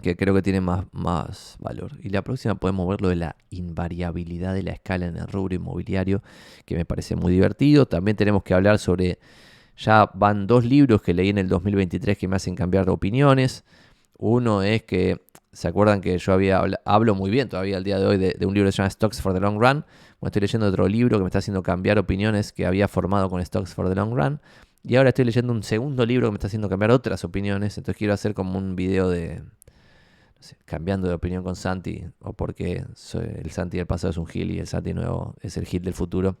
[0.00, 1.92] que creo que tiene más, más valor.
[2.02, 5.54] Y la próxima podemos ver lo de la invariabilidad de la escala en el rubro
[5.54, 6.22] inmobiliario,
[6.64, 7.86] que me parece muy divertido.
[7.86, 9.18] También tenemos que hablar sobre,
[9.76, 13.64] ya van dos libros que leí en el 2023 que me hacen cambiar de opiniones.
[14.18, 15.22] Uno es que,
[15.52, 18.54] ¿se acuerdan que yo había hablo muy bien todavía al día de hoy de, un
[18.54, 19.84] libro que se llama Stocks for the Long Run?
[20.20, 23.44] Bueno, estoy leyendo otro libro que me está haciendo cambiar opiniones que había formado con
[23.44, 24.40] Stocks for the Long Run.
[24.82, 27.76] Y ahora estoy leyendo un segundo libro que me está haciendo cambiar otras opiniones.
[27.76, 29.42] Entonces quiero hacer como un video de,
[30.64, 32.84] cambiando de opinión con Santi, o porque
[33.42, 35.94] el Santi del pasado es un Gil y el Santi nuevo es el Gil del
[35.94, 36.36] futuro.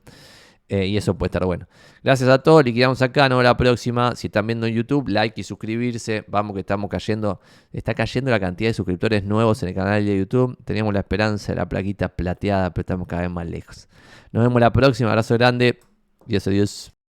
[0.70, 1.66] Eh, y eso puede estar bueno.
[2.04, 4.14] Gracias a todos, liquidamos acá, no la próxima.
[4.14, 6.24] Si están viendo en YouTube, like y suscribirse.
[6.28, 7.40] Vamos que estamos cayendo,
[7.72, 10.56] está cayendo la cantidad de suscriptores nuevos en el canal de YouTube.
[10.64, 13.88] Teníamos la esperanza de la plaquita plateada, pero estamos cada vez más lejos.
[14.30, 15.80] Nos vemos la próxima, abrazo grande.
[16.26, 16.92] Dios adiós.